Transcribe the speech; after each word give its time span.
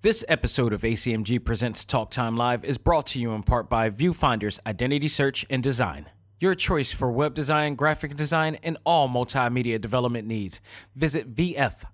This 0.00 0.24
episode 0.28 0.72
of 0.72 0.82
ACMG 0.82 1.44
Presents 1.44 1.84
Talk 1.84 2.12
Time 2.12 2.36
Live 2.36 2.64
is 2.64 2.78
brought 2.78 3.06
to 3.08 3.20
you 3.20 3.32
in 3.32 3.42
part 3.42 3.68
by 3.68 3.90
Viewfinder's 3.90 4.60
Identity 4.64 5.08
Search 5.08 5.44
and 5.50 5.60
Design. 5.60 6.08
Your 6.38 6.54
choice 6.54 6.92
for 6.92 7.10
web 7.10 7.34
design, 7.34 7.74
graphic 7.74 8.14
design, 8.14 8.58
and 8.62 8.78
all 8.86 9.08
multimedia 9.08 9.80
development 9.80 10.28
needs. 10.28 10.60
Visit 10.94 11.34
VFISAD.com 11.34 11.86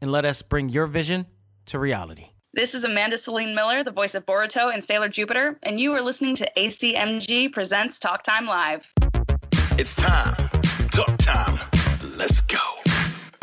and 0.00 0.10
let 0.10 0.24
us 0.24 0.42
bring 0.42 0.68
your 0.68 0.86
vision 0.86 1.26
to 1.66 1.78
reality. 1.78 2.30
This 2.54 2.74
is 2.74 2.82
Amanda 2.82 3.16
Celine 3.16 3.54
Miller, 3.54 3.84
the 3.84 3.92
voice 3.92 4.16
of 4.16 4.26
Boruto 4.26 4.74
and 4.74 4.82
Sailor 4.82 5.10
Jupiter, 5.10 5.60
and 5.62 5.78
you 5.78 5.92
are 5.92 6.02
listening 6.02 6.34
to 6.34 6.50
ACMG 6.56 7.52
Presents 7.52 8.00
Talk 8.00 8.24
Time 8.24 8.46
Live. 8.46 8.92
It's 9.78 9.94
time. 9.94 10.34
Talk 10.90 11.16
time. 11.18 11.60
Let's 12.16 12.40
go. 12.40 12.79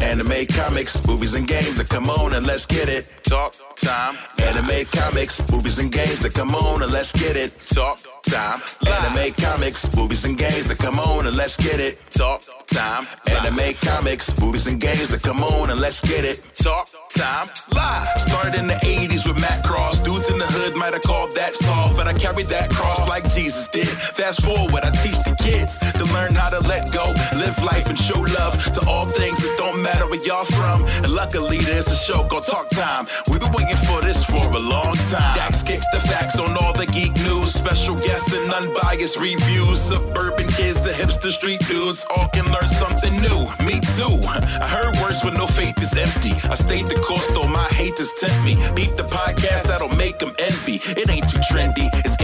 Anime, 0.07 0.45
comics, 0.47 1.05
movies, 1.05 1.33
and 1.33 1.45
games. 1.45 1.75
That 1.75 1.89
come 1.89 2.09
on 2.09 2.33
and 2.33 2.47
let's 2.47 2.65
get 2.65 2.87
it. 2.87 3.07
Talk 3.23 3.53
time. 3.75 4.15
Anime, 4.47 4.85
comics, 4.93 5.43
movies, 5.51 5.79
and 5.79 5.91
games. 5.91 6.19
That 6.19 6.33
come 6.33 6.55
on 6.55 6.81
and 6.81 6.91
let's 6.91 7.11
get 7.11 7.35
it. 7.35 7.51
Talk 7.67 7.99
time. 8.23 8.61
Anime, 8.87 9.33
comics, 9.33 9.93
movies, 9.93 10.23
and 10.25 10.37
games. 10.37 10.67
That 10.67 10.77
come 10.77 10.99
on 10.99 11.27
and 11.27 11.35
let's 11.35 11.57
get 11.57 11.79
it. 11.79 11.99
Talk 12.11 12.43
time. 12.67 13.07
Anime, 13.27 13.73
comics, 13.83 14.37
movies, 14.39 14.67
and 14.67 14.79
games. 14.79 15.09
That 15.09 15.21
come 15.21 15.43
on 15.43 15.69
and 15.69 15.79
let's 15.81 15.99
get 16.01 16.23
it. 16.23 16.41
Talk 16.55 16.89
time. 17.09 17.49
Live. 17.75 18.07
Started 18.19 18.55
in 18.55 18.67
the 18.67 18.79
80s 18.85 19.27
with 19.27 19.39
Matt 19.41 19.63
Cross. 19.65 20.03
Dudes 20.03 20.31
in 20.31 20.37
the 20.37 20.45
hood 20.45 20.75
might 20.75 20.93
have 20.93 21.03
called 21.03 21.35
that 21.35 21.55
soft, 21.55 21.97
but 21.97 22.07
I 22.07 22.13
carried 22.13 22.47
that 22.47 22.69
cross 22.69 23.07
like 23.07 23.23
Jesus 23.29 23.67
did. 23.67 23.87
Fast 23.87 24.43
forward, 24.43 24.83
I 24.83 24.91
teach 24.91 25.19
the 25.23 25.35
kids 25.43 25.79
to 25.79 26.05
learn 26.13 26.35
how 26.35 26.49
to 26.49 26.59
let 26.67 26.91
go, 26.93 27.13
live 27.35 27.57
life, 27.63 27.87
and 27.87 27.97
show 27.97 28.19
love 28.19 28.53
to 28.73 28.81
all 28.87 29.05
things 29.05 29.39
that 29.43 29.55
don't 29.57 29.81
matter 29.81 30.07
where 30.07 30.23
y'all 30.23 30.45
from. 30.45 30.85
And 31.03 31.11
luckily, 31.11 31.59
there's 31.59 31.87
a 31.87 31.95
show 31.95 32.23
called 32.27 32.43
Talk 32.43 32.69
Time. 32.69 33.07
We've 33.27 33.39
been 33.39 33.51
waiting 33.51 33.79
for 33.87 34.01
this 34.01 34.23
for 34.23 34.36
a 34.41 34.59
long 34.59 34.95
time. 35.09 35.35
Dax 35.35 35.63
kicks 35.63 35.85
the 35.93 35.99
facts 35.99 36.39
on 36.39 36.57
all 36.57 36.73
the 36.73 36.85
geek 36.87 37.13
news, 37.23 37.53
special 37.53 37.95
guests 37.95 38.33
and 38.35 38.51
unbiased 38.51 39.17
reviews. 39.17 39.79
Suburban 39.79 40.47
kids, 40.47 40.83
the 40.83 40.91
hipster 40.91 41.31
street 41.31 41.61
dudes, 41.67 42.05
all 42.15 42.27
can 42.29 42.45
learn 42.51 42.67
something 42.67 43.13
new. 43.21 43.39
Me 43.65 43.79
too. 43.95 44.19
I 44.59 44.67
heard 44.67 44.95
words 45.01 45.23
with 45.23 45.35
no 45.37 45.47
faith 45.47 45.77
is 45.81 45.93
empty. 45.95 46.33
I 46.49 46.55
stayed 46.55 46.87
the 46.87 46.99
course, 46.99 47.27
though 47.35 47.47
my 47.47 47.67
haters 47.71 48.11
tempt 48.19 48.43
me. 48.43 48.55
Beat 48.75 48.97
the 48.97 49.03
podcast, 49.03 49.69
that'll 49.69 49.95
make 49.95 50.19
them 50.19 50.33
envy. 50.39 50.81
It 50.99 51.09
ain't 51.09 51.27
too 51.29 51.39
trendy, 51.39 51.87
it's 52.03 52.16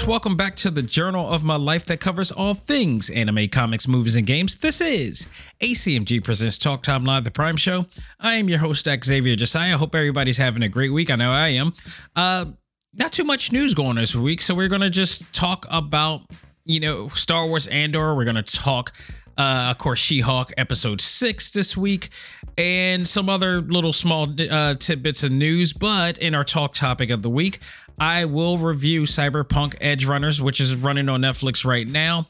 Folks, 0.00 0.08
welcome 0.08 0.34
back 0.34 0.56
to 0.56 0.70
the 0.70 0.80
journal 0.80 1.28
of 1.28 1.44
my 1.44 1.56
life 1.56 1.84
that 1.84 2.00
covers 2.00 2.32
all 2.32 2.54
things 2.54 3.10
anime, 3.10 3.48
comics, 3.48 3.86
movies, 3.86 4.16
and 4.16 4.26
games. 4.26 4.56
This 4.56 4.80
is 4.80 5.28
ACMG 5.60 6.24
Presents 6.24 6.56
Talk 6.56 6.82
Time 6.82 7.04
Live, 7.04 7.24
the 7.24 7.30
Prime 7.30 7.56
Show. 7.56 7.84
I 8.18 8.36
am 8.36 8.48
your 8.48 8.60
host, 8.60 8.88
Xavier 9.04 9.36
Josiah. 9.36 9.76
Hope 9.76 9.94
everybody's 9.94 10.38
having 10.38 10.62
a 10.62 10.70
great 10.70 10.90
week. 10.90 11.10
I 11.10 11.16
know 11.16 11.30
I 11.30 11.48
am. 11.48 11.74
Uh, 12.16 12.46
not 12.94 13.12
too 13.12 13.24
much 13.24 13.52
news 13.52 13.74
going 13.74 13.96
this 13.96 14.16
week, 14.16 14.40
so 14.40 14.54
we're 14.54 14.68
going 14.68 14.80
to 14.80 14.88
just 14.88 15.34
talk 15.34 15.66
about, 15.68 16.22
you 16.64 16.80
know, 16.80 17.08
Star 17.08 17.46
Wars 17.46 17.66
Andor. 17.66 18.14
We're 18.14 18.24
going 18.24 18.42
to 18.42 18.42
talk 18.42 18.94
uh, 19.38 19.68
of 19.70 19.78
course, 19.78 19.98
She 19.98 20.20
Hulk 20.20 20.52
episode 20.56 21.00
six 21.00 21.52
this 21.52 21.76
week, 21.76 22.10
and 22.58 23.06
some 23.06 23.28
other 23.28 23.60
little 23.60 23.92
small 23.92 24.28
uh, 24.50 24.74
tidbits 24.74 25.24
of 25.24 25.32
news. 25.32 25.72
But 25.72 26.18
in 26.18 26.34
our 26.34 26.44
talk 26.44 26.74
topic 26.74 27.10
of 27.10 27.22
the 27.22 27.30
week, 27.30 27.60
I 27.98 28.24
will 28.24 28.58
review 28.58 29.02
Cyberpunk 29.02 29.76
Edge 29.80 30.04
Runners, 30.06 30.42
which 30.42 30.60
is 30.60 30.74
running 30.74 31.08
on 31.08 31.20
Netflix 31.20 31.64
right 31.64 31.86
now. 31.86 32.26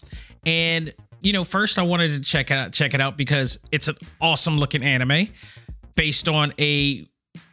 And 0.46 0.92
you 1.22 1.32
know, 1.32 1.44
first 1.44 1.78
I 1.78 1.82
wanted 1.82 2.12
to 2.12 2.20
check 2.20 2.50
out 2.50 2.72
check 2.72 2.94
it 2.94 3.00
out 3.00 3.16
because 3.16 3.58
it's 3.70 3.88
an 3.88 3.96
awesome 4.20 4.58
looking 4.58 4.82
anime 4.82 5.28
based 5.94 6.28
on 6.28 6.52
a 6.58 7.06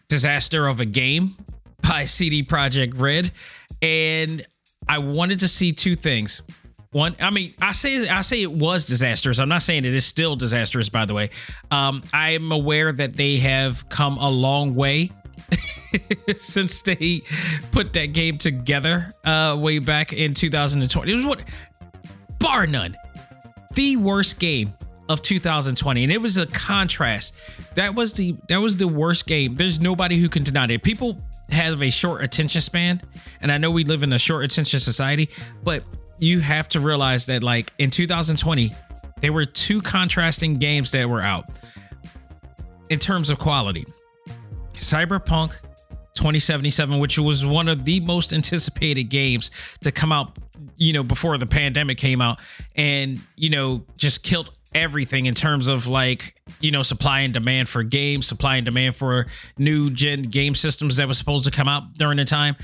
disaster 0.08 0.68
of 0.68 0.80
a 0.80 0.86
game 0.86 1.36
by 1.82 2.06
CD 2.06 2.44
Projekt 2.44 3.00
Red, 3.00 3.32
and 3.82 4.46
I 4.88 5.00
wanted 5.00 5.40
to 5.42 5.48
see 5.48 5.72
two 5.72 5.96
things. 5.96 6.42
One, 6.92 7.16
I 7.20 7.32
mean, 7.32 7.54
I 7.62 7.74
say 7.74 8.08
I 8.08 8.22
say 8.22 8.42
it 8.42 8.52
was 8.52 8.86
disastrous. 8.86 9.40
I'm 9.40 9.50
not 9.50 9.62
saying 9.62 9.86
it 9.86 9.94
is 9.94 10.06
still 10.06 10.36
disastrous. 10.36 10.90
By 10.90 11.06
the 11.06 11.14
way, 11.14 11.30
um, 11.70 12.02
I 12.14 12.32
am 12.32 12.52
aware 12.52 12.92
that 12.92 13.14
they 13.14 13.38
have 13.38 13.88
come 13.90 14.18
a 14.18 14.30
long 14.30 14.74
way 14.74 15.12
since 16.36 16.82
they 16.82 17.24
put 17.72 17.94
that 17.94 18.14
game 18.14 18.38
together 18.38 19.14
uh, 19.26 19.58
way 19.60 19.80
back 19.80 20.14
in 20.14 20.34
2020. 20.34 21.12
It 21.12 21.16
was 21.16 21.26
what, 21.26 21.42
bar 22.40 22.68
none, 22.68 22.96
the 23.74 23.98
worst 23.98 24.40
game 24.40 24.74
of 25.10 25.22
2020, 25.22 26.04
and 26.04 26.12
it 26.12 26.22
was 26.22 26.38
a 26.38 26.48
contrast. 26.48 27.36
That 27.76 27.96
was 27.96 28.14
the 28.14 28.38
that 28.48 28.62
was 28.62 28.78
the 28.78 28.88
worst 28.88 29.28
game. 29.28 29.56
There's 29.56 29.80
nobody 29.80 30.18
who 30.18 30.30
can 30.30 30.44
deny 30.44 30.68
it. 30.68 30.84
People 30.84 31.22
have 31.50 31.82
a 31.82 31.90
short 31.90 32.24
attention 32.24 32.62
span, 32.62 33.02
and 33.42 33.52
I 33.52 33.58
know 33.58 33.72
we 33.72 33.84
live 33.84 34.04
in 34.04 34.14
a 34.14 34.20
short 34.20 34.44
attention 34.46 34.80
society, 34.80 35.30
but 35.64 35.84
you 36.20 36.40
have 36.40 36.68
to 36.70 36.80
realize 36.80 37.26
that 37.28 37.44
like 37.44 37.72
in 37.78 37.90
2020 37.90 38.74
there 39.22 39.34
were 39.34 39.46
two 39.46 39.82
contrasting 39.82 40.58
games 40.58 40.92
that 40.92 41.10
were 41.10 41.22
out 41.22 41.46
in 42.90 43.00
terms 43.00 43.30
of 43.30 43.40
quality. 43.40 43.86
Cyberpunk 44.74 45.60
2077 46.14 47.00
which 47.00 47.20
was 47.20 47.46
one 47.46 47.68
of 47.68 47.86
the 47.86 48.00
most 48.00 48.34
anticipated 48.34 49.04
games 49.04 49.52
to 49.82 49.92
come 49.92 50.12
out 50.12 50.38
you 50.76 50.92
know 50.92 51.04
before 51.04 51.38
the 51.38 51.46
pandemic 51.46 51.98
came 51.98 52.22
out 52.22 52.40
and 52.76 53.20
you 53.36 53.52
know 53.52 53.86
just 53.98 54.24
killed 54.24 54.52
everything 54.74 55.28
in 55.28 55.34
terms 55.34 55.68
of 55.68 55.88
like 55.88 56.36
you 56.60 56.72
know 56.72 56.82
supply 56.82 57.22
and 57.22 57.34
demand 57.34 57.70
for 57.70 57.84
games 57.84 58.28
supply 58.28 58.58
and 58.58 58.66
demand 58.66 58.96
for 58.96 59.26
new 59.58 59.90
gen 59.92 60.24
game 60.24 60.56
systems 60.56 60.98
that 60.98 61.08
was 61.08 61.18
supposed 61.18 61.46
to 61.46 61.52
come 61.52 61.68
out 61.68 61.94
during 61.94 62.18
the 62.18 62.26
time 62.26 62.56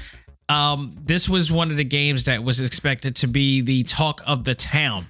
um, 0.50 0.96
this 1.04 1.30
was 1.30 1.52
one 1.52 1.72
of 1.72 1.78
the 1.78 1.84
games 1.84 2.26
that 2.26 2.44
was 2.44 2.62
expected 2.62 3.16
to 3.18 3.28
be 3.28 3.62
the 3.62 3.84
talk 3.84 4.22
of 4.26 4.44
the 4.44 4.56
town. 4.56 5.06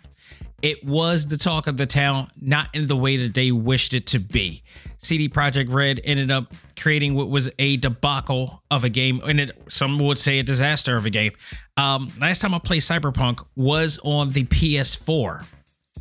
It 0.61 0.81
was 0.85 1.27
the 1.27 1.35
talk 1.35 1.67
of 1.67 1.75
the 1.75 1.85
town, 1.85 2.29
not 2.39 2.69
in 2.73 2.87
the 2.87 2.95
way 2.95 3.17
that 3.17 3.33
they 3.33 3.51
wished 3.51 3.93
it 3.93 4.07
to 4.07 4.19
be. 4.19 4.63
CD 4.97 5.27
Projekt 5.27 5.73
Red 5.73 5.99
ended 6.05 6.31
up 6.31 6.53
creating 6.79 7.15
what 7.15 7.29
was 7.29 7.51
a 7.59 7.75
debacle 7.77 8.63
of 8.71 8.85
a 8.85 8.89
game, 8.89 9.21
and 9.25 9.41
it, 9.41 9.51
some 9.67 9.99
would 9.99 10.17
say 10.17 10.39
a 10.39 10.43
disaster 10.43 10.95
of 10.95 11.05
a 11.05 11.09
game. 11.09 11.33
Um, 11.75 12.09
last 12.17 12.39
time 12.39 12.53
I 12.53 12.59
played 12.59 12.81
Cyberpunk 12.81 13.45
was 13.57 13.99
on 14.05 14.29
the 14.29 14.45
PS4. 14.45 15.45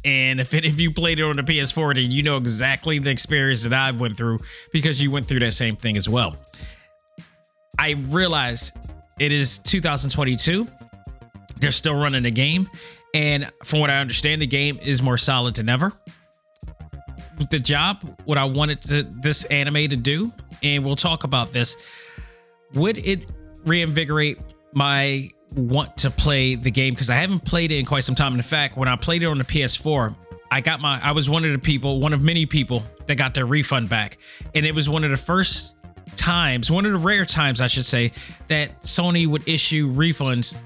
And 0.05 0.41
if 0.41 0.55
it, 0.55 0.65
if 0.65 0.81
you 0.81 0.93
played 0.93 1.19
it 1.19 1.25
on 1.25 1.35
the 1.35 1.43
PS4, 1.43 1.97
then 1.97 2.13
you 2.13 2.23
know 2.23 2.37
exactly 2.37 3.01
the 3.01 3.11
experience 3.11 3.65
that 3.65 3.73
I've 3.73 4.01
went 4.01 4.17
through 4.17 4.39
because 4.73 5.03
you 5.03 5.11
went 5.11 5.27
through 5.27 5.41
that 5.41 5.55
same 5.55 5.75
thing 5.75 5.97
as 5.97 6.09
well. 6.09 6.37
I 7.81 7.97
realized 8.09 8.77
it 9.19 9.33
is 9.33 9.59
2022. 9.59 10.67
They're 11.59 11.71
still 11.71 11.95
running 11.95 12.25
the 12.25 12.31
game. 12.31 12.69
And 13.15 13.51
from 13.63 13.81
what 13.81 13.91
I 13.91 13.99
understand, 13.99 14.43
the 14.43 14.47
game 14.47 14.79
is 14.83 15.03
more 15.03 15.19
solid 15.19 15.55
than 15.57 15.69
ever. 15.69 15.93
The 17.51 17.59
job, 17.59 18.19
what 18.25 18.39
I 18.39 18.45
wanted 18.45 18.81
to, 18.83 19.03
this 19.03 19.45
anime 19.45 19.89
to 19.91 19.97
do, 19.97 20.33
and 20.63 20.85
we'll 20.85 20.97
talk 20.97 21.25
about 21.25 21.53
this, 21.53 21.77
would 22.75 22.99
it 22.99 23.29
reinvigorate 23.65 24.39
my 24.73 25.31
want 25.55 25.97
to 25.99 26.11
play 26.11 26.55
the 26.55 26.71
game? 26.71 26.93
Because 26.93 27.11
I 27.11 27.17
haven't 27.17 27.45
played 27.45 27.73
it 27.73 27.79
in 27.79 27.85
quite 27.85 28.05
some 28.05 28.15
time. 28.15 28.35
In 28.35 28.43
fact, 28.43 28.77
when 28.77 28.89
I 28.89 28.97
played 28.97 29.23
it 29.23 29.27
on 29.27 29.39
the 29.39 29.45
PS4, 29.45 30.15
I 30.51 30.61
got 30.61 30.81
my, 30.81 31.01
I 31.03 31.13
was 31.13 31.29
one 31.29 31.45
of 31.45 31.53
the 31.53 31.59
people, 31.59 32.01
one 32.01 32.13
of 32.13 32.25
many 32.25 32.47
people 32.47 32.85
that 33.07 33.17
got 33.17 33.35
their 33.35 33.47
refund 33.47 33.89
back. 33.89 34.19
And 34.55 34.65
it 34.65 34.75
was 34.75 34.89
one 34.89 35.05
of 35.05 35.11
the 35.11 35.17
first 35.17 35.77
times, 36.17 36.71
one 36.71 36.87
of 36.87 36.93
the 36.93 36.99
rare 36.99 37.25
times 37.25 37.61
I 37.61 37.67
should 37.67 37.87
say, 37.87 38.13
that 38.49 38.83
Sony 38.83 39.27
would 39.27 39.49
issue 39.49 39.91
refunds 39.91 40.57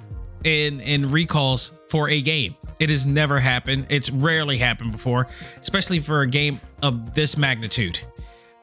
and 0.45 0.81
and 0.83 1.07
recalls 1.07 1.73
for 1.89 2.09
a 2.09 2.21
game. 2.21 2.57
It 2.79 2.91
has 2.91 3.07
never 3.07 3.39
happened. 3.39 3.87
It's 3.89 4.11
rarely 4.11 4.59
happened 4.59 4.93
before, 4.93 5.27
especially 5.61 5.99
for 5.99 6.21
a 6.21 6.27
game 6.27 6.61
of 6.83 7.15
this 7.15 7.37
magnitude. 7.37 8.01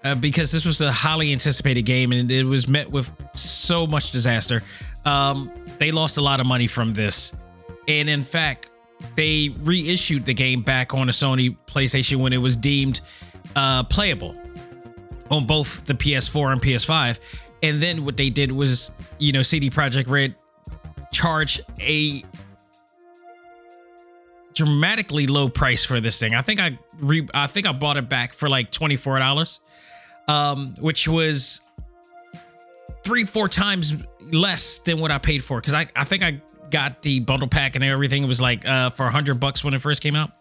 Uh, 0.04 0.14
because 0.16 0.52
this 0.52 0.66
was 0.66 0.81
a 0.81 0.92
highly 0.92 1.31
anticipated 1.31 1.84
game 1.84 2.12
and 2.12 2.30
it 2.30 2.44
was 2.44 2.68
met 2.68 2.92
with 2.92 3.10
so 3.34 3.88
much 3.88 4.12
disaster. 4.12 4.62
um, 5.06 5.50
they 5.78 5.92
lost 5.92 6.18
a 6.18 6.22
lot 6.22 6.42
of 6.42 6.46
money 6.46 6.68
from 6.68 6.94
this. 6.94 7.34
And 7.88 8.10
in 8.10 8.22
fact, 8.22 8.70
they 9.16 9.50
reissued 9.60 10.25
the 10.25 10.34
game 10.34 10.62
back 10.62 10.94
on 10.94 11.08
a 11.10 11.12
Sony 11.12 11.58
PlayStation 11.68 12.18
when 12.18 12.34
it 12.34 12.38
was 12.38 12.58
deemed 12.58 13.00
uh, 13.56 13.84
playable 13.84 14.36
on 15.31 15.46
both 15.46 15.86
the 15.86 15.94
PS4 15.94 16.54
and 16.54 16.62
PS5. 16.62 17.20
And 17.62 17.81
then 17.81 18.04
what 18.06 18.18
they 18.18 18.30
did 18.30 18.52
was, 18.52 18.92
you 19.20 19.31
know, 19.31 19.42
CD 19.42 19.70
Projekt 19.70 20.10
Red 20.10 20.36
charge 21.12 21.62
a 21.80 22.24
dramatically 24.54 25.28
low 25.28 25.50
price 25.50 25.84
for 25.86 26.00
this 26.00 26.20
thing. 26.20 26.36
I 26.36 26.42
think 26.42 26.60
I 26.60 26.78
re- 27.00 27.28
I 27.34 27.48
think 27.48 27.66
I 27.66 27.72
bought 27.72 27.98
it 27.98 28.10
back 28.10 28.34
for 28.34 28.50
like 28.50 28.72
twenty 28.72 28.96
four 28.96 29.18
dollars, 29.20 29.62
um, 30.28 30.74
which 30.80 31.08
was 31.08 31.62
three 33.04 33.24
four 33.24 33.48
times 33.48 33.94
less 34.31 34.80
than 34.80 35.00
what 35.00 35.12
I 35.12 35.18
paid 35.18 35.44
for. 35.44 35.60
Because 35.60 35.74
I 35.74 35.88
I 35.96 36.04
think 36.04 36.24
I 36.24 36.42
got 36.70 37.02
the 37.02 37.20
bundle 37.20 37.48
pack 37.48 37.75
and 37.75 37.84
everything. 37.84 38.24
It 38.24 38.28
was 38.28 38.42
like 38.42 38.68
uh, 38.68 38.90
for 38.90 39.06
hundred 39.10 39.40
bucks 39.40 39.64
when 39.64 39.74
it 39.74 39.80
first 39.81 40.02
came 40.02 40.16
out, 40.16 40.31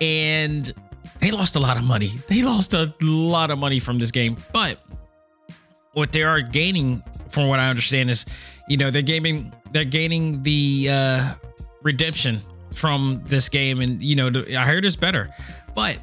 and 0.00 0.72
they 1.20 1.30
lost 1.30 1.56
a 1.56 1.60
lot 1.60 1.76
of 1.76 1.84
money. 1.84 2.08
They 2.28 2.42
lost 2.42 2.74
a 2.74 2.92
lot 3.00 3.50
of 3.50 3.58
money 3.58 3.80
from 3.80 3.98
this 3.98 4.10
game, 4.10 4.36
but 4.52 4.78
what 5.92 6.12
they 6.12 6.22
are 6.22 6.40
gaining, 6.40 7.02
from 7.28 7.48
what 7.48 7.58
I 7.58 7.68
understand, 7.70 8.10
is 8.10 8.26
you 8.68 8.76
know 8.76 8.90
they're 8.90 9.02
gaining 9.02 9.52
they're 9.72 9.84
gaining 9.84 10.42
the 10.42 10.88
uh, 10.90 11.34
redemption 11.82 12.40
from 12.72 13.22
this 13.26 13.48
game, 13.48 13.80
and 13.80 14.02
you 14.02 14.16
know 14.16 14.30
I 14.56 14.66
heard 14.66 14.84
it's 14.84 14.96
better, 14.96 15.30
but 15.74 15.98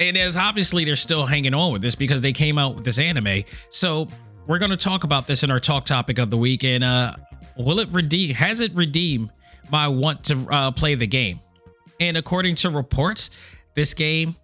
and 0.00 0.16
as 0.16 0.36
obviously 0.36 0.84
they're 0.84 0.96
still 0.96 1.26
hanging 1.26 1.54
on 1.54 1.72
with 1.72 1.82
this 1.82 1.94
because 1.94 2.20
they 2.20 2.32
came 2.32 2.58
out 2.58 2.74
with 2.74 2.84
this 2.84 2.98
anime. 2.98 3.44
So 3.70 4.08
we're 4.46 4.58
going 4.58 4.70
to 4.70 4.76
talk 4.76 5.04
about 5.04 5.26
this 5.26 5.42
in 5.42 5.50
our 5.50 5.60
talk 5.60 5.84
topic 5.84 6.18
of 6.18 6.30
the 6.30 6.36
week, 6.36 6.64
and 6.64 6.84
uh, 6.84 7.14
will 7.56 7.80
it 7.80 7.88
redeem? 7.90 8.34
Has 8.34 8.60
it 8.60 8.72
redeemed 8.74 9.30
my 9.70 9.88
want 9.88 10.24
to 10.24 10.46
uh, 10.50 10.70
play 10.70 10.94
the 10.94 11.06
game? 11.06 11.40
And 12.00 12.16
according 12.16 12.54
to 12.56 12.70
reports, 12.70 13.30
this 13.74 13.94
game, 13.94 14.36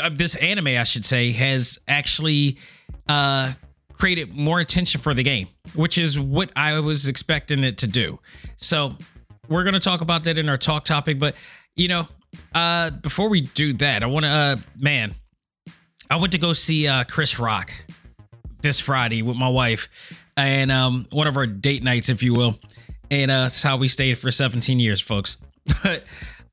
uh, 0.00 0.10
this 0.12 0.34
anime, 0.36 0.68
I 0.68 0.84
should 0.84 1.04
say, 1.04 1.32
has 1.32 1.78
actually 1.88 2.58
uh, 3.08 3.52
created 3.92 4.34
more 4.34 4.60
attention 4.60 5.00
for 5.00 5.14
the 5.14 5.22
game, 5.22 5.48
which 5.74 5.98
is 5.98 6.18
what 6.18 6.50
I 6.54 6.78
was 6.80 7.08
expecting 7.08 7.64
it 7.64 7.78
to 7.78 7.86
do. 7.86 8.18
So 8.56 8.92
we're 9.48 9.64
gonna 9.64 9.80
talk 9.80 10.00
about 10.00 10.24
that 10.24 10.38
in 10.38 10.48
our 10.48 10.58
talk 10.58 10.84
topic. 10.84 11.18
But 11.18 11.34
you 11.74 11.88
know, 11.88 12.04
uh, 12.54 12.90
before 12.90 13.28
we 13.28 13.42
do 13.42 13.72
that, 13.74 14.02
I 14.02 14.06
want 14.06 14.24
to, 14.24 14.30
uh, 14.30 14.56
man, 14.78 15.14
I 16.10 16.16
went 16.16 16.32
to 16.32 16.38
go 16.38 16.52
see 16.52 16.86
uh, 16.86 17.04
Chris 17.04 17.38
Rock 17.38 17.72
this 18.62 18.80
Friday 18.80 19.22
with 19.22 19.36
my 19.36 19.48
wife, 19.48 20.24
and 20.36 20.70
um, 20.70 21.06
one 21.10 21.26
of 21.26 21.36
our 21.36 21.46
date 21.46 21.82
nights, 21.82 22.08
if 22.08 22.22
you 22.22 22.34
will, 22.34 22.58
and 23.10 23.30
uh, 23.30 23.42
that's 23.42 23.62
how 23.62 23.76
we 23.76 23.88
stayed 23.88 24.18
for 24.18 24.30
17 24.30 24.78
years, 24.80 25.00
folks. 25.00 25.38
But 25.82 26.04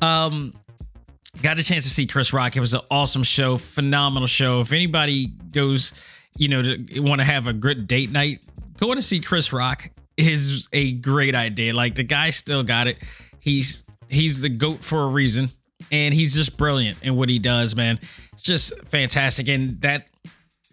um, 0.02 0.54
got 1.42 1.60
a 1.60 1.64
chance 1.64 1.84
to 1.84 1.90
see 1.90 2.06
Chris 2.08 2.34
Rock. 2.34 2.56
It 2.56 2.60
was 2.60 2.74
an 2.74 2.82
awesome 2.90 3.24
show, 3.24 3.58
phenomenal 3.58 4.28
show. 4.28 4.62
If 4.62 4.72
anybody 4.72 5.28
goes, 5.52 5.94
you 6.38 6.48
know, 6.48 6.62
to 6.62 7.00
want 7.00 7.20
to 7.22 7.26
have 7.26 7.48
a 7.48 7.54
good 7.54 7.88
date 7.88 8.12
night, 8.12 8.42
going 8.78 8.96
to 8.96 9.02
see 9.02 9.20
Chris 9.20 9.54
Rock 9.54 9.90
is 10.18 10.68
a 10.74 10.94
great 10.94 11.36
idea. 11.36 11.74
Like 11.74 11.96
the 11.96 12.04
guy 12.04 12.30
still 12.30 12.64
got 12.64 12.88
it. 12.88 12.98
He's 13.40 13.84
he's 14.10 14.42
the 14.42 14.50
goat 14.50 14.84
for 14.84 15.04
a 15.04 15.08
reason, 15.08 15.50
and 15.92 16.14
he's 16.14 16.36
just 16.36 16.58
brilliant 16.58 17.04
in 17.04 17.16
what 17.16 17.30
he 17.30 17.40
does, 17.40 17.76
man. 17.76 18.00
It's 18.34 18.44
just 18.44 18.86
fantastic. 18.86 19.48
And 19.48 19.80
that 19.82 20.08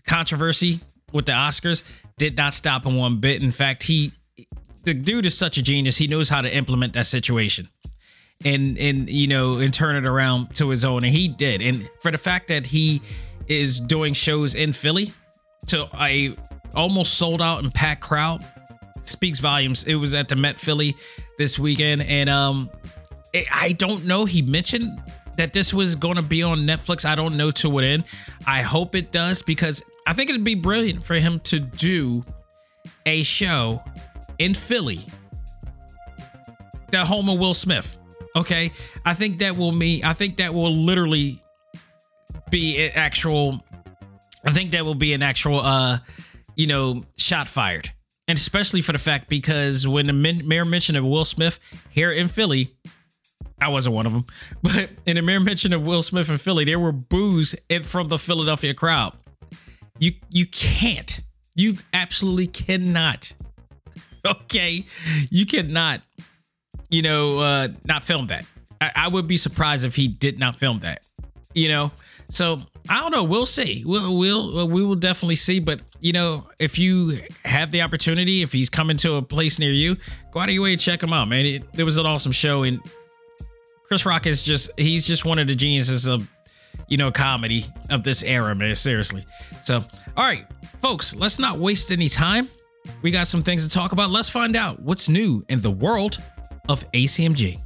controversy 0.06 0.80
with 1.12 1.26
the 1.26 1.32
Oscars 1.32 1.84
did 2.18 2.36
not 2.36 2.54
stop 2.54 2.86
him 2.86 2.96
one 2.96 3.18
bit. 3.20 3.42
In 3.42 3.50
fact, 3.50 3.82
he 3.82 4.12
the 4.84 4.94
dude 4.94 5.26
is 5.26 5.36
such 5.36 5.58
a 5.58 5.62
genius. 5.62 5.96
He 5.96 6.06
knows 6.06 6.28
how 6.28 6.40
to 6.40 6.54
implement 6.54 6.94
that 6.94 7.06
situation 7.06 7.68
and 8.44 8.78
and 8.78 9.08
you 9.08 9.26
know 9.26 9.58
and 9.58 9.72
turn 9.72 9.96
it 9.96 10.06
around 10.06 10.54
to 10.56 10.68
his 10.68 10.84
own 10.84 11.04
and 11.04 11.12
he 11.12 11.28
did. 11.28 11.62
And 11.62 11.88
for 12.00 12.10
the 12.10 12.18
fact 12.18 12.48
that 12.48 12.66
he 12.66 13.00
is 13.48 13.80
doing 13.80 14.14
shows 14.14 14.54
in 14.54 14.72
philly 14.72 15.12
to 15.66 15.88
a 16.00 16.34
almost 16.74 17.14
sold 17.14 17.42
out 17.42 17.62
and 17.62 17.72
packed 17.72 18.02
crowd 18.02 18.44
speaks 19.02 19.38
volumes. 19.38 19.84
It 19.84 19.96
was 19.96 20.14
at 20.14 20.28
the 20.28 20.36
met 20.36 20.58
philly 20.58 20.94
this 21.38 21.58
weekend 21.58 22.02
and 22.02 22.28
um 22.30 22.70
i 23.52 23.72
don't 23.72 24.04
know. 24.04 24.24
He 24.24 24.42
mentioned 24.42 25.02
that 25.36 25.52
this 25.52 25.72
was 25.72 25.96
going 25.96 26.16
to 26.16 26.22
be 26.22 26.42
on 26.42 26.60
netflix. 26.60 27.04
I 27.04 27.14
don't 27.14 27.36
know 27.36 27.50
to 27.52 27.70
what 27.70 27.84
end. 27.84 28.04
I 28.46 28.62
hope 28.62 28.94
it 28.94 29.12
does 29.12 29.42
because 29.42 29.82
i 30.06 30.12
think 30.12 30.30
it'd 30.30 30.44
be 30.44 30.54
brilliant 30.54 31.04
for 31.04 31.14
him 31.14 31.40
to 31.40 31.58
do 31.58 32.24
a 33.06 33.22
show 33.22 33.82
in 34.38 34.54
philly 34.54 35.00
the 36.90 37.04
home 37.04 37.28
of 37.28 37.38
will 37.38 37.54
smith 37.54 37.98
Okay, 38.34 38.72
I 39.04 39.14
think 39.14 39.38
that 39.38 39.56
will 39.56 39.72
mean 39.72 40.04
I 40.04 40.14
think 40.14 40.36
that 40.36 40.54
will 40.54 40.74
literally 40.74 41.40
be 42.50 42.84
an 42.84 42.92
actual. 42.94 43.62
I 44.46 44.52
think 44.52 44.72
that 44.72 44.84
will 44.84 44.94
be 44.94 45.12
an 45.12 45.22
actual, 45.22 45.60
uh, 45.60 45.98
you 46.56 46.66
know, 46.66 47.04
shot 47.16 47.46
fired, 47.46 47.92
and 48.26 48.38
especially 48.38 48.80
for 48.80 48.92
the 48.92 48.98
fact 48.98 49.28
because 49.28 49.86
when 49.86 50.06
the 50.06 50.12
mayor 50.12 50.64
mentioned 50.64 50.98
of 50.98 51.04
Will 51.04 51.24
Smith 51.24 51.58
here 51.90 52.10
in 52.10 52.28
Philly, 52.28 52.70
I 53.60 53.68
wasn't 53.68 53.94
one 53.94 54.06
of 54.06 54.12
them, 54.12 54.26
but 54.62 54.90
in 55.06 55.16
the 55.16 55.22
mere 55.22 55.40
mention 55.40 55.72
of 55.72 55.86
Will 55.86 56.02
Smith 56.02 56.30
in 56.30 56.38
Philly, 56.38 56.64
there 56.64 56.78
were 56.78 56.92
boos 56.92 57.54
from 57.82 58.08
the 58.08 58.18
Philadelphia 58.18 58.74
crowd. 58.74 59.12
You 59.98 60.12
you 60.30 60.46
can't, 60.46 61.20
you 61.54 61.76
absolutely 61.92 62.46
cannot. 62.46 63.34
Okay, 64.24 64.84
you 65.32 65.46
cannot 65.46 66.00
you 66.92 67.02
know, 67.02 67.40
uh, 67.40 67.68
not 67.84 68.02
film 68.02 68.28
that. 68.28 68.46
I, 68.80 68.92
I 68.94 69.08
would 69.08 69.26
be 69.26 69.36
surprised 69.36 69.84
if 69.84 69.96
he 69.96 70.06
did 70.06 70.38
not 70.38 70.54
film 70.54 70.80
that. 70.80 71.02
You 71.54 71.68
know, 71.68 71.90
so 72.28 72.60
I 72.88 73.00
don't 73.00 73.10
know. 73.10 73.24
We'll 73.24 73.46
see. 73.46 73.82
We'll 73.84 74.16
we'll 74.16 74.58
uh, 74.60 74.64
we 74.66 74.84
will 74.84 74.94
definitely 74.94 75.36
see. 75.36 75.58
But 75.58 75.80
you 76.00 76.12
know, 76.12 76.48
if 76.58 76.78
you 76.78 77.18
have 77.44 77.70
the 77.70 77.82
opportunity, 77.82 78.42
if 78.42 78.52
he's 78.52 78.70
coming 78.70 78.96
to 78.98 79.14
a 79.14 79.22
place 79.22 79.58
near 79.58 79.72
you, 79.72 79.96
go 80.30 80.40
out 80.40 80.48
of 80.48 80.54
your 80.54 80.62
way 80.62 80.72
and 80.72 80.80
check 80.80 81.02
him 81.02 81.12
out, 81.12 81.28
man. 81.28 81.44
It, 81.46 81.64
it 81.76 81.84
was 81.84 81.98
an 81.98 82.06
awesome 82.06 82.32
show, 82.32 82.62
and 82.62 82.80
Chris 83.84 84.06
Rock 84.06 84.26
is 84.26 84.42
just 84.42 84.70
he's 84.78 85.06
just 85.06 85.24
one 85.24 85.38
of 85.38 85.48
the 85.48 85.54
geniuses 85.54 86.06
of 86.06 86.30
you 86.88 86.96
know 86.96 87.10
comedy 87.10 87.66
of 87.90 88.02
this 88.02 88.22
era, 88.22 88.54
man. 88.54 88.74
Seriously. 88.74 89.26
So, 89.62 89.84
all 90.16 90.24
right, 90.24 90.46
folks, 90.80 91.14
let's 91.14 91.38
not 91.38 91.58
waste 91.58 91.92
any 91.92 92.08
time. 92.08 92.48
We 93.02 93.10
got 93.10 93.26
some 93.26 93.42
things 93.42 93.66
to 93.66 93.72
talk 93.72 93.92
about. 93.92 94.10
Let's 94.10 94.28
find 94.28 94.56
out 94.56 94.80
what's 94.80 95.08
new 95.08 95.44
in 95.48 95.60
the 95.60 95.70
world 95.70 96.18
of 96.68 96.90
ACMG. 96.92 97.60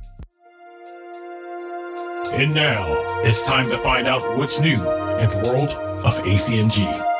And 2.32 2.54
now 2.54 2.86
it's 3.22 3.46
time 3.46 3.70
to 3.70 3.78
find 3.78 4.08
out 4.08 4.36
what's 4.36 4.60
new 4.60 4.74
in 4.74 5.28
the 5.28 5.42
world 5.44 5.70
of 6.04 6.14
ACMG. 6.24 7.15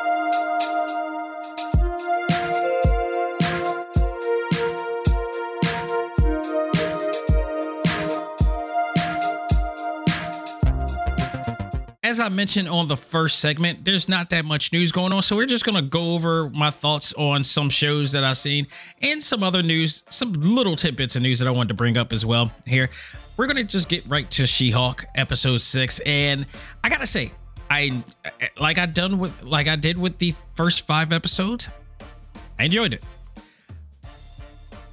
As 12.07 12.21
I 12.21 12.29
mentioned 12.29 12.69
on 12.69 12.87
the 12.87 12.97
first 12.97 13.41
segment, 13.41 13.85
there's 13.85 14.09
not 14.09 14.31
that 14.31 14.45
much 14.45 14.73
news 14.73 14.93
going 14.93 15.13
on. 15.13 15.25
So 15.25 15.35
we're 15.35 15.45
just 15.45 15.65
going 15.65 15.75
to 15.75 15.91
go 15.91 16.15
over 16.15 16.49
my 16.51 16.71
thoughts 16.71 17.13
on 17.15 17.43
some 17.43 17.69
shows 17.69 18.13
that 18.13 18.23
I've 18.23 18.39
seen 18.39 18.69
and 19.03 19.21
some 19.21 19.43
other 19.43 19.61
news, 19.61 20.05
some 20.09 20.33
little 20.35 20.77
tidbits 20.77 21.17
of 21.17 21.23
news 21.23 21.41
that 21.41 21.49
I 21.49 21.51
wanted 21.51 21.69
to 21.69 21.75
bring 21.75 21.97
up 21.97 22.13
as 22.13 22.25
well 22.25 22.53
here. 22.65 22.91
We're 23.37 23.47
going 23.47 23.57
to 23.57 23.65
just 23.65 23.89
get 23.89 24.07
right 24.07 24.31
to 24.31 24.47
She 24.47 24.71
Hulk 24.71 25.05
episode 25.17 25.57
six. 25.57 25.99
And 26.07 26.47
I 26.85 26.91
got 26.91 27.01
to 27.01 27.09
say, 27.09 27.33
I 27.69 28.01
like 28.57 28.79
I 28.79 28.87
done 28.87 29.19
with 29.19 29.43
like 29.43 29.67
I 29.67 29.75
did 29.75 29.99
with 29.99 30.19
the 30.19 30.33
first 30.55 30.87
five 30.87 31.13
episodes. 31.13 31.69
I 32.57 32.67
enjoyed 32.67 32.95
it. 32.95 33.03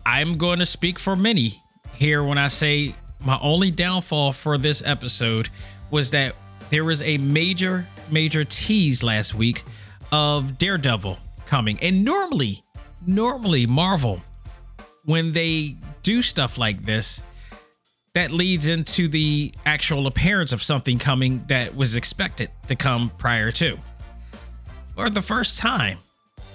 I'm 0.04 0.36
going 0.40 0.58
to 0.58 0.66
speak 0.66 0.98
for 0.98 1.16
many 1.16 1.62
here 1.94 2.24
when 2.24 2.40
I 2.40 2.48
say 2.48 2.96
my 3.24 3.38
only 3.40 3.70
downfall 3.70 4.32
for 4.32 4.58
this 4.58 4.82
episode 4.84 5.52
was 5.92 6.10
that 6.10 6.34
there 6.74 6.84
was 6.84 7.04
a 7.04 7.20
major, 7.20 7.88
major 8.10 8.44
tease 8.44 9.04
last 9.04 9.36
week 9.36 9.62
of 10.12 10.58
Daredevil 10.58 11.20
coming. 11.46 11.78
And 11.84 12.04
normally, 12.04 12.64
normally, 13.06 13.68
Marvel, 13.68 14.20
when 15.06 15.34
they 15.34 15.76
do 16.02 16.24
stuff 16.24 16.58
like 16.58 16.84
this, 16.84 17.22
that 18.16 18.32
leads 18.32 18.66
into 18.66 19.08
the 19.08 19.54
actual 19.68 20.08
appearance 20.08 20.52
of 20.52 20.64
something 20.64 20.98
coming 20.98 21.44
that 21.48 21.76
was 21.76 21.96
expected 21.96 22.50
to 22.66 22.76
come 22.76 23.12
prior 23.20 23.52
to. 23.52 23.78
For 24.96 25.12
the 25.12 25.22
first 25.22 25.60
time, 25.60 26.00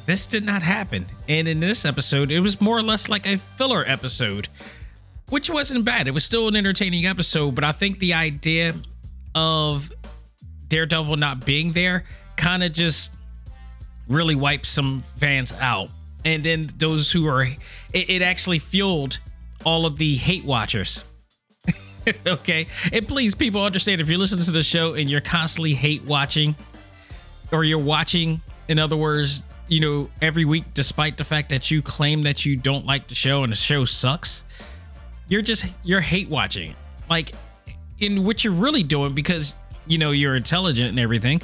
this 0.04 0.26
did 0.26 0.44
not 0.44 0.62
happen. 0.62 1.06
And 1.28 1.46
in 1.46 1.60
this 1.60 1.84
episode, 1.84 2.32
it 2.32 2.40
was 2.40 2.60
more 2.60 2.76
or 2.76 2.82
less 2.82 3.08
like 3.08 3.24
a 3.24 3.38
filler 3.38 3.84
episode, 3.86 4.48
which 5.28 5.48
wasn't 5.48 5.84
bad. 5.84 6.08
It 6.08 6.10
was 6.12 6.24
still 6.24 6.48
an 6.48 6.56
entertaining 6.56 7.06
episode, 7.06 7.54
but 7.54 7.62
I 7.62 7.70
think 7.70 8.00
the 8.00 8.14
idea 8.14 8.74
of 9.36 9.92
Daredevil 10.68 11.16
not 11.16 11.44
being 11.44 11.72
there 11.72 12.04
kind 12.36 12.62
of 12.62 12.72
just 12.72 13.16
really 14.06 14.34
wiped 14.34 14.66
some 14.66 15.02
fans 15.16 15.52
out 15.60 15.90
and 16.24 16.42
then 16.42 16.68
those 16.76 17.10
who 17.10 17.26
are, 17.26 17.42
it, 17.42 17.56
it 17.92 18.22
actually 18.22 18.58
fueled 18.58 19.18
all 19.64 19.86
of 19.86 19.96
the 19.96 20.14
hate 20.16 20.44
watchers. 20.44 21.04
okay, 22.26 22.66
and 22.92 23.06
please, 23.06 23.34
people 23.34 23.62
understand 23.62 24.00
if 24.00 24.08
you're 24.08 24.18
listening 24.18 24.44
to 24.44 24.50
the 24.50 24.62
show 24.62 24.94
and 24.94 25.08
you're 25.08 25.20
constantly 25.20 25.74
hate 25.74 26.04
watching, 26.04 26.54
or 27.52 27.64
you're 27.64 27.78
watching, 27.78 28.40
in 28.68 28.78
other 28.78 28.96
words, 28.96 29.42
you 29.68 29.80
know, 29.80 30.10
every 30.22 30.44
week, 30.44 30.64
despite 30.74 31.16
the 31.16 31.24
fact 31.24 31.50
that 31.50 31.70
you 31.70 31.82
claim 31.82 32.22
that 32.22 32.44
you 32.44 32.56
don't 32.56 32.86
like 32.86 33.08
the 33.08 33.14
show 33.14 33.42
and 33.42 33.52
the 33.52 33.56
show 33.56 33.84
sucks, 33.84 34.44
you're 35.28 35.42
just 35.42 35.66
you're 35.82 36.00
hate 36.00 36.28
watching. 36.28 36.74
Like 37.08 37.32
in 37.98 38.24
what 38.24 38.44
you're 38.44 38.52
really 38.52 38.82
doing 38.82 39.14
because 39.14 39.56
you 39.88 39.98
know 39.98 40.10
you're 40.12 40.36
intelligent 40.36 40.90
and 40.90 40.98
everything 40.98 41.40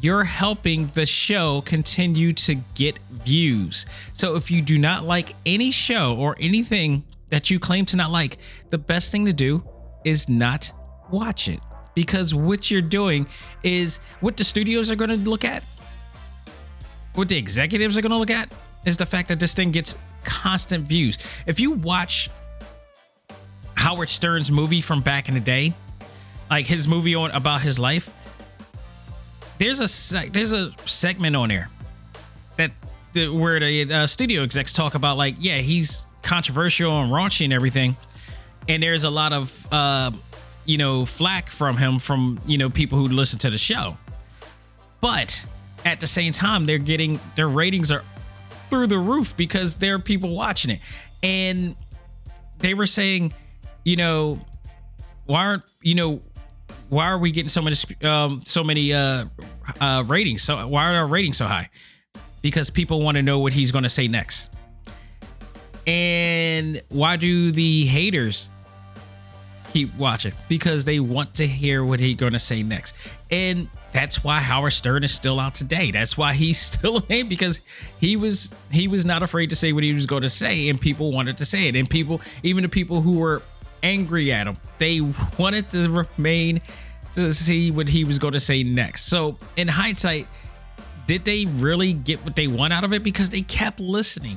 you're 0.00 0.24
helping 0.24 0.86
the 0.88 1.04
show 1.04 1.60
continue 1.62 2.32
to 2.32 2.54
get 2.74 2.98
views. 3.10 3.84
So 4.12 4.36
if 4.36 4.50
you 4.50 4.62
do 4.62 4.78
not 4.78 5.04
like 5.04 5.34
any 5.44 5.70
show 5.70 6.16
or 6.16 6.36
anything 6.38 7.04
that 7.30 7.50
you 7.50 7.58
claim 7.58 7.84
to 7.86 7.96
not 7.96 8.10
like, 8.10 8.38
the 8.70 8.78
best 8.78 9.10
thing 9.10 9.24
to 9.26 9.32
do 9.32 9.64
is 10.04 10.28
not 10.28 10.70
watch 11.10 11.48
it. 11.48 11.60
Because 11.94 12.32
what 12.32 12.70
you're 12.70 12.80
doing 12.80 13.26
is 13.64 13.98
what 14.20 14.36
the 14.36 14.44
studios 14.44 14.90
are 14.90 14.96
going 14.96 15.10
to 15.10 15.16
look 15.16 15.44
at, 15.44 15.64
what 17.14 17.28
the 17.28 17.36
executives 17.36 17.98
are 17.98 18.02
going 18.02 18.12
to 18.12 18.18
look 18.18 18.30
at, 18.30 18.48
is 18.84 18.96
the 18.96 19.06
fact 19.06 19.28
that 19.28 19.40
this 19.40 19.52
thing 19.52 19.72
gets 19.72 19.96
constant 20.22 20.86
views. 20.86 21.18
If 21.46 21.58
you 21.58 21.72
watch 21.72 22.30
Howard 23.74 24.08
Stern's 24.08 24.52
movie 24.52 24.80
from 24.80 25.00
back 25.00 25.28
in 25.28 25.34
the 25.34 25.40
day, 25.40 25.72
like 26.50 26.66
his 26.66 26.88
movie 26.88 27.14
on 27.14 27.30
about 27.30 27.62
his 27.62 27.78
life, 27.78 28.10
there's 29.58 29.80
a 29.80 29.88
sec- 29.88 30.32
there's 30.32 30.52
a 30.52 30.72
segment 30.84 31.36
on 31.36 31.48
there 31.48 31.68
that 32.56 32.70
the, 33.12 33.28
where 33.28 33.58
the 33.58 33.92
uh, 33.92 34.06
studio 34.06 34.42
execs 34.42 34.72
talk 34.72 34.94
about 34.94 35.16
like 35.16 35.36
yeah 35.38 35.58
he's 35.58 36.06
controversial 36.22 36.92
and 37.02 37.12
raunchy 37.12 37.44
and 37.44 37.52
everything, 37.52 37.96
and 38.68 38.82
there's 38.82 39.04
a 39.04 39.10
lot 39.10 39.32
of 39.32 39.66
uh, 39.72 40.10
you 40.64 40.78
know 40.78 41.04
flack 41.04 41.48
from 41.48 41.76
him 41.76 41.98
from 41.98 42.40
you 42.46 42.58
know 42.58 42.70
people 42.70 42.98
who 42.98 43.08
listen 43.08 43.38
to 43.40 43.50
the 43.50 43.58
show, 43.58 43.96
but 45.00 45.44
at 45.84 46.00
the 46.00 46.06
same 46.06 46.32
time 46.32 46.66
they're 46.66 46.78
getting 46.78 47.18
their 47.34 47.48
ratings 47.48 47.90
are 47.90 48.04
through 48.70 48.86
the 48.86 48.98
roof 48.98 49.36
because 49.36 49.76
there 49.76 49.94
are 49.94 49.98
people 49.98 50.34
watching 50.34 50.72
it, 50.72 50.80
and 51.22 51.74
they 52.58 52.74
were 52.74 52.86
saying, 52.86 53.32
you 53.84 53.96
know, 53.96 54.38
why 55.26 55.44
aren't 55.46 55.62
you 55.82 55.94
know 55.94 56.20
why 56.88 57.08
are 57.08 57.18
we 57.18 57.30
getting 57.30 57.48
so 57.48 57.62
many 57.62 57.76
um, 58.02 58.42
so 58.44 58.64
many 58.64 58.92
uh, 58.92 59.26
uh, 59.80 60.04
ratings? 60.06 60.42
So 60.42 60.66
why 60.68 60.92
are 60.92 60.96
our 60.96 61.06
ratings 61.06 61.36
so 61.36 61.46
high? 61.46 61.70
Because 62.42 62.70
people 62.70 63.02
want 63.02 63.16
to 63.16 63.22
know 63.22 63.38
what 63.38 63.52
he's 63.52 63.72
going 63.72 63.82
to 63.82 63.88
say 63.88 64.08
next. 64.08 64.50
And 65.86 66.82
why 66.90 67.16
do 67.16 67.50
the 67.50 67.86
haters 67.86 68.50
keep 69.72 69.94
watching? 69.96 70.32
Because 70.48 70.84
they 70.84 71.00
want 71.00 71.34
to 71.36 71.46
hear 71.46 71.84
what 71.84 71.98
he's 72.00 72.16
going 72.16 72.34
to 72.34 72.38
say 72.38 72.62
next. 72.62 72.96
And 73.30 73.68
that's 73.92 74.22
why 74.22 74.38
Howard 74.38 74.74
Stern 74.74 75.02
is 75.02 75.12
still 75.14 75.40
out 75.40 75.54
today. 75.54 75.90
That's 75.90 76.16
why 76.16 76.34
he's 76.34 76.58
still 76.72 76.98
a 76.98 77.06
name 77.08 77.28
because 77.28 77.62
he 78.00 78.16
was 78.16 78.54
he 78.70 78.88
was 78.88 79.04
not 79.04 79.22
afraid 79.22 79.50
to 79.50 79.56
say 79.56 79.72
what 79.72 79.82
he 79.82 79.92
was 79.92 80.06
going 80.06 80.22
to 80.22 80.30
say, 80.30 80.68
and 80.68 80.80
people 80.80 81.12
wanted 81.12 81.38
to 81.38 81.44
say 81.44 81.68
it. 81.68 81.76
And 81.76 81.88
people, 81.88 82.20
even 82.42 82.62
the 82.62 82.68
people 82.68 83.00
who 83.00 83.18
were 83.18 83.42
angry 83.82 84.32
at 84.32 84.46
him. 84.46 84.56
They 84.78 85.00
wanted 85.38 85.70
to 85.70 85.90
remain 85.90 86.60
to 87.14 87.32
see 87.32 87.70
what 87.70 87.88
he 87.88 88.04
was 88.04 88.18
going 88.18 88.34
to 88.34 88.40
say 88.40 88.62
next. 88.62 89.06
So, 89.06 89.36
in 89.56 89.68
hindsight, 89.68 90.26
did 91.06 91.24
they 91.24 91.46
really 91.46 91.94
get 91.94 92.22
what 92.24 92.36
they 92.36 92.46
want 92.46 92.72
out 92.72 92.84
of 92.84 92.92
it? 92.92 93.02
Because 93.02 93.30
they 93.30 93.42
kept 93.42 93.80
listening. 93.80 94.36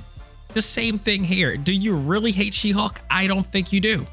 The 0.54 0.62
same 0.62 0.98
thing 0.98 1.24
here. 1.24 1.58
Do 1.58 1.74
you 1.74 1.96
really 1.96 2.32
hate 2.32 2.54
She 2.54 2.72
Hulk? 2.72 3.00
I 3.10 3.28
don't 3.28 3.46
think 3.46 3.72
you 3.72 3.80
do. 3.80 4.06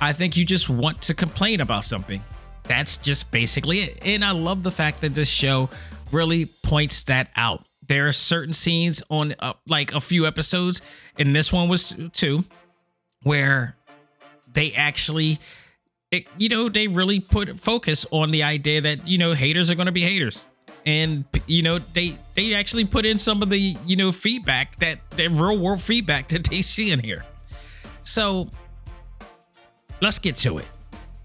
I 0.00 0.12
think 0.12 0.36
you 0.36 0.44
just 0.44 0.68
want 0.70 1.02
to 1.02 1.14
complain 1.14 1.60
about 1.60 1.84
something. 1.84 2.22
That's 2.64 2.96
just 2.96 3.30
basically 3.30 3.80
it. 3.80 3.98
And 4.04 4.24
I 4.24 4.30
love 4.32 4.62
the 4.62 4.70
fact 4.70 5.00
that 5.02 5.14
this 5.14 5.28
show 5.28 5.68
really 6.12 6.46
points 6.46 7.04
that 7.04 7.30
out. 7.36 7.64
There 7.86 8.08
are 8.08 8.12
certain 8.12 8.54
scenes 8.54 9.02
on 9.10 9.34
uh, 9.38 9.54
like 9.68 9.92
a 9.92 10.00
few 10.00 10.26
episodes, 10.26 10.80
and 11.18 11.36
this 11.36 11.52
one 11.52 11.68
was 11.68 11.94
two, 12.12 12.44
where 13.22 13.76
they 14.54 14.72
actually 14.72 15.38
it, 16.14 16.28
you 16.38 16.48
know 16.48 16.68
they 16.68 16.86
really 16.86 17.20
put 17.20 17.58
focus 17.58 18.06
on 18.10 18.30
the 18.30 18.42
idea 18.42 18.80
that 18.80 19.08
you 19.08 19.18
know 19.18 19.32
haters 19.32 19.70
are 19.70 19.74
going 19.74 19.86
to 19.86 19.92
be 19.92 20.02
haters. 20.02 20.46
And 20.86 21.24
you 21.46 21.62
know 21.62 21.78
they 21.78 22.16
they 22.34 22.54
actually 22.54 22.84
put 22.84 23.04
in 23.04 23.18
some 23.18 23.42
of 23.42 23.50
the 23.50 23.58
you 23.58 23.96
know 23.96 24.12
feedback 24.12 24.76
that 24.76 24.98
the 25.10 25.28
real 25.28 25.58
world 25.58 25.80
feedback 25.80 26.28
that 26.30 26.44
they 26.44 26.62
see 26.62 26.90
in 26.90 27.00
here. 27.00 27.24
So 28.02 28.48
let's 30.00 30.18
get 30.18 30.36
to 30.36 30.58
it. 30.58 30.66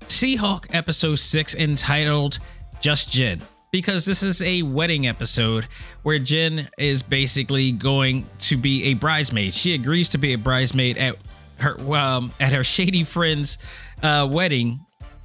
She-Hulk 0.07 0.73
episode 0.73 1.17
6 1.17 1.55
entitled 1.55 2.39
just 2.79 3.11
jen 3.11 3.41
because 3.71 4.05
this 4.05 4.23
is 4.23 4.41
a 4.41 4.63
wedding 4.63 5.05
episode 5.05 5.65
where 6.01 6.17
jen 6.17 6.67
is 6.79 7.03
basically 7.03 7.71
going 7.71 8.25
to 8.39 8.57
be 8.57 8.85
a 8.85 8.93
bridesmaid. 8.95 9.53
She 9.53 9.75
agrees 9.75 10.09
to 10.09 10.17
be 10.17 10.33
a 10.33 10.37
bridesmaid 10.37 10.97
at 10.97 11.17
her 11.61 11.79
um, 11.95 12.31
at 12.39 12.53
her 12.53 12.63
shady 12.63 13.03
friend's 13.03 13.57
uh, 14.03 14.27
wedding 14.29 14.79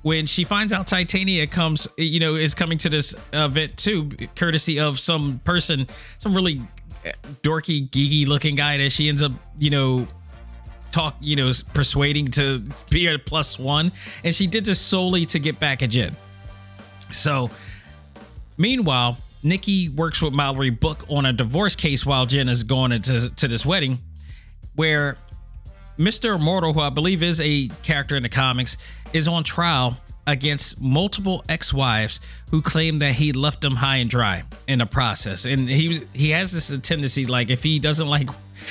when 0.05 0.27
she 0.27 0.45
finds 0.45 0.71
out 0.71 0.87
Titania 0.87 1.47
comes, 1.47 1.89
you 1.97 2.21
know, 2.21 2.35
is 2.35 2.53
coming 2.53 2.77
to 2.77 2.91
this 2.91 3.15
event 3.33 3.75
too, 3.79 4.11
courtesy 4.37 4.79
of 4.79 4.99
some 4.99 5.41
person, 5.45 5.87
some 6.19 6.35
really 6.35 6.61
dorky, 7.43 7.89
geeky 7.89 8.27
looking 8.27 8.55
guy 8.55 8.77
that 8.77 8.91
she 8.91 9.09
ends 9.09 9.23
up, 9.23 9.33
you 9.59 9.71
know, 9.71 10.07
talk, 10.91 11.17
you 11.23 11.37
know, 11.37 11.51
persuading 11.73 12.29
to 12.29 12.63
be 12.91 13.07
a 13.07 13.19
plus 13.19 13.59
one. 13.59 13.93
And 14.23 14.35
she 14.35 14.47
did 14.47 14.67
this 14.67 14.79
solely 14.79 15.25
to 15.27 15.39
get 15.39 15.59
back 15.59 15.83
at 15.83 15.89
Jen. 15.89 16.15
So, 17.11 17.51
meanwhile, 18.59 19.17
Nikki 19.43 19.89
works 19.89 20.21
with 20.21 20.35
Mallory 20.35 20.71
Book 20.71 21.05
on 21.09 21.25
a 21.25 21.33
divorce 21.33 21.77
case 21.77 22.05
while 22.05 22.27
Jen 22.27 22.51
is 22.51 22.63
going 22.63 22.93
into 22.93 23.35
to 23.35 23.49
this 23.49 23.65
wedding, 23.65 23.99
where 24.75 25.17
Mr. 25.99 26.37
Immortal, 26.37 26.73
who 26.73 26.81
I 26.81 26.91
believe 26.91 27.23
is 27.23 27.41
a 27.41 27.69
character 27.83 28.17
in 28.17 28.23
the 28.23 28.29
comics, 28.29 28.77
is 29.13 29.29
on 29.29 29.45
trial 29.45 29.97
against 30.27 30.81
multiple 30.81 31.45
ex-wives 31.49 32.19
who 32.51 32.63
claim 32.63 32.99
that 32.99 33.13
he 33.13 33.33
left 33.33 33.61
them 33.61 33.77
high 33.77 33.97
and 33.97 34.09
dry 34.09 34.43
in 34.67 34.79
the 34.79 34.87
process. 34.87 35.45
And 35.45 35.69
he 35.69 35.89
was 35.89 36.05
he 36.13 36.31
has 36.31 36.53
this 36.53 36.77
tendency 36.81 37.27
like 37.27 37.51
if 37.51 37.63
he 37.63 37.79
doesn't 37.79 38.09
like 38.09 38.31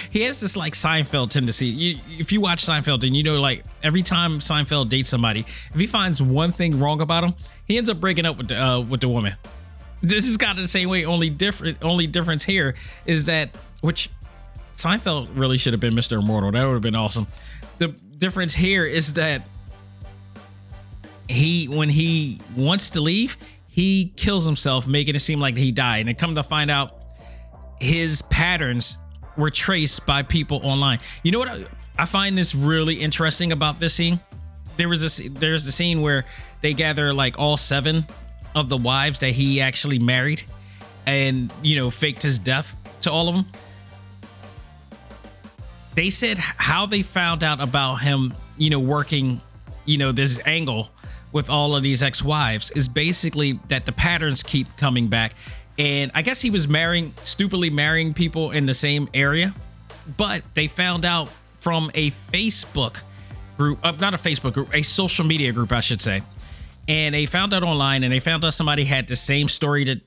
he 0.10 0.22
has 0.24 0.42
this 0.42 0.56
like 0.58 0.74
Seinfeld 0.74 1.30
tendency. 1.30 1.68
You, 1.68 1.98
if 2.20 2.32
you 2.32 2.42
watch 2.42 2.66
Seinfeld 2.66 3.04
and 3.04 3.16
you 3.16 3.24
know 3.24 3.40
like 3.40 3.64
every 3.84 4.02
time 4.02 4.40
Seinfeld 4.40 4.90
dates 4.90 5.10
somebody, 5.10 5.42
if 5.42 5.76
he 5.76 5.88
finds 5.88 6.22
one 6.22 6.52
thing 6.52 6.80
wrong 6.80 7.02
about 7.02 7.24
him, 7.24 7.36
he 7.66 7.78
ends 7.78 7.90
up 7.90 8.00
breaking 8.00 8.26
up 8.26 8.38
with 8.38 8.48
the 8.48 8.62
uh, 8.62 8.80
with 8.80 9.02
the 9.02 9.10
woman. 9.10 9.36
This 10.02 10.28
is 10.28 10.36
kind 10.36 10.58
of 10.58 10.64
the 10.64 10.70
same 10.70 10.90
way. 10.90 11.06
Only 11.06 11.30
different. 11.30 11.78
Only 11.84 12.08
difference 12.08 12.44
here 12.44 12.76
is 13.06 13.26
that 13.26 13.56
which 13.82 14.10
Seinfeld 14.74 15.30
really 15.36 15.58
should 15.58 15.74
have 15.74 15.80
been 15.80 15.94
Mr. 15.94 16.20
Immortal. 16.20 16.52
That 16.52 16.66
would 16.66 16.74
have 16.74 16.82
been 16.82 16.96
awesome. 16.96 17.28
The 17.78 17.90
difference 18.18 18.54
here 18.54 18.86
is 18.86 19.14
that 19.14 19.48
he, 21.30 21.68
when 21.68 21.90
he 21.90 22.40
wants 22.56 22.92
to 22.92 23.02
leave, 23.02 23.38
he 23.68 24.14
kills 24.16 24.46
himself, 24.46 24.88
making 24.88 25.16
it 25.16 25.20
seem 25.20 25.40
like 25.40 25.58
he 25.58 25.72
died. 25.72 26.08
And 26.08 26.18
come 26.18 26.36
to 26.36 26.44
find 26.44 26.70
out, 26.70 26.92
his 27.80 28.22
patterns 28.24 28.98
were 29.38 29.50
traced 29.50 30.06
by 30.06 30.24
people 30.24 30.62
online. 30.64 31.00
You 31.24 31.32
know 31.32 31.40
what? 31.40 31.50
I, 31.50 31.64
I 31.98 32.06
find 32.06 32.38
this 32.38 32.56
really 32.56 32.96
interesting 32.96 33.52
about 33.52 33.80
this 33.80 33.94
scene. 33.94 34.20
There 34.78 34.90
was 34.90 35.20
a 35.20 35.30
there's 35.30 35.68
a 35.68 35.72
scene 35.72 36.02
where 36.02 36.26
they 36.62 36.74
gather 36.74 37.14
like 37.14 37.38
all 37.38 37.58
seven 37.58 38.06
of 38.56 38.70
the 38.70 38.78
wives 38.78 39.20
that 39.20 39.30
he 39.30 39.62
actually 39.62 40.00
married, 40.00 40.44
and 41.06 41.52
you 41.62 41.76
know 41.76 41.92
faked 41.92 42.24
his 42.24 42.40
death 42.40 42.76
to 43.02 43.12
all 43.12 43.30
of 43.30 43.36
them 43.36 43.46
they 45.96 46.10
said 46.10 46.38
how 46.38 46.86
they 46.86 47.02
found 47.02 47.44
out 47.44 47.62
about 47.62 47.96
him, 47.96 48.34
you 48.58 48.70
know, 48.70 48.80
working, 48.80 49.42
you 49.86 49.98
know, 49.98 50.12
this 50.12 50.40
angle 50.46 50.90
with 51.32 51.50
all 51.50 51.76
of 51.76 51.84
these 51.84 52.04
ex-wives 52.04 52.72
is 52.72 52.88
basically 52.88 53.60
that 53.68 53.86
the 53.86 53.92
patterns 53.92 54.44
keep 54.44 54.76
coming 54.78 55.08
back. 55.08 55.34
And 55.78 56.12
I 56.14 56.22
guess 56.22 56.42
he 56.42 56.52
was 56.52 56.68
marrying, 56.68 57.14
stupidly 57.24 57.70
marrying 57.70 58.14
people 58.14 58.52
in 58.52 58.66
the 58.66 58.74
same 58.74 59.10
area, 59.14 59.54
but 60.18 60.44
they 60.54 60.68
found 60.68 61.06
out 61.06 61.30
from 61.60 61.90
a 61.96 62.12
Facebook 62.12 63.02
group, 63.58 63.80
uh, 63.84 63.92
not 64.00 64.14
a 64.14 64.18
Facebook 64.18 64.54
group, 64.54 64.74
a 64.74 64.84
social 64.84 65.26
media 65.26 65.52
group, 65.52 65.72
I 65.72 65.80
should 65.80 66.02
say. 66.02 66.22
And 66.88 67.16
they 67.16 67.26
found 67.26 67.54
out 67.54 67.64
online 67.64 68.04
and 68.04 68.12
they 68.12 68.20
found 68.20 68.44
out 68.46 68.54
somebody 68.54 68.84
had 68.84 69.08
the 69.08 69.16
same 69.16 69.48
story 69.48 69.86
that 69.86 70.02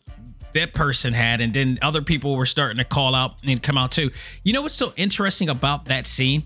that 0.56 0.74
person 0.74 1.12
had, 1.12 1.40
and 1.40 1.54
then 1.54 1.78
other 1.80 2.02
people 2.02 2.36
were 2.36 2.46
starting 2.46 2.78
to 2.78 2.84
call 2.84 3.14
out 3.14 3.36
and 3.46 3.62
come 3.62 3.78
out 3.78 3.92
too. 3.92 4.10
You 4.44 4.52
know 4.52 4.62
what's 4.62 4.74
so 4.74 4.92
interesting 4.96 5.48
about 5.48 5.86
that 5.86 6.06
scene? 6.06 6.44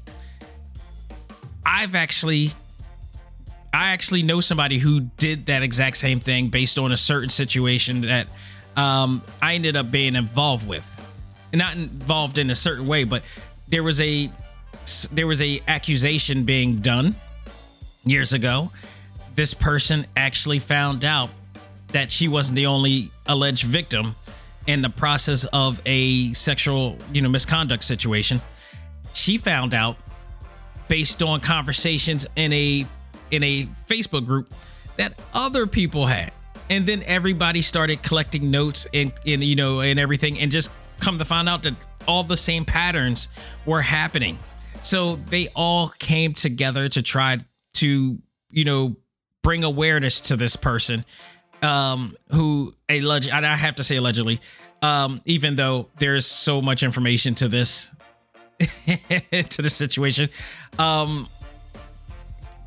I've 1.64 1.94
actually 1.94 2.52
I 3.72 3.90
actually 3.90 4.22
know 4.22 4.40
somebody 4.40 4.78
who 4.78 5.00
did 5.00 5.46
that 5.46 5.62
exact 5.62 5.96
same 5.96 6.18
thing 6.18 6.48
based 6.48 6.78
on 6.78 6.92
a 6.92 6.96
certain 6.96 7.28
situation 7.28 8.02
that 8.02 8.26
um, 8.76 9.22
I 9.40 9.54
ended 9.54 9.76
up 9.76 9.90
being 9.90 10.16
involved 10.16 10.66
with. 10.66 10.86
not 11.52 11.74
involved 11.74 12.38
in 12.38 12.50
a 12.50 12.54
certain 12.54 12.86
way, 12.86 13.04
but 13.04 13.22
there 13.68 13.82
was 13.82 14.00
a 14.00 14.30
there 15.12 15.26
was 15.26 15.40
a 15.42 15.60
accusation 15.68 16.44
being 16.44 16.76
done 16.76 17.14
years 18.04 18.32
ago. 18.32 18.72
This 19.34 19.54
person 19.54 20.06
actually 20.16 20.58
found 20.58 21.04
out 21.04 21.30
that 21.92 22.10
she 22.10 22.28
wasn't 22.28 22.56
the 22.56 22.66
only 22.66 23.10
alleged 23.26 23.64
victim 23.64 24.14
in 24.66 24.82
the 24.82 24.90
process 24.90 25.44
of 25.52 25.80
a 25.86 26.32
sexual, 26.32 26.96
you 27.12 27.22
know, 27.22 27.28
misconduct 27.28 27.82
situation. 27.82 28.40
She 29.14 29.38
found 29.38 29.74
out 29.74 29.96
based 30.88 31.22
on 31.22 31.40
conversations 31.40 32.26
in 32.36 32.52
a 32.52 32.86
in 33.30 33.42
a 33.42 33.64
Facebook 33.88 34.26
group 34.26 34.52
that 34.96 35.14
other 35.32 35.66
people 35.66 36.06
had. 36.06 36.32
And 36.68 36.86
then 36.86 37.02
everybody 37.04 37.62
started 37.62 38.02
collecting 38.02 38.50
notes 38.50 38.86
and, 38.92 39.12
and 39.26 39.42
you 39.42 39.56
know 39.56 39.80
and 39.80 39.98
everything 39.98 40.38
and 40.38 40.50
just 40.50 40.70
come 40.98 41.18
to 41.18 41.24
find 41.24 41.48
out 41.48 41.62
that 41.62 41.74
all 42.06 42.22
the 42.22 42.36
same 42.36 42.64
patterns 42.64 43.28
were 43.66 43.82
happening. 43.82 44.38
So 44.82 45.16
they 45.16 45.48
all 45.54 45.92
came 45.98 46.34
together 46.34 46.88
to 46.88 47.02
try 47.02 47.38
to, 47.74 48.18
you 48.50 48.64
know, 48.64 48.96
bring 49.42 49.64
awareness 49.64 50.20
to 50.22 50.36
this 50.36 50.56
person 50.56 51.04
um 51.62 52.14
who 52.30 52.74
alleged 52.88 53.30
I 53.30 53.56
have 53.56 53.76
to 53.76 53.84
say 53.84 53.96
allegedly 53.96 54.40
um 54.82 55.20
even 55.24 55.56
though 55.56 55.88
there's 55.98 56.26
so 56.26 56.60
much 56.60 56.82
information 56.82 57.34
to 57.36 57.48
this 57.48 57.90
to 58.58 59.62
the 59.62 59.70
situation 59.70 60.30
um 60.78 61.26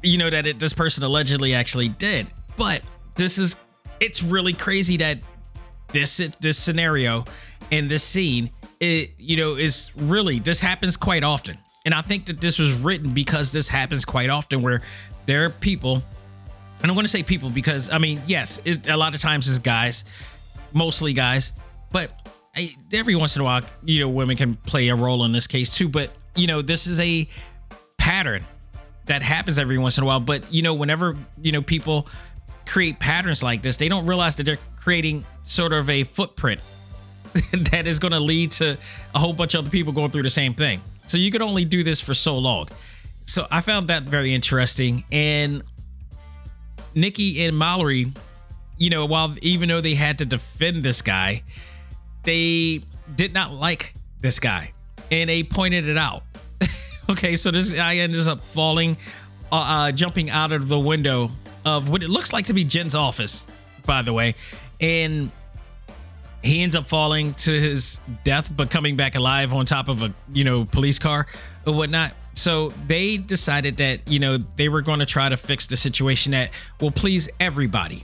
you 0.04 0.18
know 0.18 0.30
that 0.30 0.46
it, 0.46 0.60
this 0.60 0.74
person 0.74 1.04
allegedly 1.04 1.54
actually 1.56 1.88
did. 1.88 2.28
But 2.58 2.82
this 3.16 3.38
is 3.38 3.56
it's 4.00 4.22
really 4.22 4.54
crazy 4.54 4.98
that 4.98 5.20
this 5.92 6.18
this 6.40 6.58
scenario 6.58 7.26
and 7.72 7.90
this 7.90 8.04
scene 8.04 8.52
it 8.80 9.12
you 9.18 9.38
know 9.38 9.56
is 9.56 9.92
really 9.96 10.40
this 10.40 10.60
happens 10.60 10.98
quite 10.98 11.24
often. 11.24 11.58
And 11.86 11.94
i 11.94 12.02
think 12.02 12.28
that 12.28 12.40
this 12.40 12.60
was 12.60 12.84
written 12.84 13.12
because 13.12 13.52
this 13.52 13.68
happens 13.70 14.06
quite 14.06 14.30
often 14.30 14.62
where 14.62 14.82
there 15.26 15.46
are 15.46 15.50
people 15.50 16.04
and 16.84 16.92
i 16.92 16.96
want 16.96 17.06
to 17.06 17.12
say 17.12 17.24
people 17.24 17.50
because 17.50 17.90
i 17.90 17.98
mean 17.98 18.22
yes 18.28 18.62
it, 18.66 18.88
a 18.88 18.98
lot 18.98 19.16
of 19.16 19.22
times 19.22 19.50
it's 19.50 19.60
guys 19.60 20.04
mostly 20.74 21.13
guys 21.13 21.54
but 21.92 22.12
I, 22.56 22.75
every 22.92 23.16
once 23.16 23.36
in 23.36 23.42
a 23.42 23.46
while 23.46 23.62
you 23.84 24.00
know 24.00 24.10
women 24.10 24.38
can 24.38 24.56
play 24.56 24.90
a 24.90 24.96
role 24.96 25.24
in 25.24 25.32
this 25.32 25.48
case 25.48 25.75
too 25.75 25.90
but 25.90 26.13
you 26.36 26.48
know 26.48 26.62
this 26.62 26.86
is 26.86 27.00
a 27.00 27.28
pattern 27.98 28.44
that 29.06 29.22
happens 29.22 29.58
every 29.58 29.78
once 29.78 29.98
in 29.98 30.04
a 30.04 30.08
while 30.08 30.20
but 30.20 30.52
you 30.54 30.62
know 30.62 30.74
whenever 30.74 31.16
you 31.42 31.52
know 31.52 31.62
people 31.62 32.08
create 32.68 33.00
patterns 33.00 33.42
like 33.42 33.62
this 33.63 33.78
they 33.78 33.90
don't 33.90 34.06
realize 34.06 34.36
that 34.36 34.44
they're 34.44 34.60
creating 34.75 35.25
sort 35.44 35.74
of 35.74 35.90
a 35.90 36.04
footprint 36.04 36.60
that 37.72 37.88
is 37.88 38.00
going 38.00 38.12
to 38.12 38.20
lead 38.20 38.52
to 38.52 38.78
a 39.16 39.20
whole 39.20 39.34
bunch 39.34 39.54
of 39.54 39.60
other 39.60 39.70
people 39.70 39.94
going 39.94 40.10
through 40.10 40.24
the 40.24 40.30
same 40.30 40.54
thing. 40.54 40.82
So 41.06 41.18
you 41.18 41.32
can 41.32 41.42
only 41.42 41.66
do 41.66 41.84
this 41.84 42.00
for 42.00 42.13
so 42.13 42.38
long. 42.38 42.68
So 43.24 43.48
i 43.50 43.62
found 43.62 43.88
that 43.88 44.04
very 44.04 44.34
interesting 44.34 45.06
and 45.12 45.63
nikki 46.96 47.46
and 47.46 47.58
mallory 47.58 48.06
you 48.78 48.90
know 48.90 49.06
while 49.06 49.36
even 49.42 49.70
though 49.70 49.82
they 49.82 49.96
had 49.96 50.18
to 50.18 50.26
defend 50.26 50.84
this 50.84 51.02
guy 51.02 51.42
they 52.24 52.82
did 53.16 53.34
not 53.34 53.54
like 53.54 53.94
this 54.22 54.40
guy 54.40 54.74
and 55.12 55.30
they 55.30 55.44
pointed 55.44 55.88
it 55.88 55.98
out. 55.98 56.24
Okay 57.10 57.36
so 57.36 57.52
this 57.52 57.74
guy 57.74 57.98
ends 57.98 58.30
up 58.30 58.40
falling 58.40 58.96
uh, 59.52 59.56
uh, 59.56 59.92
jumping 59.92 60.30
out 60.30 60.54
of 60.54 60.70
the 60.70 60.80
window 60.80 61.30
of 61.66 61.90
what 61.90 62.02
it 62.02 62.08
looks 62.08 62.32
like 62.32 62.46
to 62.46 62.54
be 62.54 62.64
jen's 62.64 62.96
office 62.96 63.46
by 63.86 64.02
the 64.02 64.14
way 64.14 64.36
and 64.80 65.30
he 66.42 66.64
ends 66.64 66.78
up 66.78 66.86
falling 66.86 67.34
to 67.34 67.52
his 67.60 68.00
death 68.24 68.56
but 68.56 68.70
coming 68.70 68.96
back 68.96 69.16
alive 69.16 69.54
on 69.54 69.66
top 69.66 69.90
of 69.90 70.02
a 70.02 70.14
you 70.32 70.46
know 70.46 70.64
police 70.64 70.98
car 70.98 71.26
or 71.68 71.74
whatnot 71.74 72.14
so 72.34 72.70
they 72.88 73.18
decided 73.18 73.78
that 73.78 74.08
you 74.08 74.20
know 74.20 74.38
they 74.38 74.70
were 74.70 74.82
going 74.82 75.00
to 75.00 75.06
try 75.06 75.30
to 75.30 75.38
fix 75.38 75.68
the 75.68 75.78
situation 75.78 76.32
that 76.32 76.52
will 76.82 76.92
please 76.92 77.30
everybody 77.40 78.04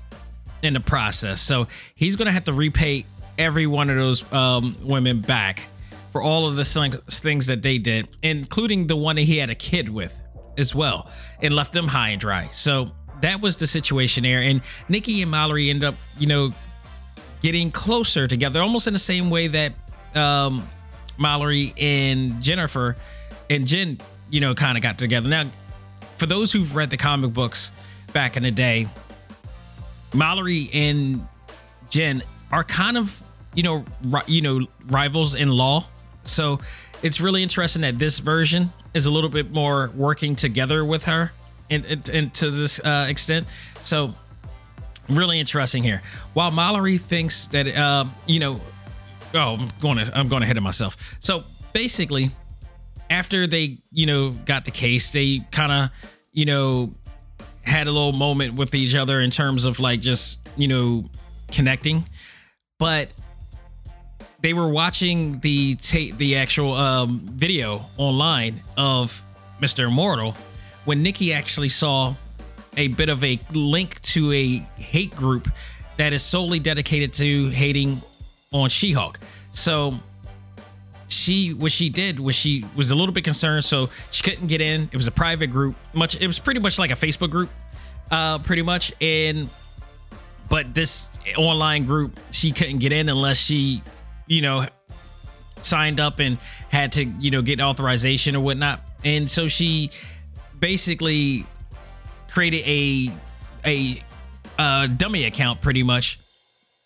in 0.61 0.73
the 0.73 0.79
process. 0.79 1.41
So 1.41 1.67
he's 1.95 2.15
going 2.15 2.25
to 2.27 2.31
have 2.31 2.43
to 2.45 2.53
repay 2.53 3.05
every 3.37 3.65
one 3.65 3.89
of 3.89 3.95
those 3.95 4.31
um, 4.33 4.75
women 4.83 5.21
back 5.21 5.67
for 6.11 6.21
all 6.21 6.47
of 6.47 6.55
the 6.55 6.65
things, 6.65 7.45
that 7.47 7.61
they 7.61 7.77
did 7.77 8.07
including 8.23 8.87
the 8.87 8.95
one 8.95 9.15
that 9.15 9.23
he 9.23 9.37
had 9.37 9.49
a 9.49 9.55
kid 9.55 9.87
with 9.87 10.23
as 10.57 10.73
well 10.73 11.09
and 11.41 11.53
left 11.53 11.71
them 11.71 11.87
high 11.87 12.09
and 12.09 12.19
dry. 12.19 12.49
So 12.51 12.91
that 13.21 13.41
was 13.41 13.57
the 13.57 13.67
situation 13.67 14.23
there 14.23 14.41
and 14.41 14.61
nikki 14.87 15.21
and 15.21 15.29
mallory 15.29 15.69
end 15.69 15.83
up 15.83 15.95
you 16.17 16.25
know 16.25 16.53
getting 17.41 17.71
closer 17.71 18.27
together, 18.27 18.61
almost 18.61 18.87
in 18.87 18.93
the 18.93 18.99
same 18.99 19.29
way 19.29 19.47
that 19.47 19.73
um, 20.15 20.67
Mallory 21.17 21.73
and 21.77 22.41
Jennifer 22.41 22.95
and 23.49 23.65
Jen, 23.65 23.99
you 24.29 24.39
know, 24.39 24.53
kind 24.53 24.77
of 24.77 24.83
got 24.83 24.97
together. 24.97 25.29
Now, 25.29 25.45
for 26.17 26.25
those 26.25 26.51
who've 26.51 26.75
read 26.75 26.89
the 26.89 26.97
comic 26.97 27.33
books 27.33 27.71
back 28.13 28.37
in 28.37 28.43
the 28.43 28.51
day, 28.51 28.87
Mallory 30.13 30.69
and 30.73 31.27
Jen 31.89 32.23
are 32.51 32.63
kind 32.63 32.97
of, 32.97 33.23
you 33.53 33.63
know, 33.63 33.85
ri- 34.03 34.21
you 34.27 34.41
know, 34.41 34.65
rivals 34.87 35.35
in 35.35 35.49
law. 35.49 35.85
So 36.23 36.59
it's 37.01 37.21
really 37.21 37.41
interesting 37.43 37.83
that 37.83 37.97
this 37.97 38.19
version 38.19 38.71
is 38.93 39.05
a 39.05 39.11
little 39.11 39.29
bit 39.29 39.51
more 39.51 39.91
working 39.95 40.35
together 40.35 40.83
with 40.83 41.05
her, 41.05 41.31
and, 41.69 41.85
and, 41.85 42.09
and 42.09 42.33
to 42.35 42.51
this 42.51 42.79
uh, 42.79 43.05
extent. 43.07 43.47
So 43.81 44.13
really 45.09 45.39
interesting 45.39 45.83
here. 45.83 46.01
While 46.33 46.51
Mallory 46.51 46.97
thinks 46.97 47.47
that, 47.47 47.67
uh, 47.67 48.05
you 48.25 48.39
know, 48.39 48.61
oh, 49.33 49.57
I'm 49.59 49.69
going 49.79 49.97
to, 50.03 50.17
I'm 50.17 50.27
going 50.27 50.43
ahead 50.43 50.57
of 50.57 50.63
myself. 50.63 51.17
So 51.19 51.43
basically, 51.73 52.31
after 53.09 53.47
they, 53.47 53.77
you 53.91 54.05
know, 54.05 54.31
got 54.31 54.65
the 54.65 54.71
case, 54.71 55.11
they 55.11 55.39
kind 55.51 55.71
of, 55.71 55.89
you 56.31 56.45
know, 56.45 56.93
had 57.63 57.87
a 57.87 57.91
little 57.91 58.13
moment 58.13 58.55
with 58.55 58.73
each 58.75 58.95
other 58.95 59.21
in 59.21 59.29
terms 59.29 59.65
of 59.65 59.79
like 59.79 60.01
just, 60.01 60.47
you 60.57 60.67
know, 60.67 61.03
connecting. 61.51 62.03
But 62.77 63.09
they 64.41 64.53
were 64.53 64.69
watching 64.69 65.39
the 65.39 65.75
tape, 65.75 66.17
the 66.17 66.37
actual 66.37 66.73
um, 66.73 67.19
video 67.25 67.81
online 67.97 68.61
of 68.77 69.23
Mr. 69.61 69.87
Immortal 69.87 70.35
when 70.85 71.03
Nikki 71.03 71.33
actually 71.33 71.69
saw 71.69 72.15
a 72.77 72.87
bit 72.87 73.09
of 73.09 73.23
a 73.23 73.39
link 73.53 74.01
to 74.01 74.31
a 74.31 74.57
hate 74.81 75.15
group 75.15 75.49
that 75.97 76.13
is 76.13 76.23
solely 76.23 76.59
dedicated 76.59 77.11
to 77.13 77.49
hating 77.49 78.01
on 78.53 78.69
She-Hulk. 78.69 79.19
So 79.51 79.95
she 81.09 81.53
what 81.53 81.71
she 81.71 81.89
did 81.89 82.19
was 82.19 82.35
she 82.35 82.65
was 82.75 82.91
a 82.91 82.95
little 82.95 83.13
bit 83.13 83.23
concerned, 83.23 83.65
so 83.65 83.89
she 84.11 84.23
couldn't 84.23 84.47
get 84.47 84.61
in. 84.61 84.83
It 84.91 84.97
was 84.97 85.07
a 85.07 85.11
private 85.11 85.47
group, 85.47 85.75
much 85.93 86.19
it 86.19 86.27
was 86.27 86.39
pretty 86.39 86.59
much 86.59 86.79
like 86.79 86.91
a 86.91 86.95
Facebook 86.95 87.31
group, 87.31 87.49
uh, 88.11 88.39
pretty 88.39 88.61
much. 88.61 88.93
And 89.01 89.49
but 90.49 90.73
this 90.73 91.09
online 91.37 91.85
group, 91.85 92.17
she 92.31 92.51
couldn't 92.51 92.79
get 92.79 92.91
in 92.91 93.09
unless 93.09 93.37
she, 93.37 93.83
you 94.27 94.41
know, 94.41 94.65
signed 95.61 95.99
up 95.99 96.19
and 96.19 96.37
had 96.69 96.93
to, 96.93 97.03
you 97.03 97.31
know, 97.31 97.41
get 97.41 97.59
authorization 97.59 98.35
or 98.35 98.41
whatnot. 98.41 98.81
And 99.03 99.29
so 99.29 99.47
she 99.47 99.91
basically 100.59 101.45
created 102.31 102.63
a 102.65 103.11
a 103.65 104.03
uh, 104.57 104.87
dummy 104.87 105.25
account 105.25 105.61
pretty 105.61 105.83
much 105.83 106.19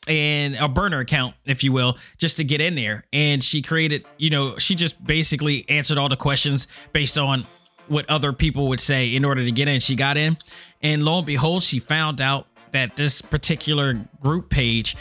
and 0.08 0.56
a 0.56 0.68
burner 0.68 1.00
account 1.00 1.36
if 1.46 1.64
you 1.64 1.72
will 1.72 1.98
just 2.18 2.38
to 2.38 2.44
get 2.44 2.62
in 2.62 2.76
there. 2.76 3.06
And 3.14 3.44
she 3.44 3.62
created 3.62 4.06
you 4.18 4.30
know 4.30 4.58
she 4.58 4.76
just 4.76 5.04
basically 5.04 5.66
answered 5.70 5.98
all 5.98 6.10
the 6.10 6.16
questions 6.18 6.68
based 6.92 7.18
on 7.18 7.46
what 7.88 8.10
other 8.10 8.32
people 8.32 8.70
would 8.70 8.80
say 8.80 9.16
in 9.16 9.26
order 9.26 9.44
to 9.44 9.52
get 9.52 9.68
in. 9.68 9.80
She 9.80 9.96
got 9.96 10.18
in 10.18 10.38
and 10.82 11.04
lo 11.04 11.18
and 11.18 11.26
behold 11.26 11.64
she 11.64 11.80
found 11.80 12.22
out 12.22 12.48
that 12.72 12.96
this 12.96 13.22
particular 13.22 14.00
group 14.20 14.50
page 14.50 14.96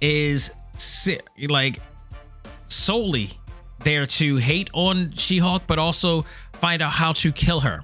is 0.00 0.52
like 1.48 1.80
solely 2.66 3.30
there 3.80 4.06
to 4.06 4.36
hate 4.36 4.70
on 4.72 5.12
she-hulk 5.12 5.62
but 5.66 5.78
also 5.78 6.22
find 6.52 6.82
out 6.82 6.92
how 6.92 7.12
to 7.12 7.32
kill 7.32 7.60
her. 7.60 7.80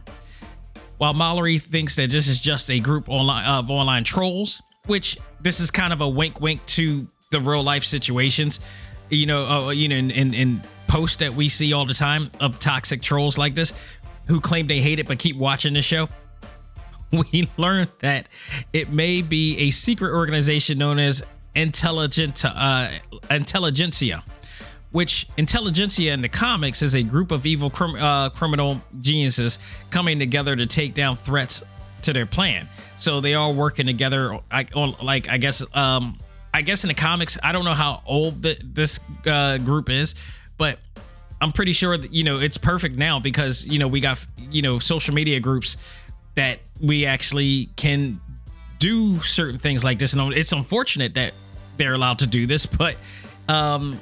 While 0.99 1.15
Mallory 1.15 1.59
thinks 1.59 1.97
that 1.97 2.11
this 2.11 2.29
is 2.29 2.39
just 2.39 2.71
a 2.71 2.79
group 2.79 3.09
online 3.09 3.45
of 3.45 3.71
online 3.71 4.05
trolls, 4.05 4.63
which 4.87 5.19
this 5.41 5.61
is 5.61 5.71
kind 5.71 5.93
of 5.93 6.01
a 6.01 6.09
wink 6.09 6.41
wink 6.41 6.65
to 6.67 7.07
the 7.31 7.41
real 7.41 7.63
life 7.63 7.85
situations, 7.85 8.61
you 9.11 9.27
know, 9.27 9.47
uh, 9.47 9.71
you 9.71 9.89
know, 9.89 9.97
in, 9.97 10.11
in, 10.11 10.35
in 10.35 10.63
posts 10.87 11.17
that 11.17 11.35
we 11.35 11.49
see 11.49 11.73
all 11.73 11.87
the 11.87 11.95
time 11.95 12.31
of 12.41 12.59
toxic 12.59 13.03
trolls 13.03 13.39
like 13.39 13.55
this 13.55 13.73
who 14.29 14.41
claim 14.41 14.67
they 14.67 14.81
hate 14.81 14.99
it 14.99 15.09
but 15.09 15.19
keep 15.19 15.37
watching 15.37 15.75
the 15.75 15.83
show. 15.83 16.09
We 17.33 17.49
learned 17.57 17.93
that 18.01 18.29
it 18.73 18.91
may 18.91 19.23
be 19.23 19.57
a 19.59 19.71
secret 19.71 20.13
organization 20.13 20.79
known 20.79 20.99
as 20.99 21.23
Intelligent 21.55 22.45
uh, 22.45 22.91
Intelligentsia 23.31 24.25
which 24.95 25.27
intelligentsia 25.37 26.13
in 26.13 26.21
the 26.21 26.29
comics 26.29 26.81
is 26.81 26.95
a 26.95 27.03
group 27.03 27.33
of 27.33 27.47
evil 27.47 27.69
crim- 27.69 27.97
uh, 27.97 28.31
criminal 28.31 28.81
geniuses 29.01 29.59
coming 29.91 30.21
together 30.21 30.55
to 30.55 30.67
take 30.67 30.95
down 30.95 31.17
threats 31.17 31.65
to 32.05 32.13
their 32.13 32.27
plan. 32.27 32.69
So 32.97 33.21
they 33.21 33.35
are 33.35 33.53
working 33.53 33.87
together. 33.87 34.39
Like 35.03 35.29
I 35.29 35.39
guess, 35.39 35.63
um, 35.77 36.19
I 36.53 36.63
guess 36.63 36.85
in 36.85 36.89
the 36.89 36.95
comics, 36.95 37.39
I 37.43 37.53
don't 37.53 37.65
know 37.65 37.75
how 37.75 38.03
old 38.07 38.43
the, 38.43 38.57
this 38.63 39.01
uh, 39.27 39.59
group 39.59 39.91
is, 39.91 40.15
but 40.57 40.79
I'm 41.41 41.53
pretty 41.53 41.73
sure 41.73 41.97
that 41.97 42.13
you 42.13 42.25
know 42.25 42.39
it's 42.39 42.59
perfect 42.59 42.97
now 42.97 43.21
because 43.21 43.67
you 43.67 43.79
know 43.79 43.89
we 43.89 44.01
got 44.01 44.25
you 44.51 44.63
know 44.63 44.79
social 44.79 45.15
media 45.15 45.41
groups 45.41 45.77
that 46.37 46.61
we 46.81 47.07
actually 47.07 47.69
can 47.77 48.21
do 48.79 49.21
certain 49.21 49.59
things 49.59 49.85
like 49.85 49.99
this, 49.99 50.13
and 50.13 50.33
it's 50.33 50.53
unfortunate 50.53 51.15
that 51.15 51.33
they're 51.77 51.95
allowed 51.95 52.21
to 52.21 52.27
do 52.27 52.47
this, 52.47 52.67
but 52.67 52.97
um, 53.49 54.01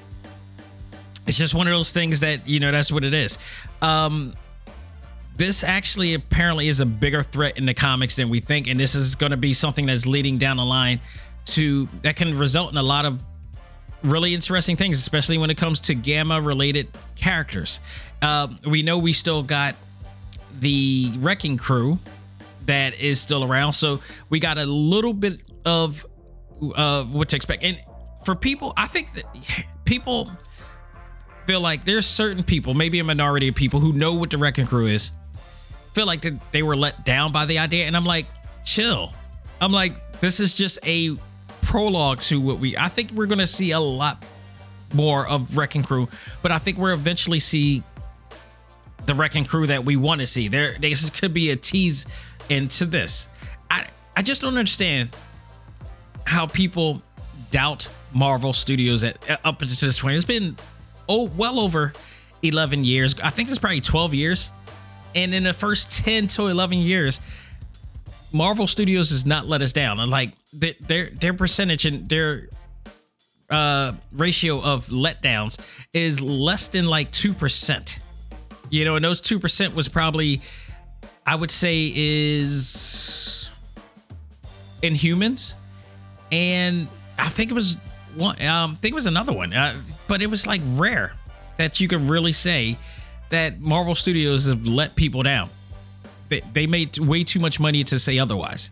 it's 1.26 1.36
just 1.36 1.54
one 1.54 1.66
of 1.66 1.72
those 1.72 1.92
things 1.92 2.20
that 2.20 2.46
you 2.46 2.60
know 2.60 2.70
that's 2.70 2.92
what 2.92 3.04
it 3.04 3.14
is. 3.14 3.38
Um, 3.80 4.34
this 5.36 5.64
actually 5.64 6.14
apparently 6.14 6.68
is 6.68 6.80
a 6.80 6.86
bigger 6.86 7.22
threat 7.22 7.56
in 7.58 7.66
the 7.66 7.74
comics 7.74 8.16
than 8.16 8.28
we 8.28 8.40
think, 8.40 8.66
and 8.66 8.78
this 8.78 8.94
is 8.94 9.14
going 9.14 9.30
to 9.30 9.36
be 9.36 9.52
something 9.52 9.86
that's 9.86 10.06
leading 10.06 10.38
down 10.38 10.58
the 10.58 10.64
line 10.64 11.00
to 11.44 11.86
that 12.02 12.16
can 12.16 12.36
result 12.36 12.70
in 12.70 12.78
a 12.78 12.82
lot 12.82 13.04
of 13.04 13.22
really 14.04 14.34
interesting 14.34 14.76
things, 14.76 14.98
especially 14.98 15.38
when 15.38 15.50
it 15.50 15.56
comes 15.56 15.80
to 15.80 15.94
gamma 15.94 16.40
related 16.40 16.88
characters. 17.16 17.80
Uh, 18.20 18.48
we 18.66 18.82
know 18.82 18.98
we 18.98 19.12
still 19.12 19.42
got 19.42 19.74
the 20.60 21.10
Wrecking 21.18 21.56
Crew 21.56 21.98
that 22.66 22.98
is 23.00 23.20
still 23.20 23.42
around, 23.42 23.72
so 23.72 24.00
we 24.28 24.38
got 24.38 24.58
a 24.58 24.64
little 24.64 25.14
bit 25.14 25.40
of 25.64 26.06
what 26.58 27.28
to 27.30 27.36
expect. 27.36 27.64
And 27.64 27.80
for 28.24 28.34
people, 28.34 28.72
I 28.76 28.86
think 28.86 29.12
that 29.14 29.24
people 29.84 30.30
feel 31.46 31.60
like 31.60 31.84
there's 31.84 32.06
certain 32.06 32.42
people, 32.42 32.74
maybe 32.74 33.00
a 33.00 33.04
minority 33.04 33.48
of 33.48 33.56
people 33.56 33.80
who 33.80 33.92
know 33.92 34.14
what 34.14 34.30
the 34.30 34.38
Wrecking 34.38 34.66
Crew 34.66 34.86
is, 34.86 35.10
feel 35.92 36.06
like 36.06 36.24
they 36.52 36.62
were 36.62 36.76
let 36.76 37.04
down 37.04 37.32
by 37.32 37.46
the 37.46 37.58
idea. 37.58 37.86
And 37.86 37.96
I'm 37.96 38.04
like, 38.04 38.26
chill. 38.64 39.12
I'm 39.60 39.72
like, 39.72 40.20
this 40.20 40.40
is 40.40 40.54
just 40.54 40.78
a 40.84 41.16
prologue 41.62 42.20
to 42.20 42.40
what 42.40 42.58
we. 42.58 42.76
I 42.76 42.88
think 42.88 43.12
we're 43.12 43.26
gonna 43.26 43.46
see 43.46 43.70
a 43.70 43.80
lot 43.80 44.24
more 44.92 45.26
of 45.26 45.56
Wrecking 45.56 45.82
Crew, 45.82 46.08
but 46.42 46.52
I 46.52 46.58
think 46.58 46.78
we'll 46.78 46.92
eventually 46.92 47.38
see 47.38 47.82
the 49.06 49.14
Wrecking 49.14 49.44
Crew 49.44 49.66
that 49.66 49.84
we 49.84 49.96
want 49.96 50.20
to 50.20 50.26
see. 50.26 50.48
There, 50.48 50.76
this 50.78 51.08
could 51.10 51.32
be 51.32 51.50
a 51.50 51.56
tease 51.56 52.06
into 52.48 52.84
this. 52.84 53.28
I 53.70 53.86
I 54.16 54.22
just 54.22 54.42
don't 54.42 54.56
understand 54.56 55.16
how 56.24 56.46
people 56.46 57.02
doubt 57.50 57.88
Marvel 58.12 58.52
Studios 58.52 59.04
at 59.04 59.18
uh, 59.30 59.36
up 59.44 59.58
to 59.60 59.66
this 59.66 60.00
point. 60.00 60.16
It's 60.16 60.24
been 60.24 60.56
oh 61.08 61.24
well 61.36 61.58
over 61.60 61.92
11 62.42 62.84
years. 62.84 63.18
I 63.20 63.30
think 63.30 63.48
it's 63.48 63.58
probably 63.58 63.80
12 63.80 64.14
years. 64.14 64.52
And 65.14 65.34
in 65.34 65.42
the 65.44 65.52
first 65.52 66.04
10 66.04 66.26
to 66.28 66.46
11 66.48 66.78
years, 66.78 67.20
Marvel 68.32 68.66
Studios 68.66 69.10
has 69.10 69.26
not 69.26 69.46
let 69.46 69.62
us 69.62 69.72
down. 69.72 70.00
And 70.00 70.10
like 70.10 70.32
their 70.52 71.06
their 71.10 71.34
percentage 71.34 71.86
and 71.86 72.08
their 72.08 72.48
uh, 73.50 73.92
ratio 74.12 74.60
of 74.60 74.86
letdowns 74.86 75.58
is 75.92 76.22
less 76.22 76.68
than 76.68 76.86
like 76.86 77.10
two 77.10 77.32
percent. 77.32 78.00
You 78.70 78.84
know, 78.84 78.96
and 78.96 79.04
those 79.04 79.20
two 79.20 79.38
percent 79.38 79.74
was 79.74 79.88
probably, 79.88 80.40
I 81.26 81.34
would 81.34 81.50
say, 81.50 81.92
is 81.94 83.50
Inhumans, 84.82 85.56
and 86.30 86.88
I 87.18 87.28
think 87.28 87.50
it 87.50 87.54
was 87.54 87.76
one. 88.14 88.40
Um, 88.40 88.72
I 88.72 88.74
think 88.76 88.92
it 88.92 88.94
was 88.94 89.06
another 89.06 89.32
one, 89.32 89.52
uh, 89.52 89.78
but 90.08 90.22
it 90.22 90.28
was 90.28 90.46
like 90.46 90.62
rare 90.72 91.12
that 91.58 91.80
you 91.80 91.88
could 91.88 92.08
really 92.08 92.32
say 92.32 92.78
that 93.32 93.62
Marvel 93.62 93.94
Studios 93.94 94.46
have 94.46 94.66
let 94.66 94.94
people 94.94 95.22
down. 95.22 95.48
They, 96.28 96.42
they 96.52 96.66
made 96.66 96.98
way 96.98 97.24
too 97.24 97.40
much 97.40 97.58
money 97.58 97.82
to 97.84 97.98
say 97.98 98.18
otherwise. 98.18 98.70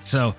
So 0.00 0.34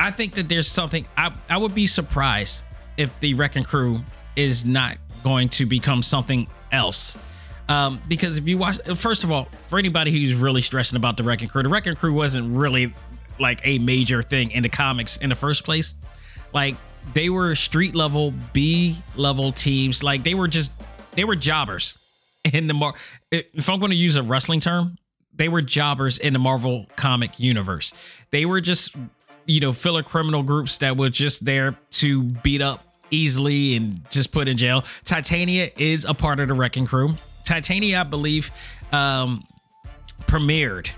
I 0.00 0.10
think 0.10 0.32
that 0.34 0.48
there's 0.48 0.66
something 0.66 1.06
I, 1.16 1.32
I 1.48 1.58
would 1.58 1.74
be 1.74 1.86
surprised 1.86 2.62
if 2.96 3.18
the 3.20 3.34
Wrecking 3.34 3.64
Crew 3.64 3.98
is 4.34 4.64
not 4.64 4.96
going 5.22 5.50
to 5.50 5.66
become 5.66 6.02
something 6.02 6.46
else. 6.72 7.18
Um, 7.68 8.00
because 8.08 8.38
if 8.38 8.48
you 8.48 8.56
watch, 8.56 8.78
first 8.94 9.22
of 9.22 9.30
all, 9.30 9.48
for 9.66 9.78
anybody 9.78 10.10
who's 10.10 10.34
really 10.34 10.62
stressing 10.62 10.96
about 10.96 11.18
the 11.18 11.22
Wrecking 11.22 11.48
Crew, 11.48 11.64
the 11.64 11.68
Wrecking 11.68 11.94
Crew 11.94 12.14
wasn't 12.14 12.56
really 12.56 12.94
like 13.38 13.60
a 13.64 13.78
major 13.78 14.22
thing 14.22 14.52
in 14.52 14.62
the 14.62 14.70
comics 14.70 15.18
in 15.18 15.28
the 15.28 15.34
first 15.34 15.64
place. 15.64 15.94
Like 16.54 16.76
they 17.12 17.28
were 17.28 17.54
street 17.54 17.94
level, 17.94 18.32
B 18.54 18.96
level 19.16 19.52
teams. 19.52 20.02
Like 20.02 20.22
they 20.22 20.32
were 20.32 20.48
just 20.48 20.72
they 21.12 21.24
were 21.24 21.36
jobbers 21.36 21.98
in 22.52 22.66
the 22.66 22.74
Mar. 22.74 22.94
If 23.30 23.68
I'm 23.68 23.78
going 23.78 23.90
to 23.90 23.96
use 23.96 24.16
a 24.16 24.22
wrestling 24.22 24.60
term, 24.60 24.98
they 25.34 25.48
were 25.48 25.62
jobbers 25.62 26.18
in 26.18 26.32
the 26.32 26.38
Marvel 26.38 26.86
comic 26.96 27.38
universe. 27.38 27.92
They 28.30 28.46
were 28.46 28.60
just 28.60 28.96
you 29.46 29.60
know 29.60 29.72
filler 29.72 30.02
criminal 30.02 30.42
groups 30.42 30.78
that 30.78 30.96
were 30.96 31.08
just 31.08 31.44
there 31.44 31.76
to 31.90 32.22
beat 32.22 32.62
up 32.62 32.82
easily 33.10 33.76
and 33.76 34.08
just 34.10 34.32
put 34.32 34.48
in 34.48 34.56
jail. 34.56 34.84
Titania 35.04 35.70
is 35.76 36.04
a 36.04 36.14
part 36.14 36.40
of 36.40 36.48
the 36.48 36.54
Wrecking 36.54 36.86
Crew. 36.86 37.10
Titania, 37.44 38.00
I 38.00 38.02
believe, 38.02 38.50
um, 38.92 39.44
premiered 40.22 40.90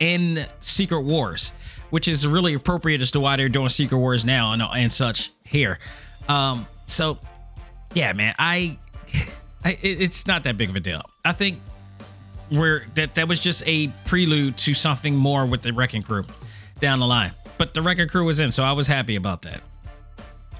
in 0.00 0.44
Secret 0.60 1.02
Wars, 1.02 1.52
which 1.90 2.08
is 2.08 2.26
really 2.26 2.54
appropriate 2.54 3.00
as 3.00 3.12
to 3.12 3.20
why 3.20 3.36
they're 3.36 3.48
doing 3.48 3.68
Secret 3.68 3.98
Wars 3.98 4.24
now 4.24 4.52
and, 4.52 4.62
and 4.62 4.90
such 4.90 5.30
here. 5.44 5.78
Um, 6.28 6.66
so, 6.86 7.18
yeah, 7.94 8.12
man, 8.12 8.34
I, 8.38 8.78
I, 9.64 9.78
it's 9.82 10.26
not 10.26 10.44
that 10.44 10.56
big 10.56 10.70
of 10.70 10.76
a 10.76 10.80
deal. 10.80 11.02
I 11.24 11.32
think 11.32 11.60
we're 12.50 12.86
that 12.94 13.14
that 13.14 13.28
was 13.28 13.40
just 13.40 13.62
a 13.66 13.88
prelude 14.06 14.56
to 14.58 14.74
something 14.74 15.14
more 15.14 15.46
with 15.46 15.62
the 15.62 15.72
Wrecking 15.72 16.02
Crew 16.02 16.24
down 16.80 16.98
the 16.98 17.06
line. 17.06 17.32
But 17.58 17.74
the 17.74 17.82
Wrecking 17.82 18.08
Crew 18.08 18.24
was 18.24 18.40
in, 18.40 18.50
so 18.50 18.62
I 18.62 18.72
was 18.72 18.86
happy 18.86 19.16
about 19.16 19.42
that. 19.42 19.60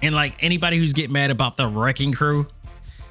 And 0.02 0.14
like 0.14 0.36
anybody 0.42 0.78
who's 0.78 0.92
getting 0.92 1.12
mad 1.12 1.30
about 1.30 1.56
the 1.56 1.66
Wrecking 1.66 2.12
Crew 2.12 2.46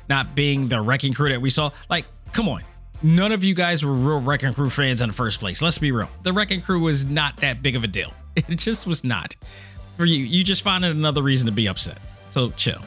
not 0.10 0.34
being 0.36 0.68
the 0.68 0.82
Wrecking 0.82 1.14
Crew 1.14 1.30
that 1.30 1.42
we 1.42 1.50
saw, 1.50 1.72
like, 1.90 2.06
come 2.34 2.50
on, 2.50 2.64
none 3.04 3.32
of 3.32 3.44
you 3.44 3.54
guys 3.54 3.86
were 3.86 3.94
real 3.94 4.20
Wrecking 4.20 4.54
Crew 4.54 4.70
fans 4.70 5.02
in 5.02 5.10
the 5.10 5.14
first 5.14 5.40
place. 5.40 5.62
Let's 5.62 5.78
be 5.78 5.92
real. 5.92 6.10
The 6.24 6.34
Wrecking 6.34 6.62
Crew 6.62 6.80
was 6.80 7.06
not 7.06 7.38
that 7.38 7.62
big 7.62 7.76
of 7.76 7.84
a 7.84 7.88
deal. 7.88 8.14
It 8.36 8.58
just 8.58 8.88
was 8.88 9.04
not. 9.04 9.36
For 9.98 10.06
you, 10.06 10.24
you 10.24 10.46
just 10.46 10.62
found 10.62 10.86
another 10.86 11.22
reason 11.22 11.48
to 11.48 11.52
be 11.52 11.68
upset. 11.68 11.98
So 12.30 12.52
chill. 12.52 12.80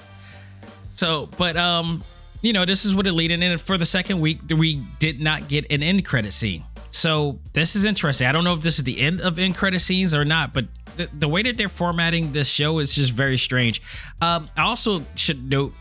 So, 0.92 1.28
but 1.36 1.58
um, 1.58 2.02
you 2.42 2.52
know, 2.52 2.64
this 2.64 2.84
is 2.84 2.94
what 2.94 3.06
it 3.06 3.12
leading 3.12 3.42
in. 3.42 3.56
For 3.56 3.78
the 3.78 3.86
second 3.86 4.20
week, 4.20 4.40
we 4.54 4.76
did 4.98 5.20
not 5.20 5.48
get 5.48 5.70
an 5.72 5.82
end 5.82 6.04
credit 6.04 6.32
scene. 6.32 6.64
So 6.90 7.38
this 7.54 7.74
is 7.74 7.84
interesting. 7.84 8.26
I 8.26 8.32
don't 8.32 8.44
know 8.44 8.52
if 8.52 8.60
this 8.60 8.78
is 8.78 8.84
the 8.84 9.00
end 9.00 9.20
of 9.20 9.38
end 9.38 9.56
credit 9.56 9.80
scenes 9.80 10.14
or 10.14 10.24
not, 10.24 10.52
but 10.52 10.66
the, 10.96 11.08
the 11.18 11.28
way 11.28 11.42
that 11.42 11.56
they're 11.56 11.70
formatting 11.70 12.32
this 12.32 12.48
show 12.48 12.80
is 12.80 12.94
just 12.94 13.12
very 13.12 13.38
strange. 13.38 13.80
Um, 14.20 14.48
I 14.56 14.62
also 14.62 15.02
should 15.14 15.48
note 15.48 15.72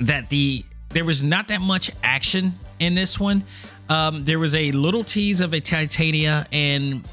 that 0.00 0.30
the 0.30 0.64
there 0.90 1.04
was 1.04 1.24
not 1.24 1.48
that 1.48 1.60
much 1.60 1.90
action 2.04 2.52
in 2.78 2.94
this 2.94 3.18
one. 3.18 3.42
Um, 3.88 4.24
there 4.24 4.38
was 4.38 4.54
a 4.54 4.70
little 4.70 5.02
tease 5.02 5.40
of 5.40 5.52
a 5.52 5.60
Titania 5.60 6.46
and 6.52 7.06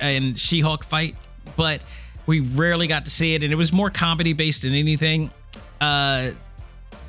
and 0.00 0.38
She-Hulk 0.38 0.84
fight, 0.84 1.16
but 1.56 1.82
we 2.26 2.40
rarely 2.40 2.86
got 2.86 3.06
to 3.06 3.10
see 3.10 3.34
it, 3.34 3.42
and 3.42 3.52
it 3.52 3.56
was 3.56 3.72
more 3.72 3.88
comedy 3.88 4.34
based 4.34 4.62
than 4.62 4.74
anything. 4.74 5.30
Uh, 5.80 6.32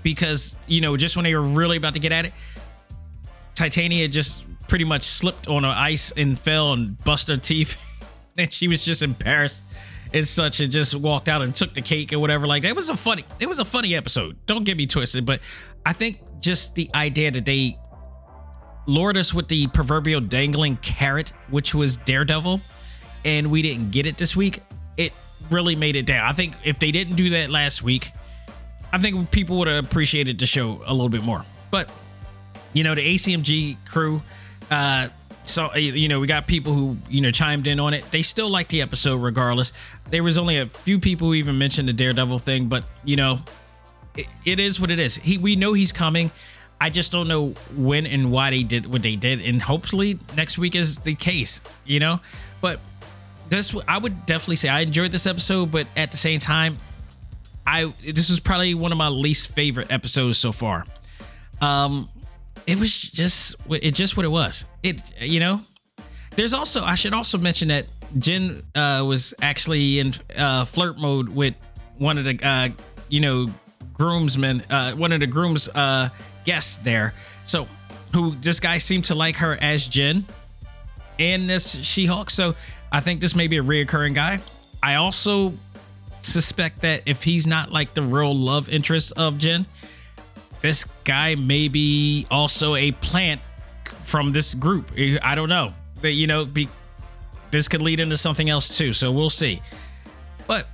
because 0.03 0.57
you 0.67 0.81
know, 0.81 0.97
just 0.97 1.15
when 1.15 1.23
they 1.23 1.35
were 1.35 1.41
really 1.41 1.77
about 1.77 1.93
to 1.93 1.99
get 1.99 2.11
at 2.11 2.25
it, 2.25 2.33
Titania 3.55 4.07
just 4.07 4.43
pretty 4.67 4.85
much 4.85 5.03
slipped 5.03 5.47
on 5.47 5.63
the 5.63 5.69
ice 5.69 6.11
and 6.11 6.37
fell 6.37 6.73
and 6.73 7.01
busted 7.03 7.37
her 7.37 7.41
teeth, 7.41 7.77
and 8.37 8.51
she 8.51 8.67
was 8.67 8.83
just 8.83 9.01
embarrassed 9.01 9.63
and 10.13 10.27
such 10.27 10.59
and 10.59 10.71
just 10.71 10.95
walked 10.95 11.27
out 11.27 11.41
and 11.41 11.55
took 11.55 11.73
the 11.73 11.81
cake 11.81 12.13
or 12.13 12.19
whatever 12.19 12.45
like 12.45 12.61
that. 12.61 12.69
It 12.69 12.75
was 12.75 12.89
a 12.89 12.97
funny 12.97 13.25
it 13.39 13.47
was 13.47 13.59
a 13.59 13.65
funny 13.65 13.95
episode. 13.95 14.37
Don't 14.45 14.63
get 14.63 14.77
me 14.77 14.85
twisted, 14.85 15.25
but 15.25 15.39
I 15.85 15.93
think 15.93 16.19
just 16.39 16.75
the 16.75 16.89
idea 16.93 17.31
that 17.31 17.45
they 17.45 17.77
lured 18.85 19.17
us 19.17 19.33
with 19.33 19.47
the 19.47 19.67
proverbial 19.67 20.21
dangling 20.21 20.77
carrot, 20.77 21.29
which 21.49 21.73
was 21.73 21.97
Daredevil, 21.97 22.61
and 23.25 23.49
we 23.49 23.61
didn't 23.61 23.91
get 23.91 24.05
it 24.05 24.17
this 24.17 24.35
week, 24.35 24.61
it 24.97 25.13
really 25.49 25.75
made 25.75 25.95
it 25.95 26.05
down. 26.05 26.27
I 26.27 26.33
think 26.33 26.55
if 26.63 26.79
they 26.79 26.91
didn't 26.91 27.15
do 27.15 27.31
that 27.31 27.49
last 27.49 27.81
week, 27.81 28.11
I 28.93 28.99
think 28.99 29.31
people 29.31 29.57
would 29.57 29.67
have 29.67 29.83
appreciated 29.83 30.37
the 30.37 30.45
show 30.45 30.81
a 30.85 30.93
little 30.93 31.09
bit 31.09 31.23
more. 31.23 31.43
But 31.71 31.89
you 32.73 32.83
know, 32.83 32.93
the 32.93 33.15
ACMG 33.15 33.77
crew, 33.85 34.21
uh, 34.69 35.09
so 35.43 35.71
uh, 35.73 35.77
you 35.77 36.07
know 36.07 36.19
we 36.19 36.27
got 36.27 36.45
people 36.45 36.73
who 36.73 36.97
you 37.09 37.19
know 37.19 37.31
chimed 37.31 37.65
in 37.65 37.79
on 37.79 37.95
it. 37.95 38.09
They 38.11 38.21
still 38.21 38.49
like 38.49 38.67
the 38.69 38.81
episode 38.83 39.17
regardless. 39.17 39.73
There 40.11 40.23
was 40.23 40.37
only 40.37 40.59
a 40.59 40.67
few 40.67 40.99
people 40.99 41.27
who 41.27 41.33
even 41.33 41.57
mentioned 41.57 41.89
the 41.89 41.93
daredevil 41.93 42.39
thing 42.39 42.67
but 42.67 42.85
you 43.03 43.15
know 43.15 43.39
it, 44.15 44.27
it 44.45 44.59
is 44.59 44.79
what 44.79 44.91
it 44.91 44.99
is. 44.99 45.15
He 45.15 45.39
we 45.39 45.55
know 45.55 45.73
he's 45.73 45.91
coming. 45.91 46.31
I 46.79 46.89
just 46.89 47.11
don't 47.11 47.27
know 47.27 47.55
when 47.75 48.05
and 48.05 48.31
why 48.31 48.51
they 48.51 48.61
did 48.61 48.85
what 48.85 49.01
they 49.01 49.15
did 49.15 49.41
and 49.41 49.61
hopefully 49.61 50.19
next 50.37 50.57
week 50.57 50.75
is 50.75 50.99
the 50.99 51.15
case 51.15 51.61
you 51.85 51.99
know? 51.99 52.19
But 52.61 52.79
this 53.49 53.75
i 53.87 53.97
would 53.97 54.25
definitely 54.25 54.55
say 54.55 54.69
i 54.69 54.79
enjoyed 54.79 55.11
this 55.11 55.27
episode 55.27 55.69
but 55.69 55.85
at 55.95 56.11
the 56.11 56.17
same 56.17 56.39
time 56.39 56.77
i 57.65 57.85
this 58.03 58.29
was 58.29 58.39
probably 58.39 58.73
one 58.73 58.91
of 58.91 58.97
my 58.97 59.07
least 59.07 59.53
favorite 59.53 59.91
episodes 59.91 60.37
so 60.37 60.51
far 60.51 60.85
um 61.61 62.09
it 62.67 62.79
was 62.79 62.97
just 62.99 63.55
it 63.69 63.91
just 63.91 64.15
what 64.17 64.25
it 64.25 64.29
was. 64.29 64.65
It 64.81 65.01
you 65.21 65.39
know. 65.39 65.61
There's 66.31 66.53
also 66.53 66.83
I 66.83 66.95
should 66.95 67.13
also 67.13 67.37
mention 67.37 67.67
that 67.67 67.85
Jen 68.17 68.63
uh, 68.73 69.03
was 69.05 69.33
actually 69.41 69.99
in 69.99 70.13
uh, 70.35 70.65
flirt 70.65 70.97
mode 70.97 71.29
with 71.29 71.53
one 71.97 72.17
of 72.17 72.25
the 72.25 72.39
uh, 72.41 72.69
you 73.09 73.19
know 73.19 73.47
groomsmen, 73.93 74.63
uh, 74.69 74.93
one 74.93 75.11
of 75.11 75.19
the 75.19 75.27
grooms 75.27 75.69
uh, 75.69 76.09
guests 76.43 76.77
there. 76.77 77.13
So, 77.43 77.67
who 78.13 78.35
this 78.35 78.59
guy 78.59 78.79
seemed 78.79 79.05
to 79.05 79.15
like 79.15 79.35
her 79.37 79.57
as 79.61 79.87
Jen 79.87 80.25
and 81.19 81.47
this 81.47 81.83
She-Hulk. 81.83 82.31
So, 82.31 82.55
I 82.91 82.99
think 82.99 83.21
this 83.21 83.35
may 83.35 83.47
be 83.47 83.57
a 83.57 83.63
reoccurring 83.63 84.15
guy. 84.15 84.39
I 84.81 84.95
also 84.95 85.53
suspect 86.25 86.81
that 86.81 87.03
if 87.05 87.23
he's 87.23 87.47
not 87.47 87.71
like 87.71 87.93
the 87.93 88.01
real 88.01 88.35
love 88.35 88.69
interest 88.69 89.13
of 89.17 89.37
Jen, 89.37 89.65
this 90.61 90.85
guy 91.03 91.35
may 91.35 91.67
be 91.67 92.25
also 92.31 92.75
a 92.75 92.91
plant 92.93 93.41
from 94.05 94.31
this 94.31 94.53
group. 94.53 94.91
I 95.21 95.35
don't 95.35 95.49
know. 95.49 95.73
That 96.01 96.11
you 96.11 96.27
know, 96.27 96.45
be 96.45 96.67
this 97.51 97.67
could 97.67 97.81
lead 97.81 97.99
into 97.99 98.17
something 98.17 98.49
else 98.49 98.77
too. 98.77 98.93
So 98.93 99.11
we'll 99.11 99.29
see. 99.29 99.61
But 100.47 100.67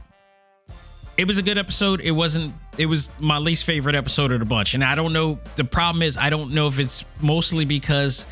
it 1.17 1.27
was 1.27 1.37
a 1.37 1.43
good 1.43 1.57
episode. 1.57 2.01
It 2.01 2.11
wasn't. 2.11 2.53
It 2.77 2.85
was 2.85 3.09
my 3.19 3.37
least 3.37 3.65
favorite 3.65 3.95
episode 3.95 4.31
of 4.31 4.39
the 4.39 4.45
bunch, 4.45 4.73
and 4.73 4.83
I 4.83 4.95
don't 4.95 5.11
know. 5.11 5.37
The 5.57 5.65
problem 5.65 6.01
is 6.01 6.17
I 6.17 6.29
don't 6.29 6.51
know 6.51 6.67
if 6.67 6.79
it's 6.79 7.03
mostly 7.19 7.65
because 7.65 8.25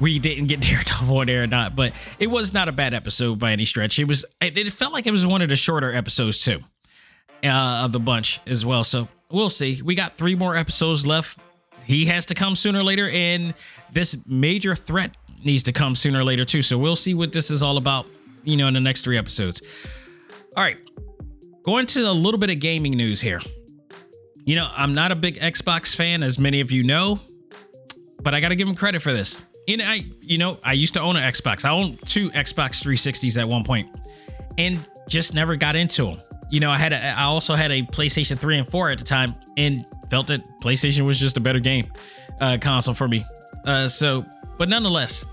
we 0.00 0.18
didn't 0.18 0.46
get 0.46 0.60
Daredevil 0.62 1.16
on 1.16 1.26
there 1.26 1.44
or 1.44 1.46
not, 1.46 1.76
but 1.76 1.92
it 2.18 2.28
was 2.28 2.52
not 2.52 2.68
a 2.68 2.72
bad 2.72 2.94
episode 2.94 3.38
by 3.38 3.52
any 3.52 3.64
stretch. 3.64 3.98
It 3.98 4.08
was. 4.08 4.24
It, 4.40 4.56
it 4.56 4.72
felt 4.72 4.92
like 4.92 5.06
it 5.06 5.10
was 5.10 5.26
one 5.26 5.42
of 5.42 5.48
the 5.48 5.56
shorter 5.56 5.92
episodes 5.92 6.42
too, 6.42 6.60
uh, 7.44 7.82
of 7.84 7.92
the 7.92 8.00
bunch 8.00 8.40
as 8.46 8.64
well. 8.64 8.84
So 8.84 9.08
we'll 9.30 9.50
see. 9.50 9.80
We 9.82 9.94
got 9.94 10.12
three 10.12 10.34
more 10.34 10.56
episodes 10.56 11.06
left. 11.06 11.38
He 11.84 12.06
has 12.06 12.26
to 12.26 12.34
come 12.34 12.56
sooner 12.56 12.80
or 12.80 12.84
later, 12.84 13.08
and 13.10 13.54
this 13.92 14.16
major 14.26 14.74
threat 14.74 15.16
needs 15.44 15.62
to 15.64 15.72
come 15.72 15.94
sooner 15.94 16.20
or 16.20 16.24
later 16.24 16.44
too. 16.44 16.62
So 16.62 16.78
we'll 16.78 16.96
see 16.96 17.14
what 17.14 17.32
this 17.32 17.50
is 17.50 17.62
all 17.62 17.76
about, 17.76 18.06
you 18.44 18.56
know, 18.56 18.68
in 18.68 18.74
the 18.74 18.80
next 18.80 19.02
three 19.02 19.18
episodes. 19.18 19.62
All 20.56 20.62
right, 20.62 20.76
going 21.62 21.86
to 21.86 22.08
a 22.08 22.12
little 22.12 22.38
bit 22.38 22.50
of 22.50 22.60
gaming 22.60 22.92
news 22.92 23.20
here. 23.20 23.40
You 24.46 24.56
know, 24.56 24.70
I'm 24.74 24.94
not 24.94 25.10
a 25.10 25.16
big 25.16 25.38
Xbox 25.38 25.96
fan, 25.96 26.22
as 26.22 26.38
many 26.38 26.60
of 26.60 26.70
you 26.70 26.82
know, 26.82 27.18
but 28.22 28.34
I 28.34 28.40
got 28.40 28.50
to 28.50 28.56
give 28.56 28.68
him 28.68 28.74
credit 28.74 29.00
for 29.00 29.12
this. 29.12 29.40
And 29.68 29.82
I, 29.82 30.04
you 30.20 30.38
know, 30.38 30.58
I 30.62 30.74
used 30.74 30.94
to 30.94 31.00
own 31.00 31.16
an 31.16 31.22
Xbox. 31.22 31.64
I 31.64 31.70
owned 31.70 31.98
two 32.06 32.30
Xbox 32.30 32.84
360s 32.84 33.40
at 33.40 33.48
one 33.48 33.64
point, 33.64 33.88
and 34.58 34.78
just 35.08 35.34
never 35.34 35.56
got 35.56 35.76
into 35.76 36.04
them. 36.04 36.18
You 36.50 36.60
know, 36.60 36.70
I 36.70 36.76
had 36.76 36.92
a, 36.92 37.02
I 37.02 37.24
also 37.24 37.54
had 37.54 37.70
a 37.70 37.82
PlayStation 37.82 38.38
3 38.38 38.58
and 38.58 38.68
4 38.68 38.90
at 38.90 38.98
the 38.98 39.04
time, 39.04 39.34
and 39.56 39.84
felt 40.10 40.26
that 40.28 40.42
PlayStation 40.60 41.06
was 41.06 41.18
just 41.18 41.36
a 41.36 41.40
better 41.40 41.60
game 41.60 41.90
uh, 42.40 42.58
console 42.60 42.94
for 42.94 43.08
me. 43.08 43.24
Uh, 43.66 43.88
so, 43.88 44.24
but 44.58 44.68
nonetheless, 44.68 45.24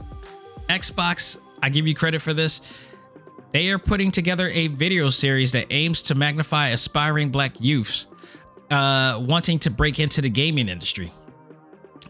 Xbox, 0.70 1.38
I 1.62 1.70
give 1.70 1.88
you 1.88 1.94
credit 1.94 2.22
for 2.22 2.34
this. 2.34 2.62
They 3.52 3.70
are 3.70 3.80
putting 3.80 4.12
together 4.12 4.50
a 4.54 4.68
video 4.68 5.10
series 5.10 5.52
that 5.52 5.68
aims 5.72 6.04
to 6.04 6.16
magnify 6.16 6.70
aspiring 6.70 7.30
black 7.30 7.60
youths 7.60 8.08
uh, 8.72 9.22
wanting 9.22 9.60
to 9.60 9.70
break 9.70 10.00
into 10.00 10.22
the 10.22 10.30
gaming 10.30 10.70
industry. 10.70 11.12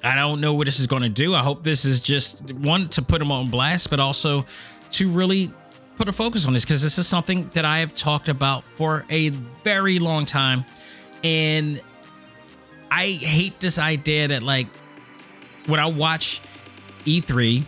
I 0.03 0.15
don't 0.15 0.41
know 0.41 0.53
what 0.53 0.65
this 0.65 0.79
is 0.79 0.87
going 0.87 1.03
to 1.03 1.09
do. 1.09 1.35
I 1.35 1.39
hope 1.39 1.63
this 1.63 1.85
is 1.85 2.01
just 2.01 2.51
one 2.53 2.89
to 2.89 3.01
put 3.01 3.19
them 3.19 3.31
on 3.31 3.49
blast, 3.49 3.89
but 3.89 3.99
also 3.99 4.45
to 4.91 5.09
really 5.09 5.51
put 5.95 6.09
a 6.09 6.11
focus 6.11 6.47
on 6.47 6.53
this 6.53 6.65
because 6.65 6.81
this 6.81 6.97
is 6.97 7.07
something 7.07 7.49
that 7.53 7.65
I 7.65 7.79
have 7.79 7.93
talked 7.93 8.27
about 8.27 8.63
for 8.63 9.05
a 9.09 9.29
very 9.29 9.99
long 9.99 10.25
time. 10.25 10.65
And 11.23 11.79
I 12.89 13.09
hate 13.09 13.59
this 13.59 13.77
idea 13.77 14.29
that, 14.29 14.41
like, 14.41 14.67
when 15.67 15.79
I 15.79 15.85
watch 15.85 16.41
E3, 17.05 17.63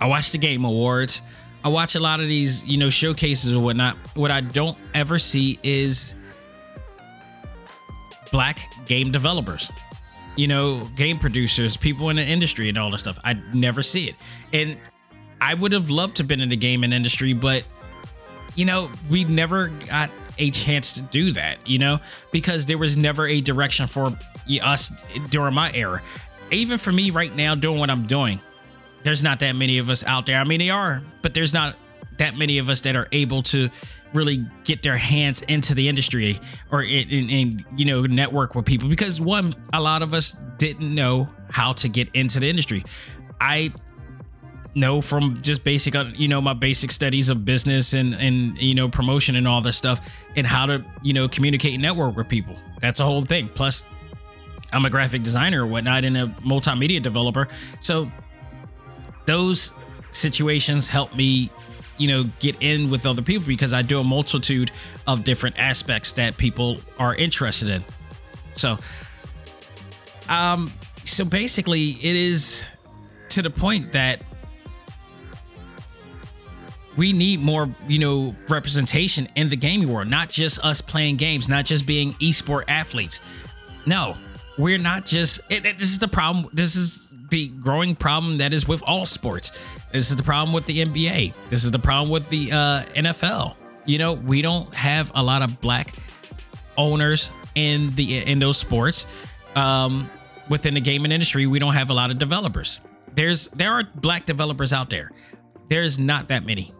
I 0.00 0.06
watch 0.06 0.32
the 0.32 0.38
Game 0.38 0.64
Awards, 0.64 1.20
I 1.62 1.68
watch 1.68 1.94
a 1.94 2.00
lot 2.00 2.20
of 2.20 2.28
these, 2.28 2.64
you 2.64 2.78
know, 2.78 2.88
showcases 2.88 3.54
or 3.54 3.60
whatnot. 3.60 3.96
What 4.14 4.30
I 4.30 4.40
don't 4.40 4.78
ever 4.94 5.18
see 5.18 5.58
is 5.62 6.14
black 8.32 8.60
game 8.86 9.12
developers, 9.12 9.70
you 10.36 10.46
know, 10.46 10.88
game 10.96 11.18
producers, 11.18 11.76
people 11.76 12.10
in 12.10 12.16
the 12.16 12.24
industry 12.24 12.68
and 12.68 12.78
all 12.78 12.90
this 12.90 13.02
stuff. 13.02 13.18
I 13.24 13.36
never 13.52 13.82
see 13.82 14.08
it. 14.08 14.14
And 14.52 14.78
I 15.40 15.54
would 15.54 15.72
have 15.72 15.90
loved 15.90 16.16
to 16.16 16.22
have 16.22 16.28
been 16.28 16.40
in 16.40 16.48
the 16.48 16.56
gaming 16.56 16.92
industry, 16.92 17.32
but 17.32 17.64
you 18.54 18.64
know, 18.64 18.90
we 19.10 19.24
never 19.24 19.68
got 19.88 20.10
a 20.38 20.50
chance 20.50 20.94
to 20.94 21.02
do 21.02 21.32
that, 21.32 21.66
you 21.68 21.78
know, 21.78 21.98
because 22.32 22.66
there 22.66 22.78
was 22.78 22.96
never 22.96 23.26
a 23.26 23.40
direction 23.40 23.86
for 23.86 24.16
us 24.62 24.90
during 25.28 25.54
my 25.54 25.72
era. 25.72 26.02
Even 26.50 26.78
for 26.78 26.92
me 26.92 27.10
right 27.10 27.34
now, 27.34 27.54
doing 27.54 27.78
what 27.78 27.90
I'm 27.90 28.06
doing, 28.06 28.40
there's 29.02 29.22
not 29.22 29.40
that 29.40 29.52
many 29.52 29.78
of 29.78 29.88
us 29.88 30.04
out 30.04 30.26
there. 30.26 30.40
I 30.40 30.44
mean, 30.44 30.58
they 30.58 30.70
are, 30.70 31.02
but 31.22 31.32
there's 31.34 31.54
not 31.54 31.76
that 32.20 32.36
many 32.36 32.58
of 32.58 32.68
us 32.68 32.82
that 32.82 32.94
are 32.94 33.08
able 33.12 33.42
to 33.42 33.70
really 34.12 34.46
get 34.64 34.82
their 34.82 34.96
hands 34.96 35.40
into 35.42 35.74
the 35.74 35.88
industry 35.88 36.38
or 36.70 36.82
in, 36.82 37.30
in, 37.30 37.66
you 37.76 37.86
know 37.86 38.02
network 38.02 38.54
with 38.54 38.66
people. 38.66 38.88
Because 38.88 39.20
one 39.20 39.52
a 39.72 39.80
lot 39.80 40.02
of 40.02 40.12
us 40.14 40.36
didn't 40.58 40.94
know 40.94 41.28
how 41.50 41.72
to 41.72 41.88
get 41.88 42.08
into 42.14 42.38
the 42.38 42.48
industry. 42.48 42.84
I 43.40 43.72
know 44.74 45.00
from 45.00 45.40
just 45.40 45.64
basic 45.64 45.96
uh, 45.96 46.04
you 46.14 46.28
know 46.28 46.42
my 46.42 46.52
basic 46.52 46.90
studies 46.92 47.30
of 47.30 47.44
business 47.44 47.94
and 47.94 48.14
and 48.14 48.56
you 48.58 48.74
know 48.74 48.88
promotion 48.88 49.34
and 49.34 49.48
all 49.48 49.62
this 49.62 49.76
stuff 49.76 50.14
and 50.36 50.46
how 50.46 50.66
to 50.66 50.84
you 51.02 51.14
know 51.14 51.26
communicate 51.26 51.72
and 51.72 51.82
network 51.82 52.16
with 52.16 52.28
people. 52.28 52.54
That's 52.80 53.00
a 53.00 53.04
whole 53.04 53.22
thing. 53.22 53.48
Plus 53.48 53.82
i'm 54.72 54.84
a 54.84 54.90
graphic 54.90 55.24
designer 55.24 55.64
or 55.64 55.66
whatnot 55.66 56.04
and 56.04 56.16
a 56.18 56.26
multimedia 56.44 57.02
developer. 57.02 57.48
So 57.80 58.12
those 59.24 59.72
situations 60.12 60.86
help 60.86 61.14
me 61.16 61.50
you 62.00 62.08
know 62.08 62.24
get 62.40 62.56
in 62.60 62.90
with 62.90 63.06
other 63.06 63.22
people 63.22 63.46
because 63.46 63.72
i 63.72 63.82
do 63.82 64.00
a 64.00 64.04
multitude 64.04 64.70
of 65.06 65.22
different 65.24 65.58
aspects 65.58 66.12
that 66.14 66.36
people 66.36 66.78
are 66.98 67.14
interested 67.14 67.68
in 67.68 67.84
so 68.52 68.78
um 70.28 70.72
so 71.04 71.24
basically 71.24 71.90
it 71.90 72.16
is 72.16 72.64
to 73.28 73.42
the 73.42 73.50
point 73.50 73.92
that 73.92 74.22
we 76.96 77.12
need 77.12 77.40
more, 77.40 77.68
you 77.88 77.98
know, 77.98 78.34
representation 78.48 79.28
in 79.36 79.48
the 79.48 79.56
gaming 79.56 79.90
world, 79.92 80.08
not 80.08 80.28
just 80.28 80.62
us 80.64 80.80
playing 80.80 81.16
games, 81.16 81.48
not 81.48 81.64
just 81.64 81.86
being 81.86 82.12
esport 82.14 82.64
athletes. 82.68 83.20
No, 83.86 84.16
we're 84.58 84.78
not 84.78 85.06
just. 85.06 85.40
It, 85.50 85.64
it, 85.64 85.78
this 85.78 85.90
is 85.90 85.98
the 85.98 86.08
problem. 86.08 86.50
This 86.52 86.76
is 86.76 87.09
the 87.30 87.48
growing 87.48 87.94
problem 87.94 88.38
that 88.38 88.52
is 88.52 88.66
with 88.66 88.82
all 88.86 89.06
sports. 89.06 89.50
This 89.92 90.10
is 90.10 90.16
the 90.16 90.22
problem 90.22 90.52
with 90.52 90.66
the 90.66 90.78
NBA. 90.78 91.34
This 91.48 91.64
is 91.64 91.70
the 91.70 91.78
problem 91.78 92.10
with 92.10 92.28
the 92.28 92.52
uh, 92.52 92.82
NFL. 92.94 93.56
You 93.86 93.98
know, 93.98 94.14
we 94.14 94.42
don't 94.42 94.72
have 94.74 95.10
a 95.14 95.22
lot 95.22 95.42
of 95.42 95.60
black 95.60 95.92
owners 96.76 97.30
in 97.54 97.94
the 97.94 98.18
in 98.18 98.38
those 98.38 98.58
sports. 98.58 99.06
Um, 99.56 100.08
within 100.48 100.74
the 100.74 100.80
gaming 100.80 101.12
industry, 101.12 101.46
we 101.46 101.58
don't 101.58 101.74
have 101.74 101.90
a 101.90 101.94
lot 101.94 102.10
of 102.10 102.18
developers. 102.18 102.80
There's 103.14 103.48
there 103.48 103.72
are 103.72 103.82
black 103.94 104.26
developers 104.26 104.72
out 104.72 104.90
there. 104.90 105.10
There's 105.68 105.98
not 105.98 106.28
that 106.28 106.44
many 106.44 106.72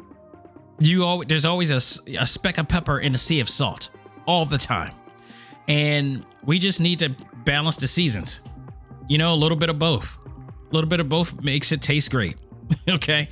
you 0.80 1.04
always 1.04 1.28
there's 1.28 1.44
always 1.44 1.70
a, 1.70 1.76
a 2.18 2.26
speck 2.26 2.58
of 2.58 2.66
pepper 2.66 2.98
in 2.98 3.14
a 3.14 3.18
sea 3.18 3.40
of 3.40 3.48
salt 3.48 3.90
all 4.26 4.44
the 4.46 4.58
time 4.58 4.92
and 5.68 6.24
we 6.44 6.58
just 6.58 6.80
need 6.80 6.98
to 6.98 7.14
balance 7.44 7.76
the 7.76 7.86
seasons 7.86 8.40
you 9.08 9.18
know 9.18 9.32
a 9.32 9.36
little 9.36 9.56
bit 9.56 9.68
of 9.68 9.78
both 9.78 10.18
a 10.70 10.74
little 10.74 10.88
bit 10.88 11.00
of 11.00 11.09
both 11.09 11.42
makes 11.42 11.72
it 11.72 11.83
taste 11.83 12.11
great 12.11 12.37
okay? 12.88 13.28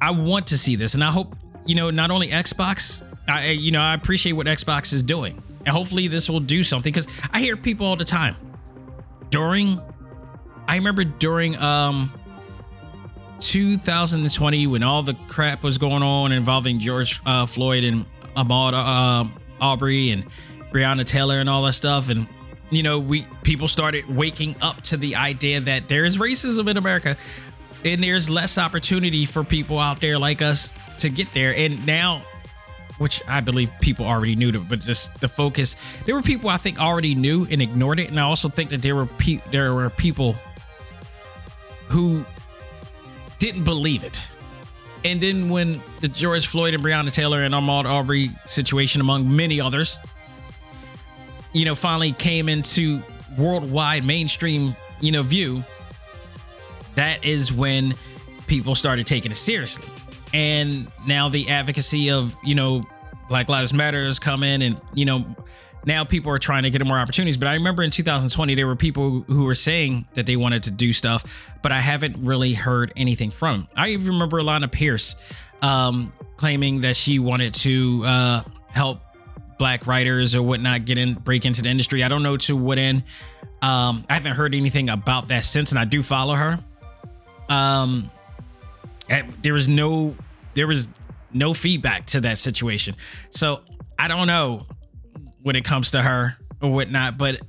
I 0.00 0.10
want 0.10 0.48
to 0.48 0.58
see 0.58 0.76
this 0.76 0.94
and 0.94 1.04
i 1.04 1.10
hope 1.10 1.36
you 1.64 1.74
know 1.74 1.90
not 1.90 2.10
only 2.10 2.28
xbox 2.28 3.02
i 3.28 3.50
you 3.50 3.70
know 3.70 3.80
i 3.80 3.94
appreciate 3.94 4.32
what 4.32 4.46
xbox 4.46 4.92
is 4.92 5.02
doing. 5.02 5.42
And 5.64 5.68
hopefully 5.68 6.08
this 6.08 6.28
will 6.28 6.40
do 6.40 6.62
something 6.64 6.92
because 6.92 7.06
i 7.32 7.40
hear 7.40 7.56
people 7.56 7.86
all 7.86 7.96
the 7.96 8.04
time 8.04 8.34
during 9.30 9.80
i 10.66 10.74
remember 10.76 11.04
during 11.04 11.56
um 11.56 12.12
2020 13.42 14.66
when 14.68 14.82
all 14.82 15.02
the 15.02 15.14
crap 15.26 15.62
was 15.62 15.78
going 15.78 16.02
on 16.02 16.32
involving 16.32 16.78
George 16.78 17.20
uh, 17.26 17.44
Floyd 17.46 17.84
and 17.84 18.06
Ahmaud 18.36 18.72
uh, 18.72 19.28
Arbery 19.60 20.10
and 20.10 20.24
Breonna 20.70 21.04
Taylor 21.04 21.40
and 21.40 21.50
all 21.50 21.62
that 21.64 21.72
stuff 21.72 22.08
and 22.08 22.28
you 22.72 22.82
know 22.82 22.98
we 22.98 23.26
people 23.44 23.68
started 23.68 24.08
waking 24.14 24.56
up 24.60 24.80
to 24.82 24.96
the 24.96 25.14
idea 25.14 25.60
that 25.60 25.88
there 25.88 26.04
is 26.04 26.18
racism 26.18 26.68
in 26.68 26.76
America 26.76 27.16
and 27.84 28.02
there's 28.02 28.28
less 28.28 28.58
opportunity 28.58 29.24
for 29.24 29.44
people 29.44 29.78
out 29.78 30.00
there 30.00 30.18
like 30.18 30.42
us 30.42 30.74
to 30.98 31.08
get 31.08 31.32
there 31.32 31.54
and 31.56 31.86
now 31.86 32.20
which 32.98 33.22
I 33.28 33.40
believe 33.40 33.70
people 33.80 34.06
already 34.06 34.34
knew 34.34 34.58
but 34.58 34.80
just 34.80 35.20
the 35.20 35.28
focus 35.28 35.76
there 36.06 36.14
were 36.14 36.22
people 36.22 36.50
I 36.50 36.56
think 36.56 36.80
already 36.80 37.14
knew 37.14 37.46
and 37.50 37.62
ignored 37.62 38.00
it 38.00 38.10
and 38.10 38.18
I 38.18 38.24
also 38.24 38.48
think 38.48 38.70
that 38.70 38.82
there 38.82 38.96
were 38.96 39.06
pe- 39.06 39.40
there 39.50 39.74
were 39.74 39.90
people 39.90 40.34
who 41.92 42.24
didn't 43.42 43.64
believe 43.64 44.04
it. 44.04 44.26
And 45.04 45.20
then 45.20 45.48
when 45.48 45.82
the 46.00 46.06
George 46.06 46.46
Floyd 46.46 46.74
and 46.74 46.82
Breonna 46.82 47.12
Taylor 47.12 47.42
and 47.42 47.52
Ahmaud 47.52 47.86
Arbery 47.86 48.30
situation, 48.46 49.00
among 49.00 49.34
many 49.34 49.60
others, 49.60 49.98
you 51.52 51.64
know, 51.64 51.74
finally 51.74 52.12
came 52.12 52.48
into 52.48 53.00
worldwide 53.38 54.04
mainstream, 54.04 54.74
you 55.00 55.12
know, 55.12 55.22
view, 55.22 55.62
that 56.94 57.24
is 57.24 57.52
when 57.52 57.94
people 58.46 58.74
started 58.74 59.06
taking 59.06 59.32
it 59.32 59.36
seriously. 59.36 59.88
And 60.34 60.90
now 61.06 61.28
the 61.28 61.48
advocacy 61.50 62.10
of, 62.10 62.34
you 62.42 62.54
know, 62.54 62.82
Black 63.28 63.48
Lives 63.48 63.72
Matter 63.72 64.04
has 64.04 64.18
come 64.18 64.42
in, 64.42 64.62
and 64.62 64.80
you 64.94 65.04
know, 65.04 65.24
now 65.86 66.04
people 66.04 66.30
are 66.32 66.38
trying 66.38 66.64
to 66.64 66.70
get 66.70 66.84
more 66.86 66.98
opportunities. 66.98 67.36
But 67.36 67.48
I 67.48 67.54
remember 67.54 67.82
in 67.82 67.90
2020 67.90 68.54
there 68.54 68.66
were 68.66 68.76
people 68.76 69.20
who 69.22 69.44
were 69.44 69.54
saying 69.54 70.06
that 70.14 70.26
they 70.26 70.36
wanted 70.36 70.64
to 70.64 70.70
do 70.70 70.92
stuff, 70.92 71.50
but 71.62 71.72
I 71.72 71.80
haven't 71.80 72.16
really 72.18 72.52
heard 72.52 72.92
anything 72.96 73.30
from. 73.30 73.68
I 73.76 73.90
even 73.90 74.08
remember 74.08 74.40
Alana 74.40 74.70
Pierce 74.70 75.16
um, 75.62 76.12
claiming 76.36 76.82
that 76.82 76.96
she 76.96 77.18
wanted 77.18 77.54
to 77.54 78.04
uh, 78.04 78.42
help 78.68 79.00
black 79.62 79.86
writers 79.86 80.34
or 80.34 80.42
whatnot 80.42 80.84
get 80.84 80.98
in, 80.98 81.14
break 81.14 81.44
into 81.44 81.62
the 81.62 81.68
industry. 81.68 82.02
I 82.02 82.08
don't 82.08 82.24
know 82.24 82.36
to 82.36 82.56
what 82.56 82.78
end. 82.78 83.04
Um, 83.62 84.04
I 84.10 84.14
haven't 84.14 84.32
heard 84.32 84.56
anything 84.56 84.88
about 84.88 85.28
that 85.28 85.44
since, 85.44 85.70
and 85.70 85.78
I 85.78 85.84
do 85.84 86.02
follow 86.02 86.34
her. 86.34 86.58
Um, 87.48 88.10
eh, 89.08 89.22
there 89.40 89.52
was 89.52 89.68
no, 89.68 90.16
there 90.54 90.66
was 90.66 90.88
no 91.32 91.54
feedback 91.54 92.06
to 92.06 92.22
that 92.22 92.38
situation. 92.38 92.96
So 93.30 93.60
I 93.96 94.08
don't 94.08 94.26
know 94.26 94.66
when 95.42 95.54
it 95.54 95.64
comes 95.64 95.92
to 95.92 96.02
her 96.02 96.36
or 96.60 96.72
whatnot, 96.72 97.16
but 97.16 97.40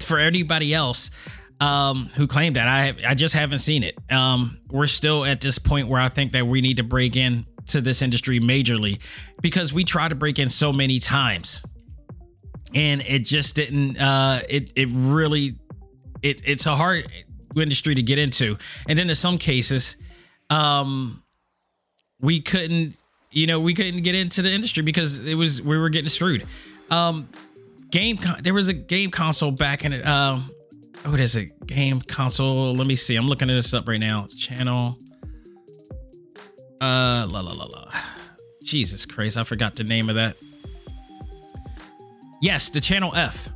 for 0.00 0.18
anybody 0.18 0.74
else 0.74 1.12
um, 1.60 2.06
who 2.16 2.26
claimed 2.26 2.56
that, 2.56 2.66
I 2.66 2.96
I 3.06 3.14
just 3.14 3.34
haven't 3.34 3.58
seen 3.58 3.84
it. 3.84 3.96
Um, 4.10 4.58
we're 4.72 4.88
still 4.88 5.24
at 5.24 5.40
this 5.40 5.60
point 5.60 5.86
where 5.86 6.00
I 6.00 6.08
think 6.08 6.32
that 6.32 6.48
we 6.48 6.62
need 6.62 6.78
to 6.78 6.82
break 6.82 7.14
in 7.14 7.46
to 7.68 7.80
this 7.80 8.02
industry 8.02 8.40
majorly 8.40 9.00
because 9.40 9.72
we 9.72 9.84
tried 9.84 10.08
to 10.08 10.14
break 10.14 10.38
in 10.38 10.48
so 10.48 10.72
many 10.72 10.98
times. 10.98 11.62
And 12.74 13.02
it 13.02 13.20
just 13.20 13.56
didn't 13.56 13.98
uh 13.98 14.40
it 14.48 14.72
it 14.76 14.88
really 14.90 15.56
it 16.22 16.42
it's 16.44 16.66
a 16.66 16.74
hard 16.74 17.06
industry 17.54 17.94
to 17.94 18.02
get 18.02 18.18
into. 18.18 18.56
And 18.88 18.98
then 18.98 19.08
in 19.08 19.14
some 19.14 19.38
cases 19.38 19.96
um 20.50 21.22
we 22.20 22.40
couldn't 22.40 22.96
you 23.30 23.46
know 23.46 23.60
we 23.60 23.74
couldn't 23.74 24.02
get 24.02 24.14
into 24.14 24.42
the 24.42 24.50
industry 24.50 24.82
because 24.82 25.24
it 25.24 25.34
was 25.34 25.60
we 25.62 25.76
were 25.78 25.90
getting 25.90 26.08
screwed. 26.08 26.44
Um 26.90 27.28
game 27.90 28.16
con- 28.16 28.40
there 28.42 28.54
was 28.54 28.68
a 28.68 28.72
game 28.72 29.10
console 29.10 29.50
back 29.50 29.84
in 29.84 29.92
it 29.92 30.06
um 30.06 30.48
what 31.04 31.20
is 31.20 31.36
it? 31.36 31.66
Game 31.66 32.00
console? 32.00 32.74
Let 32.74 32.86
me 32.86 32.94
see. 32.94 33.16
I'm 33.16 33.26
looking 33.26 33.50
at 33.50 33.54
this 33.54 33.74
up 33.74 33.88
right 33.88 33.98
now. 33.98 34.28
Channel 34.36 34.96
uh 36.82 37.26
la 37.30 37.40
la 37.40 37.52
la 37.52 37.64
la 37.64 37.84
jesus 38.62 39.06
christ 39.06 39.36
i 39.36 39.44
forgot 39.44 39.76
the 39.76 39.84
name 39.84 40.08
of 40.10 40.16
that 40.16 40.36
Yes, 42.42 42.70
the 42.70 42.80
Channel 42.80 43.14
F. 43.14 43.50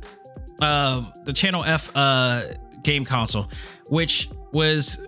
Uh, 0.61 1.03
the 1.25 1.33
Channel 1.33 1.65
F 1.65 1.91
uh, 1.93 2.43
game 2.83 3.03
console, 3.03 3.47
which 3.89 4.29
was 4.53 5.05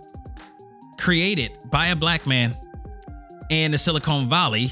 created 0.98 1.54
by 1.70 1.86
a 1.86 1.96
black 1.96 2.26
man 2.26 2.54
in 3.48 3.70
the 3.70 3.78
Silicon 3.78 4.28
Valley. 4.28 4.70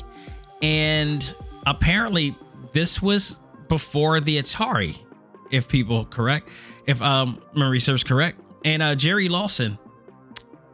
And 0.61 1.35
apparently, 1.67 2.35
this 2.75 3.01
was 3.01 3.41
before 3.69 4.21
the 4.21 4.37
Atari, 4.37 5.01
if 5.51 5.69
people 5.69 6.05
correct, 6.05 6.51
if 6.87 7.01
um, 7.01 7.41
memory 7.55 7.81
serves 7.81 8.05
correct. 8.05 8.39
And 8.63 8.83
uh, 8.83 8.95
Jerry 8.95 9.31
Lawson 9.31 9.79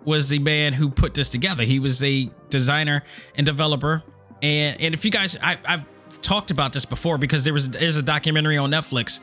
was 0.04 0.28
the 0.28 0.40
man 0.40 0.72
who 0.72 0.90
put 0.90 1.14
this 1.14 1.28
together. 1.30 1.62
He 1.62 1.78
was 1.78 2.02
a 2.02 2.28
designer 2.54 3.02
and 3.34 3.44
developer. 3.44 4.04
And, 4.40 4.80
and 4.80 4.94
if 4.94 5.04
you 5.04 5.10
guys, 5.10 5.36
I, 5.42 5.58
I've 5.66 5.84
talked 6.22 6.52
about 6.52 6.72
this 6.72 6.84
before 6.84 7.18
because 7.18 7.42
there 7.44 7.52
was 7.52 7.70
there's 7.70 7.96
a 7.96 8.02
documentary 8.02 8.56
on 8.56 8.70
Netflix 8.70 9.20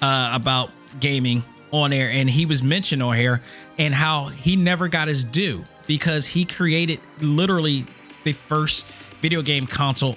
uh, 0.00 0.32
about 0.34 0.70
gaming 0.98 1.42
on 1.72 1.92
air, 1.92 2.10
and 2.10 2.28
he 2.28 2.46
was 2.46 2.62
mentioned 2.62 3.02
on 3.02 3.14
here 3.14 3.42
and 3.78 3.94
how 3.94 4.28
he 4.28 4.56
never 4.56 4.88
got 4.88 5.08
his 5.08 5.22
due 5.22 5.64
because 5.86 6.26
he 6.26 6.44
created 6.44 7.00
literally 7.20 7.86
the 8.24 8.32
first 8.32 8.86
video 9.20 9.42
game 9.42 9.66
console 9.66 10.16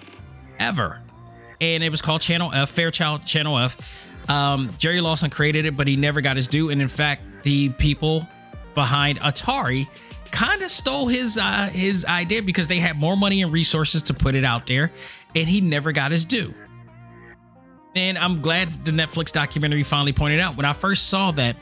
ever, 0.58 1.02
and 1.60 1.84
it 1.84 1.90
was 1.90 2.02
called 2.02 2.22
Channel 2.22 2.52
F, 2.54 2.70
Fairchild 2.70 3.26
Channel 3.26 3.60
F. 3.60 3.78
Um, 4.30 4.70
Jerry 4.78 5.02
Lawson 5.02 5.30
created 5.30 5.66
it, 5.66 5.76
but 5.76 5.88
he 5.88 5.98
never 5.98 6.22
got 6.22 6.38
his 6.38 6.48
due, 6.48 6.70
and 6.70 6.82
in 6.82 6.88
fact, 6.88 7.22
the 7.44 7.70
people 7.70 8.28
behind 8.74 9.20
Atari 9.20 9.88
kind 10.34 10.64
of 10.64 10.72
stole 10.72 11.08
his 11.08 11.38
uh, 11.38 11.70
his 11.72 12.04
idea 12.04 12.42
because 12.42 12.68
they 12.68 12.80
had 12.80 12.98
more 12.98 13.16
money 13.16 13.42
and 13.42 13.54
resources 13.54 14.02
to 14.04 14.14
put 14.14 14.36
it 14.36 14.44
out 14.44 14.68
there, 14.68 14.92
and 15.36 15.48
he 15.48 15.62
never 15.62 15.94
got 15.94 16.12
his 16.12 16.26
due. 16.26 16.54
And 17.96 18.18
I'm 18.18 18.42
glad 18.42 18.70
the 18.84 18.92
Netflix 18.92 19.32
documentary 19.32 19.84
finally 19.84 20.12
pointed 20.12 20.40
out. 20.40 20.58
When 20.58 20.66
I 20.66 20.74
first 20.74 21.08
saw 21.08 21.32
that, 21.32 21.56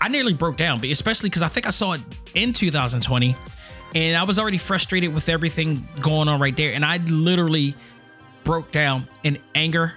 I 0.00 0.08
nearly 0.08 0.32
broke 0.32 0.56
down, 0.56 0.80
but 0.80 0.88
especially 0.90 1.28
because 1.28 1.42
I 1.42 1.48
think 1.48 1.66
I 1.66 1.70
saw 1.70 1.92
it 1.92 2.00
in 2.34 2.52
2020, 2.52 3.36
and 3.96 4.16
I 4.16 4.22
was 4.22 4.38
already 4.38 4.58
frustrated 4.58 5.12
with 5.12 5.28
everything 5.28 5.82
going 6.00 6.28
on 6.28 6.40
right 6.40 6.56
there, 6.56 6.72
and 6.72 6.84
I 6.84 6.98
literally 6.98 7.74
broke 8.44 8.70
down 8.72 9.08
in 9.24 9.38
anger 9.54 9.94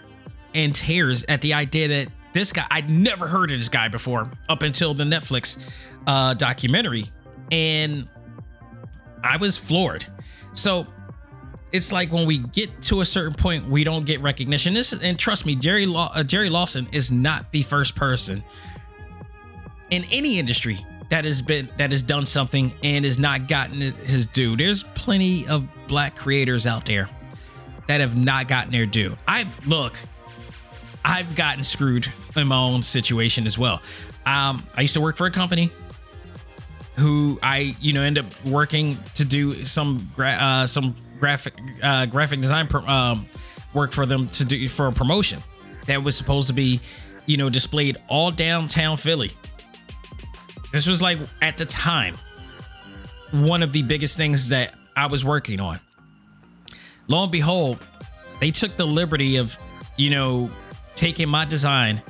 and 0.56 0.76
tears 0.76 1.24
at 1.30 1.42
the 1.42 1.54
idea 1.54 1.88
that 1.88 2.08
this 2.34 2.52
guy 2.52 2.66
I'd 2.72 2.90
never 2.90 3.28
heard 3.28 3.52
of 3.52 3.58
this 3.58 3.70
guy 3.70 3.88
before 3.88 4.32
up 4.50 4.64
until 4.64 4.96
the 4.96 5.04
Netflix 5.04 5.72
uh, 6.08 6.34
documentary, 6.34 7.06
and 7.52 8.08
I 9.24 9.38
was 9.38 9.58
floored. 9.58 10.06
So 10.54 10.88
it's 11.72 11.92
like 11.92 12.12
when 12.12 12.28
we 12.28 12.38
get 12.38 12.82
to 12.84 13.02
a 13.02 13.06
certain 13.06 13.34
point, 13.34 13.66
we 13.66 13.84
don't 13.84 14.06
get 14.06 14.22
recognition. 14.22 14.74
This 14.74 14.94
and 14.94 15.18
trust 15.18 15.46
me, 15.46 15.56
Jerry 15.56 15.86
Law, 15.86 16.12
uh, 16.14 16.24
Jerry 16.24 16.50
Lawson 16.50 16.88
is 16.92 17.12
not 17.12 17.52
the 17.52 17.64
first 17.64 17.96
person 17.96 18.44
in 19.90 20.04
any 20.12 20.40
industry 20.40 20.86
that 21.10 21.26
has 21.26 21.42
been 21.42 21.70
that 21.78 21.92
has 21.92 22.02
done 22.02 22.26
something 22.26 22.72
and 22.84 23.06
has 23.06 23.18
not 23.18 23.48
gotten 23.48 23.82
his 23.82 24.28
due. 24.28 24.56
There's 24.56 24.84
plenty 24.84 25.48
of 25.48 25.68
black 25.88 26.16
creators 26.16 26.68
out 26.68 26.86
there 26.86 27.10
that 27.88 28.02
have 28.02 28.24
not 28.24 28.48
gotten 28.48 28.72
their 28.72 28.86
due. 28.86 29.18
I've 29.28 29.66
look, 29.68 29.98
I've 31.04 31.36
gotten 31.36 31.64
screwed 31.64 32.08
in 32.36 32.48
my 32.48 32.58
own 32.58 32.84
situation 32.84 33.48
as 33.48 33.58
well. 33.58 33.82
Um, 34.26 34.64
I 34.78 34.82
used 34.82 34.94
to 34.94 35.02
work 35.02 35.18
for 35.18 35.28
a 35.28 35.32
company 35.32 35.70
who 36.98 37.40
I, 37.42 37.76
you 37.80 37.94
know, 37.94 38.02
end 38.02 38.18
up 38.18 38.26
working 38.46 38.98
to 39.16 39.26
do 39.26 39.64
some 39.64 40.08
gra- 40.16 40.38
uh, 40.40 40.68
some 40.68 40.96
graphic 41.20 41.54
uh, 41.82 42.06
graphic 42.06 42.42
design 42.42 42.68
pro- 42.68 42.86
um, 42.86 43.28
work 43.74 43.92
for 43.92 44.06
them 44.06 44.28
to 44.30 44.46
do 44.46 44.68
for 44.68 44.88
a 44.88 44.92
promotion 44.92 45.42
that 45.88 46.04
was 46.04 46.16
supposed 46.16 46.48
to 46.48 46.54
be, 46.54 46.80
you 47.26 47.38
know, 47.38 47.50
displayed 47.50 47.98
all 48.08 48.32
downtown 48.32 48.98
Philly. 48.98 49.32
This 50.72 50.88
was 50.88 51.02
like 51.02 51.18
at 51.42 51.58
the 51.58 51.66
time 51.66 52.16
one 53.32 53.64
of 53.64 53.72
the 53.72 53.82
biggest 53.82 54.18
things 54.18 54.50
that 54.50 54.74
I 54.96 55.08
was 55.08 55.26
working 55.26 55.60
on. 55.60 55.80
Lo 57.08 57.24
and 57.24 57.32
behold, 57.32 57.80
they 58.40 58.52
took 58.52 58.76
the 58.78 58.86
liberty 58.86 59.38
of, 59.38 59.58
you 59.98 60.10
know, 60.10 60.50
taking 60.96 61.28
my 61.28 61.46
design, 61.46 62.02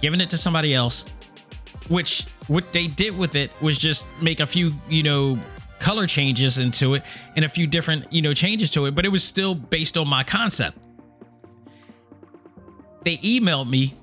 giving 0.00 0.20
it 0.20 0.30
to 0.30 0.36
somebody 0.36 0.74
else, 0.74 1.04
which 1.88 2.26
what 2.46 2.72
they 2.72 2.86
did 2.86 3.16
with 3.16 3.34
it 3.34 3.50
was 3.60 3.78
just 3.78 4.06
make 4.20 4.40
a 4.40 4.46
few, 4.46 4.72
you 4.88 5.02
know, 5.02 5.38
color 5.78 6.06
changes 6.06 6.58
into 6.58 6.94
it 6.94 7.02
and 7.36 7.44
a 7.44 7.48
few 7.48 7.66
different, 7.66 8.12
you 8.12 8.22
know, 8.22 8.32
changes 8.32 8.70
to 8.70 8.86
it, 8.86 8.94
but 8.94 9.04
it 9.04 9.08
was 9.08 9.24
still 9.24 9.54
based 9.54 9.96
on 9.98 10.08
my 10.08 10.22
concept. 10.22 10.78
They 13.04 13.16
emailed 13.18 13.68
me 13.68 13.94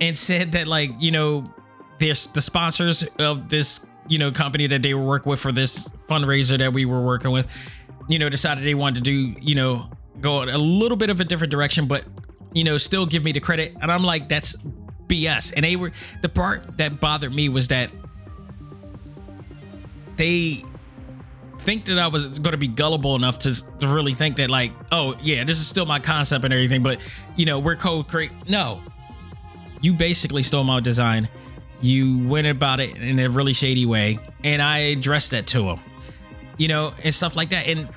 and 0.00 0.16
said 0.16 0.52
that 0.52 0.66
like, 0.66 0.90
you 0.98 1.12
know, 1.12 1.52
this 1.98 2.26
the 2.26 2.42
sponsors 2.42 3.04
of 3.18 3.48
this, 3.48 3.86
you 4.08 4.18
know, 4.18 4.32
company 4.32 4.66
that 4.66 4.82
they 4.82 4.94
were 4.94 5.04
working 5.04 5.30
with 5.30 5.38
for 5.38 5.52
this 5.52 5.88
fundraiser 6.08 6.58
that 6.58 6.72
we 6.72 6.84
were 6.84 7.02
working 7.02 7.30
with, 7.30 7.46
you 8.08 8.18
know, 8.18 8.28
decided 8.28 8.64
they 8.64 8.74
wanted 8.74 8.96
to 8.96 9.00
do, 9.02 9.40
you 9.40 9.54
know, 9.54 9.88
go 10.20 10.42
a 10.42 10.58
little 10.58 10.96
bit 10.96 11.10
of 11.10 11.20
a 11.20 11.24
different 11.24 11.52
direction, 11.52 11.86
but 11.86 12.04
you 12.52 12.64
know, 12.64 12.76
still 12.78 13.06
give 13.06 13.24
me 13.24 13.32
the 13.32 13.40
credit. 13.40 13.74
And 13.80 13.90
I'm 13.90 14.02
like, 14.02 14.28
that's 14.28 14.56
BS. 15.12 15.52
And 15.54 15.64
they 15.64 15.76
were 15.76 15.92
the 16.22 16.28
part 16.28 16.78
that 16.78 16.98
bothered 17.00 17.34
me 17.34 17.48
was 17.48 17.68
that 17.68 17.92
they 20.16 20.64
think 21.58 21.84
that 21.84 21.98
I 21.98 22.08
was 22.08 22.38
going 22.38 22.52
to 22.52 22.58
be 22.58 22.68
gullible 22.68 23.14
enough 23.14 23.40
to, 23.40 23.78
to 23.78 23.88
really 23.88 24.14
think 24.14 24.36
that 24.36 24.50
like, 24.50 24.72
oh 24.90 25.16
yeah, 25.22 25.44
this 25.44 25.58
is 25.58 25.66
still 25.66 25.86
my 25.86 25.98
concept 25.98 26.44
and 26.44 26.52
everything, 26.52 26.82
but 26.82 27.00
you 27.36 27.44
know, 27.44 27.58
we're 27.58 27.76
code 27.76 28.08
create. 28.08 28.32
No, 28.48 28.80
you 29.80 29.92
basically 29.92 30.42
stole 30.42 30.64
my 30.64 30.80
design. 30.80 31.28
You 31.82 32.26
went 32.26 32.46
about 32.46 32.80
it 32.80 32.96
in 32.96 33.18
a 33.18 33.28
really 33.28 33.52
shady 33.52 33.86
way, 33.86 34.18
and 34.44 34.62
I 34.62 34.78
addressed 34.78 35.32
that 35.32 35.46
to 35.48 35.70
him, 35.70 35.80
you 36.56 36.68
know, 36.68 36.94
and 37.02 37.12
stuff 37.12 37.36
like 37.36 37.50
that. 37.50 37.66
And 37.66 37.88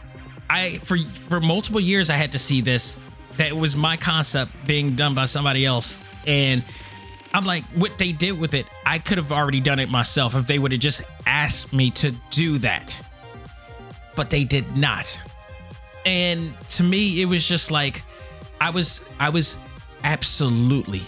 I, 0.50 0.78
for 0.80 0.98
for 1.30 1.40
multiple 1.40 1.80
years, 1.80 2.10
I 2.10 2.16
had 2.16 2.32
to 2.34 2.40
see 2.40 2.62
this. 2.62 3.00
That 3.38 3.54
was 3.54 3.76
my 3.76 3.98
concept 3.98 4.52
being 4.66 4.96
done 4.96 5.14
by 5.14 5.26
somebody 5.26 5.66
else, 5.66 6.00
and 6.26 6.64
I'm 7.36 7.46
like, 7.46 7.64
what 7.76 7.98
they 7.98 8.12
did 8.12 8.40
with 8.40 8.54
it, 8.54 8.66
I 8.86 9.00
could 9.00 9.18
have 9.18 9.32
already 9.32 9.60
done 9.60 9.80
it 9.80 9.90
myself 9.90 10.36
if 10.36 10.48
they 10.48 10.58
would 10.58 10.72
have 10.72 10.82
just 10.82 11.04
asked 11.26 11.74
me 11.74 11.92
to 11.92 12.12
do 12.32 12.58
that 12.60 13.00
but 14.16 14.30
they 14.30 14.44
did 14.44 14.76
not. 14.76 15.20
And 16.06 16.54
to 16.70 16.84
me, 16.84 17.22
it 17.22 17.26
was 17.26 17.48
just 17.48 17.72
like 17.72 18.04
I 18.62 18.70
was 18.70 19.08
I 19.20 19.30
was 19.30 19.60
absolutely, 20.04 21.02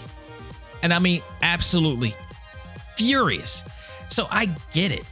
and 0.82 0.92
I 0.92 0.98
mean 0.98 1.22
absolutely 1.42 2.14
furious. 2.96 3.64
So 4.08 4.26
I 4.30 4.46
get 4.72 4.92
it. 4.92 5.04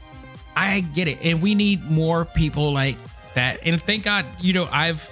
I 0.57 0.81
get 0.81 1.07
it. 1.09 1.19
And 1.23 1.43
we 1.43 1.55
need 1.55 1.85
more 1.85 2.25
people 2.25 2.73
like 2.73 2.97
that. 3.35 3.67
And 3.67 3.81
thank 3.81 4.05
God, 4.05 4.25
you 4.41 4.53
know, 4.53 4.69
I've 4.73 5.09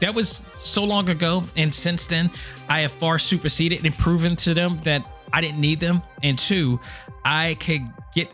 that 0.00 0.14
was 0.14 0.42
so 0.58 0.84
long 0.84 1.08
ago. 1.08 1.44
And 1.56 1.72
since 1.74 2.06
then, 2.06 2.30
I 2.68 2.80
have 2.80 2.92
far 2.92 3.18
superseded 3.18 3.84
and 3.84 3.96
proven 3.96 4.36
to 4.36 4.52
them 4.52 4.74
that 4.84 5.04
I 5.36 5.42
didn't 5.42 5.60
need 5.60 5.80
them. 5.80 6.00
And 6.22 6.38
two, 6.38 6.80
I 7.22 7.58
could 7.60 7.82
get, 8.14 8.32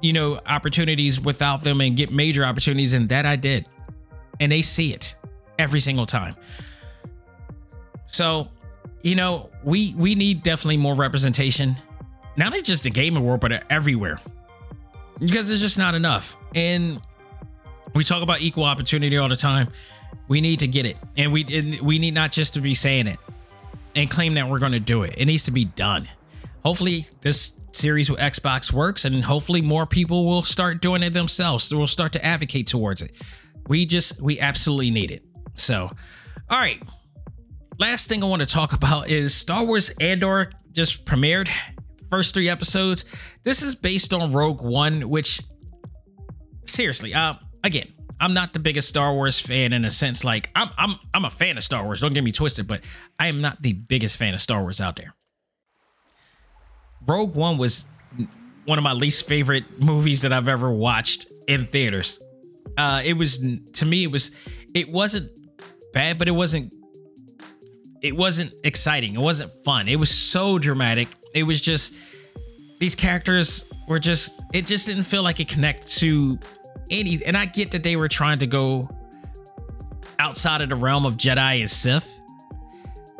you 0.00 0.12
know, 0.12 0.38
opportunities 0.46 1.20
without 1.20 1.62
them 1.64 1.80
and 1.80 1.96
get 1.96 2.12
major 2.12 2.44
opportunities. 2.44 2.94
And 2.94 3.08
that 3.08 3.26
I 3.26 3.34
did. 3.34 3.66
And 4.38 4.52
they 4.52 4.62
see 4.62 4.94
it 4.94 5.16
every 5.58 5.80
single 5.80 6.06
time. 6.06 6.36
So, 8.06 8.48
you 9.02 9.16
know, 9.16 9.50
we 9.64 9.92
we 9.96 10.14
need 10.14 10.44
definitely 10.44 10.76
more 10.76 10.94
representation. 10.94 11.74
Not 12.36 12.54
just 12.62 12.84
the 12.84 12.90
gaming 12.90 13.24
world, 13.24 13.40
but 13.40 13.64
everywhere. 13.68 14.20
Because 15.18 15.50
it's 15.50 15.60
just 15.60 15.78
not 15.78 15.96
enough. 15.96 16.36
And 16.54 17.00
we 17.92 18.04
talk 18.04 18.22
about 18.22 18.40
equal 18.40 18.64
opportunity 18.64 19.16
all 19.16 19.28
the 19.28 19.36
time. 19.36 19.68
We 20.28 20.40
need 20.40 20.60
to 20.60 20.68
get 20.68 20.86
it, 20.86 20.96
and 21.16 21.32
we 21.32 21.44
and 21.52 21.80
we 21.80 21.98
need 21.98 22.14
not 22.14 22.30
just 22.30 22.54
to 22.54 22.60
be 22.60 22.74
saying 22.74 23.08
it 23.08 23.18
and 23.96 24.08
claim 24.08 24.34
that 24.34 24.48
we're 24.48 24.60
going 24.60 24.72
to 24.72 24.80
do 24.80 25.02
it. 25.02 25.14
It 25.18 25.24
needs 25.24 25.44
to 25.46 25.50
be 25.50 25.64
done. 25.64 26.08
Hopefully, 26.64 27.06
this 27.22 27.58
series 27.72 28.10
with 28.10 28.20
Xbox 28.20 28.72
works, 28.72 29.04
and 29.04 29.24
hopefully, 29.24 29.62
more 29.62 29.86
people 29.86 30.26
will 30.26 30.42
start 30.42 30.80
doing 30.80 31.02
it 31.02 31.12
themselves. 31.12 31.64
So 31.64 31.78
we'll 31.78 31.86
start 31.86 32.12
to 32.12 32.24
advocate 32.24 32.66
towards 32.66 33.02
it. 33.02 33.12
We 33.68 33.86
just 33.86 34.20
we 34.20 34.40
absolutely 34.40 34.90
need 34.90 35.10
it. 35.10 35.24
So, 35.54 35.90
all 36.48 36.58
right. 36.58 36.82
Last 37.78 38.08
thing 38.08 38.22
I 38.22 38.26
want 38.26 38.40
to 38.40 38.46
talk 38.46 38.72
about 38.74 39.08
is 39.08 39.34
Star 39.34 39.64
Wars 39.64 39.90
Andor 40.00 40.50
just 40.72 41.04
premiered. 41.06 41.48
First 42.10 42.34
three 42.34 42.48
episodes. 42.48 43.04
This 43.44 43.62
is 43.62 43.74
based 43.74 44.12
on 44.12 44.32
Rogue 44.32 44.62
One, 44.62 45.08
which 45.08 45.40
seriously, 46.66 47.14
uh, 47.14 47.34
again, 47.62 47.92
I'm 48.20 48.34
not 48.34 48.52
the 48.52 48.58
biggest 48.58 48.88
Star 48.88 49.14
Wars 49.14 49.40
fan 49.40 49.72
in 49.72 49.84
a 49.84 49.90
sense. 49.90 50.24
Like 50.24 50.50
I'm, 50.54 50.68
I'm, 50.76 50.96
I'm 51.14 51.24
a 51.24 51.30
fan 51.30 51.56
of 51.56 51.64
Star 51.64 51.84
Wars. 51.84 52.00
Don't 52.00 52.12
get 52.12 52.24
me 52.24 52.32
twisted, 52.32 52.66
but 52.66 52.84
I 53.18 53.28
am 53.28 53.40
not 53.40 53.62
the 53.62 53.72
biggest 53.72 54.16
fan 54.16 54.34
of 54.34 54.40
Star 54.40 54.60
Wars 54.60 54.80
out 54.80 54.96
there. 54.96 55.14
Rogue 57.06 57.34
One 57.34 57.58
was 57.58 57.86
one 58.64 58.78
of 58.78 58.84
my 58.84 58.92
least 58.92 59.26
favorite 59.26 59.64
movies 59.80 60.22
that 60.22 60.32
I've 60.32 60.48
ever 60.48 60.70
watched 60.70 61.26
in 61.48 61.64
theaters. 61.64 62.20
Uh, 62.76 63.02
it 63.04 63.14
was 63.14 63.38
to 63.72 63.86
me, 63.86 64.04
it 64.04 64.10
was, 64.10 64.30
it 64.74 64.90
wasn't 64.90 65.30
bad, 65.92 66.18
but 66.18 66.28
it 66.28 66.32
wasn't, 66.32 66.74
it 68.02 68.16
wasn't 68.16 68.52
exciting. 68.64 69.14
It 69.14 69.20
wasn't 69.20 69.52
fun. 69.64 69.88
It 69.88 69.96
was 69.96 70.10
so 70.10 70.58
dramatic. 70.58 71.08
It 71.34 71.42
was 71.42 71.60
just 71.60 71.94
these 72.78 72.94
characters 72.94 73.70
were 73.88 73.98
just. 73.98 74.42
It 74.54 74.66
just 74.66 74.86
didn't 74.86 75.02
feel 75.02 75.22
like 75.22 75.38
it 75.38 75.48
connected 75.48 75.88
to 75.98 76.38
any 76.90 77.22
and 77.24 77.36
I 77.36 77.46
get 77.46 77.70
that 77.72 77.82
they 77.82 77.96
were 77.96 78.08
trying 78.08 78.38
to 78.40 78.46
go 78.46 78.88
outside 80.18 80.60
of 80.60 80.68
the 80.68 80.76
realm 80.76 81.06
of 81.06 81.14
Jedi 81.14 81.60
and 81.60 81.70
Sith. 81.70 82.18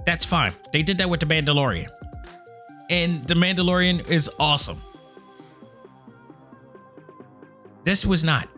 That's 0.07 0.25
fine. 0.25 0.53
They 0.73 0.83
did 0.83 0.99
that 0.99 1.11
with 1.11 1.21
the 1.21 1.27
Mandalorian. 1.27 1.89
And 2.91 3.25
the 3.27 3.35
Mandalorian 3.35 4.07
is 4.11 4.29
awesome. 4.39 4.83
This 7.85 8.05
was 8.05 8.23
not. 8.23 8.49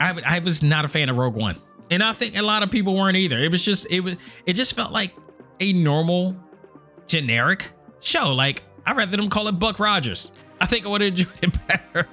I, 0.00 0.20
I 0.24 0.38
was 0.38 0.62
not 0.62 0.84
a 0.84 0.88
fan 0.88 1.08
of 1.08 1.16
Rogue 1.16 1.34
One. 1.34 1.56
And 1.90 2.02
I 2.02 2.12
think 2.12 2.36
a 2.36 2.42
lot 2.42 2.62
of 2.62 2.70
people 2.70 2.94
weren't 2.94 3.16
either. 3.16 3.38
It 3.38 3.50
was 3.50 3.64
just 3.64 3.90
it 3.90 4.00
was 4.00 4.14
it 4.46 4.52
just 4.52 4.74
felt 4.74 4.92
like 4.92 5.16
a 5.58 5.72
normal 5.72 6.36
generic 7.08 7.66
show. 8.00 8.32
Like 8.32 8.62
I'd 8.86 8.96
rather 8.96 9.16
them 9.16 9.28
call 9.28 9.48
it 9.48 9.58
Buck 9.58 9.80
Rogers. 9.80 10.30
I 10.60 10.66
think 10.66 10.86
I 10.86 10.90
would 10.90 11.00
have 11.00 11.10
enjoyed 11.10 11.32
it 11.42 11.66
better 11.66 12.06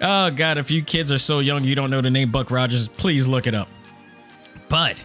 oh 0.00 0.30
god, 0.30 0.58
if 0.58 0.70
you 0.70 0.82
kids 0.82 1.12
are 1.12 1.18
so 1.18 1.40
young 1.40 1.64
you 1.64 1.74
don't 1.74 1.90
know 1.90 2.00
the 2.00 2.10
name 2.10 2.30
Buck 2.30 2.50
Rogers, 2.50 2.88
please 2.88 3.26
look 3.26 3.46
it 3.46 3.54
up. 3.54 3.68
But 4.68 5.02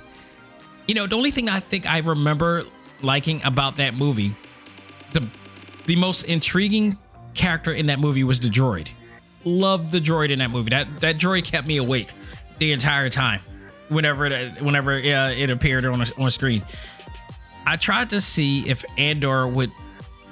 you 0.88 0.96
know, 0.96 1.08
the 1.08 1.16
only 1.16 1.32
thing 1.32 1.50
I 1.50 1.60
think 1.60 1.90
I 1.90 2.00
remember 2.00 2.64
liking 3.02 3.42
about 3.44 3.78
that 3.78 3.94
movie, 3.94 4.36
the 5.14 5.28
the 5.86 5.96
most 5.96 6.24
intriguing 6.24 6.98
character 7.34 7.72
in 7.72 7.88
that 7.88 8.00
movie 8.00 8.24
was 8.24 8.40
the 8.40 8.50
droid. 8.50 8.90
Loved 9.44 9.92
the 9.92 10.00
droid 10.00 10.32
in 10.32 10.40
that 10.40 10.50
movie. 10.50 10.70
That 10.72 10.88
that 11.02 11.18
droid 11.18 11.46
kept 11.46 11.68
me 11.68 11.78
awake 11.78 12.10
the 12.58 12.72
entire 12.72 13.10
time. 13.10 13.40
Whenever 13.90 14.26
it 14.26 14.62
whenever 14.62 14.94
uh, 14.94 15.32
it 15.32 15.50
appeared 15.50 15.86
on 15.86 16.02
a, 16.02 16.06
on 16.18 16.32
screen, 16.32 16.64
I 17.66 17.76
tried 17.76 18.10
to 18.12 18.22
see 18.22 18.68
if 18.68 18.84
Andor 18.98 19.48
would 19.48 19.72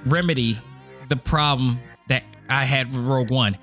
remedy 0.06 0.58
the 1.10 1.16
problem 1.16 1.80
that 2.08 2.24
I 2.50 2.66
had 2.66 2.88
with 2.88 3.06
Rogue 3.06 3.30
One 3.30 3.58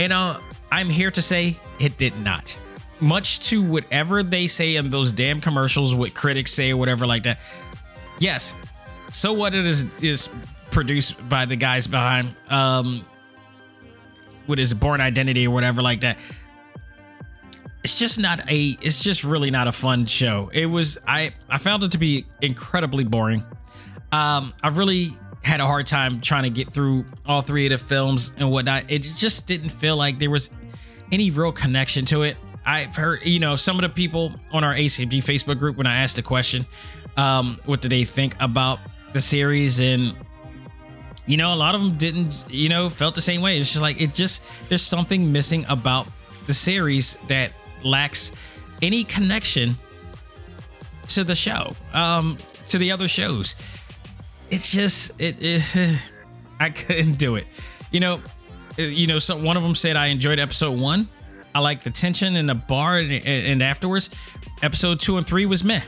and 0.00 0.14
uh, 0.14 0.38
I'm 0.72 0.88
here 0.88 1.10
to 1.10 1.20
say 1.20 1.56
it 1.78 1.98
did 1.98 2.18
not. 2.20 2.58
Much 3.00 3.48
to 3.50 3.62
whatever 3.62 4.22
they 4.22 4.46
say 4.46 4.76
in 4.76 4.88
those 4.88 5.12
damn 5.12 5.42
commercials, 5.42 5.94
what 5.94 6.14
critics 6.14 6.52
say 6.52 6.70
or 6.70 6.78
whatever 6.78 7.06
like 7.06 7.24
that. 7.24 7.38
Yes, 8.18 8.54
so 9.12 9.34
what 9.34 9.54
it 9.54 9.66
is 9.66 10.02
is 10.02 10.30
produced 10.70 11.28
by 11.28 11.44
the 11.44 11.56
guys 11.56 11.86
behind 11.86 12.34
um 12.48 13.04
what 14.46 14.58
is 14.58 14.74
Bourne 14.74 15.00
Identity 15.00 15.46
or 15.46 15.50
whatever 15.50 15.80
like 15.80 16.00
that. 16.00 16.18
It's 17.84 17.98
just 17.98 18.18
not 18.18 18.50
a 18.50 18.76
it's 18.80 19.02
just 19.02 19.24
really 19.24 19.50
not 19.50 19.68
a 19.68 19.72
fun 19.72 20.04
show. 20.06 20.50
It 20.52 20.66
was 20.66 20.98
I 21.06 21.32
I 21.48 21.58
found 21.58 21.82
it 21.82 21.92
to 21.92 21.98
be 21.98 22.26
incredibly 22.40 23.04
boring. 23.04 23.44
Um 24.12 24.52
I 24.62 24.68
really 24.68 25.16
had 25.42 25.60
a 25.60 25.66
hard 25.66 25.86
time 25.86 26.20
trying 26.20 26.42
to 26.42 26.50
get 26.50 26.70
through 26.70 27.04
all 27.26 27.42
three 27.42 27.66
of 27.66 27.70
the 27.70 27.78
films 27.78 28.32
and 28.36 28.50
whatnot. 28.50 28.90
It 28.90 29.02
just 29.02 29.46
didn't 29.46 29.70
feel 29.70 29.96
like 29.96 30.18
there 30.18 30.30
was 30.30 30.50
any 31.12 31.30
real 31.30 31.52
connection 31.52 32.04
to 32.06 32.22
it. 32.22 32.36
I've 32.66 32.94
heard, 32.94 33.24
you 33.24 33.38
know, 33.38 33.56
some 33.56 33.76
of 33.76 33.82
the 33.82 33.88
people 33.88 34.32
on 34.52 34.64
our 34.64 34.74
ACMG 34.74 35.18
Facebook 35.18 35.58
group 35.58 35.76
when 35.76 35.86
I 35.86 36.02
asked 36.02 36.16
the 36.16 36.22
question, 36.22 36.66
um, 37.16 37.58
what 37.64 37.80
do 37.80 37.88
they 37.88 38.04
think 38.04 38.34
about 38.38 38.78
the 39.12 39.20
series? 39.20 39.80
And, 39.80 40.14
you 41.30 41.36
know, 41.36 41.52
a 41.52 41.56
lot 41.56 41.74
of 41.74 41.80
them 41.80 41.96
didn't, 41.96 42.44
you 42.48 42.68
know, 42.68 42.88
felt 42.88 43.14
the 43.14 43.20
same 43.20 43.40
way. 43.40 43.58
It's 43.58 43.70
just 43.70 43.82
like, 43.82 44.00
it 44.00 44.14
just, 44.14 44.42
there's 44.68 44.82
something 44.82 45.32
missing 45.32 45.64
about 45.68 46.06
the 46.46 46.54
series 46.54 47.16
that 47.28 47.52
lacks 47.84 48.32
any 48.82 49.04
connection 49.04 49.76
to 51.08 51.24
the 51.24 51.34
show, 51.34 51.74
um, 51.92 52.38
to 52.68 52.78
the 52.78 52.92
other 52.92 53.08
shows 53.08 53.54
it's 54.50 54.70
just 54.70 55.12
it, 55.20 55.36
it 55.40 55.98
I 56.60 56.70
couldn't 56.70 57.14
do 57.14 57.36
it. 57.36 57.46
You 57.90 58.00
know, 58.00 58.20
you 58.76 59.06
know, 59.06 59.18
so 59.18 59.40
one 59.40 59.56
of 59.56 59.62
them 59.62 59.74
said 59.74 59.96
I 59.96 60.06
enjoyed 60.06 60.38
episode 60.38 60.78
one. 60.78 61.06
I 61.54 61.60
like 61.60 61.82
the 61.82 61.90
tension 61.90 62.36
in 62.36 62.46
the 62.46 62.54
bar 62.54 62.98
and, 62.98 63.10
and 63.12 63.62
afterwards. 63.62 64.10
Episode 64.62 65.00
two 65.00 65.16
and 65.16 65.26
three 65.26 65.46
was 65.46 65.64
meh. 65.64 65.80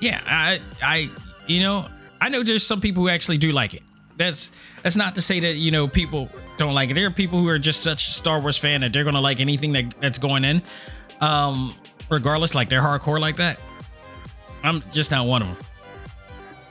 Yeah, 0.00 0.20
I 0.26 0.60
I 0.82 1.08
you 1.46 1.60
know 1.60 1.86
I 2.20 2.28
know 2.28 2.42
there's 2.42 2.66
some 2.66 2.80
people 2.80 3.02
who 3.04 3.08
actually 3.08 3.38
do 3.38 3.50
like 3.50 3.74
it. 3.74 3.82
That's 4.16 4.52
that's 4.82 4.96
not 4.96 5.14
to 5.16 5.22
say 5.22 5.40
that 5.40 5.56
you 5.56 5.70
know 5.70 5.88
people 5.88 6.28
don't 6.56 6.74
like 6.74 6.90
it. 6.90 6.94
There 6.94 7.06
are 7.06 7.10
people 7.10 7.40
who 7.40 7.48
are 7.48 7.58
just 7.58 7.82
such 7.82 8.10
Star 8.10 8.40
Wars 8.40 8.56
fan 8.56 8.82
that 8.82 8.92
they're 8.92 9.04
gonna 9.04 9.20
like 9.20 9.40
anything 9.40 9.72
that, 9.72 9.94
that's 10.00 10.18
going 10.18 10.44
in, 10.44 10.62
um, 11.20 11.74
regardless. 12.10 12.54
Like 12.54 12.68
they're 12.68 12.80
hardcore 12.80 13.20
like 13.20 13.36
that. 13.36 13.60
I'm 14.62 14.82
just 14.92 15.10
not 15.10 15.26
one 15.26 15.42
of 15.42 15.48
them. 15.48 15.56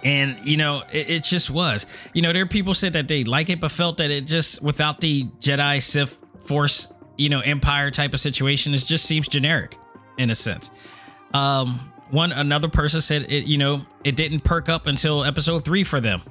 And 0.04 0.38
you 0.46 0.58
know, 0.58 0.84
it, 0.92 1.10
it, 1.10 1.24
just 1.24 1.50
was. 1.50 1.86
You 2.14 2.22
know, 2.22 2.34
there 2.34 2.44
are 2.44 2.48
people 2.48 2.74
said 2.74 2.94
that 2.94 3.08
they 3.08 3.24
like 3.24 3.50
it, 3.50 3.60
but 3.62 3.72
felt 3.72 3.98
that 3.98 4.12
it 4.12 4.26
just 4.26 4.62
without 4.62 5.00
the 5.00 5.26
Jedi 5.40 5.82
Sith 5.82 6.20
Force, 6.46 6.94
you 7.18 7.30
know, 7.30 7.40
Empire 7.40 7.90
type 7.92 8.14
of 8.14 8.20
situation, 8.20 8.74
it 8.74 8.86
just 8.86 9.06
seems 9.06 9.28
generic 9.28 9.78
in 10.18 10.30
a 10.30 10.36
sense. 10.36 10.72
Um, 11.34 11.80
one 12.10 12.32
another 12.32 12.68
person 12.68 13.02
said 13.02 13.32
it, 13.32 13.46
you 13.46 13.58
know, 13.58 13.82
it 14.04 14.16
didn't 14.16 14.44
perk 14.44 14.70
up 14.70 14.88
until 14.88 15.24
episode 15.24 15.64
three 15.64 15.84
for 15.84 16.00
them. 16.00 16.22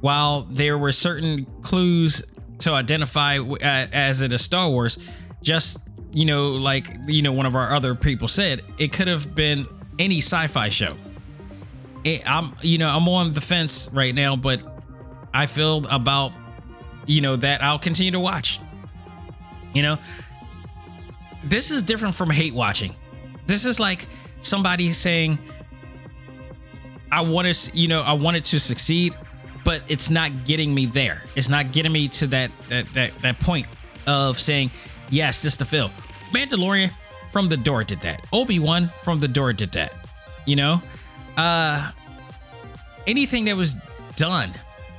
While 0.00 0.42
there 0.42 0.78
were 0.78 0.92
certain 0.92 1.44
clues 1.62 2.22
to 2.60 2.72
identify 2.72 3.38
uh, 3.38 3.56
as 3.62 4.22
it 4.22 4.32
is 4.32 4.42
Star 4.42 4.68
Wars, 4.68 4.98
just 5.42 5.78
you 6.12 6.24
know, 6.24 6.50
like 6.50 6.88
you 7.06 7.22
know, 7.22 7.32
one 7.32 7.46
of 7.46 7.54
our 7.54 7.72
other 7.72 7.94
people 7.94 8.28
said, 8.28 8.62
it 8.78 8.92
could 8.92 9.08
have 9.08 9.34
been 9.34 9.66
any 9.98 10.18
sci-fi 10.18 10.68
show 10.68 10.96
I'm 12.26 12.54
you 12.62 12.78
know 12.78 12.88
I'm 12.88 13.08
on 13.08 13.32
the 13.32 13.40
fence 13.40 13.90
right 13.92 14.14
now, 14.14 14.36
but 14.36 14.62
I 15.34 15.46
feel 15.46 15.84
about 15.90 16.32
you 17.06 17.20
know 17.20 17.36
that 17.36 17.62
I'll 17.62 17.78
continue 17.78 18.12
to 18.12 18.20
watch. 18.20 18.60
You 19.74 19.82
know, 19.82 19.98
this 21.44 21.70
is 21.70 21.82
different 21.82 22.14
from 22.14 22.30
hate 22.30 22.54
watching. 22.54 22.94
This 23.46 23.64
is 23.64 23.78
like 23.78 24.06
somebody 24.40 24.92
saying, 24.92 25.38
"I 27.10 27.22
want 27.22 27.52
to, 27.52 27.76
you 27.76 27.88
know, 27.88 28.02
I 28.02 28.14
wanted 28.14 28.44
to 28.46 28.60
succeed, 28.60 29.14
but 29.68 29.82
it's 29.86 30.08
not 30.08 30.46
getting 30.46 30.74
me 30.74 30.86
there. 30.86 31.22
It's 31.36 31.50
not 31.50 31.72
getting 31.72 31.92
me 31.92 32.08
to 32.08 32.26
that 32.28 32.50
that 32.70 32.90
that, 32.94 33.14
that 33.18 33.38
point 33.38 33.66
of 34.06 34.40
saying, 34.40 34.70
yes, 35.10 35.42
this 35.42 35.52
is 35.52 35.58
the 35.58 35.66
film." 35.66 35.90
Mandalorian 36.32 36.90
from 37.32 37.50
the 37.50 37.58
door 37.58 37.84
did 37.84 38.00
that. 38.00 38.26
Obi 38.32 38.58
Wan 38.58 38.88
from 39.02 39.18
the 39.18 39.28
door 39.28 39.52
did 39.52 39.72
that. 39.72 39.92
You 40.46 40.56
know, 40.56 40.82
uh, 41.36 41.92
anything 43.06 43.44
that 43.44 43.56
was 43.58 43.74
done 44.16 44.54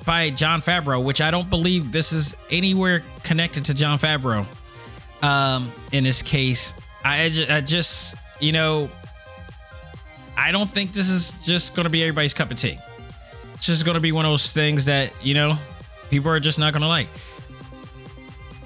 by 0.05 0.29
Jon 0.29 0.61
Favreau, 0.61 1.03
which 1.03 1.19
I 1.19 1.31
don't 1.31 1.49
believe 1.49 1.91
this 1.91 2.11
is 2.11 2.35
anywhere 2.51 3.01
connected 3.23 3.65
to 3.65 3.73
Jon 3.73 3.97
Favreau. 3.97 4.45
Um, 5.23 5.71
in 5.91 6.03
this 6.03 6.21
case, 6.21 6.79
I, 7.03 7.31
I 7.49 7.61
just, 7.61 8.13
you 8.39 8.51
know, 8.51 8.87
I 10.37 10.51
don't 10.51 10.69
think 10.69 10.93
this 10.93 11.09
is 11.09 11.43
just 11.43 11.75
going 11.75 11.85
to 11.85 11.89
be 11.89 12.03
everybody's 12.03 12.35
cup 12.35 12.51
of 12.51 12.57
tea. 12.57 12.77
It's 13.59 13.65
just 13.65 13.85
to 13.85 13.99
be 13.99 14.13
one 14.13 14.23
of 14.23 14.31
those 14.31 14.53
things 14.53 14.85
that 14.85 15.11
you 15.21 15.33
know 15.33 15.53
people 16.09 16.31
are 16.31 16.39
just 16.39 16.59
not 16.59 16.71
to 16.73 16.87
like. 16.87 17.09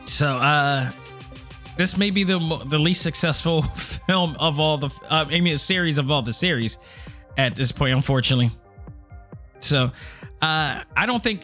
So, 0.05 0.27
uh, 0.27 0.91
this 1.77 1.97
may 1.97 2.11
be 2.11 2.23
the 2.23 2.37
the 2.67 2.77
least 2.77 3.01
successful 3.01 3.61
film 4.07 4.35
of 4.39 4.59
all 4.59 4.77
the, 4.77 4.87
uh, 5.09 5.25
I 5.27 5.39
mean, 5.39 5.55
a 5.55 5.57
series 5.57 5.97
of 5.97 6.11
all 6.11 6.21
the 6.21 6.31
series 6.31 6.77
at 7.37 7.55
this 7.55 7.71
point, 7.71 7.95
unfortunately. 7.95 8.51
So, 9.57 9.91
uh, 10.43 10.83
I 10.95 11.05
don't 11.07 11.23
think. 11.23 11.41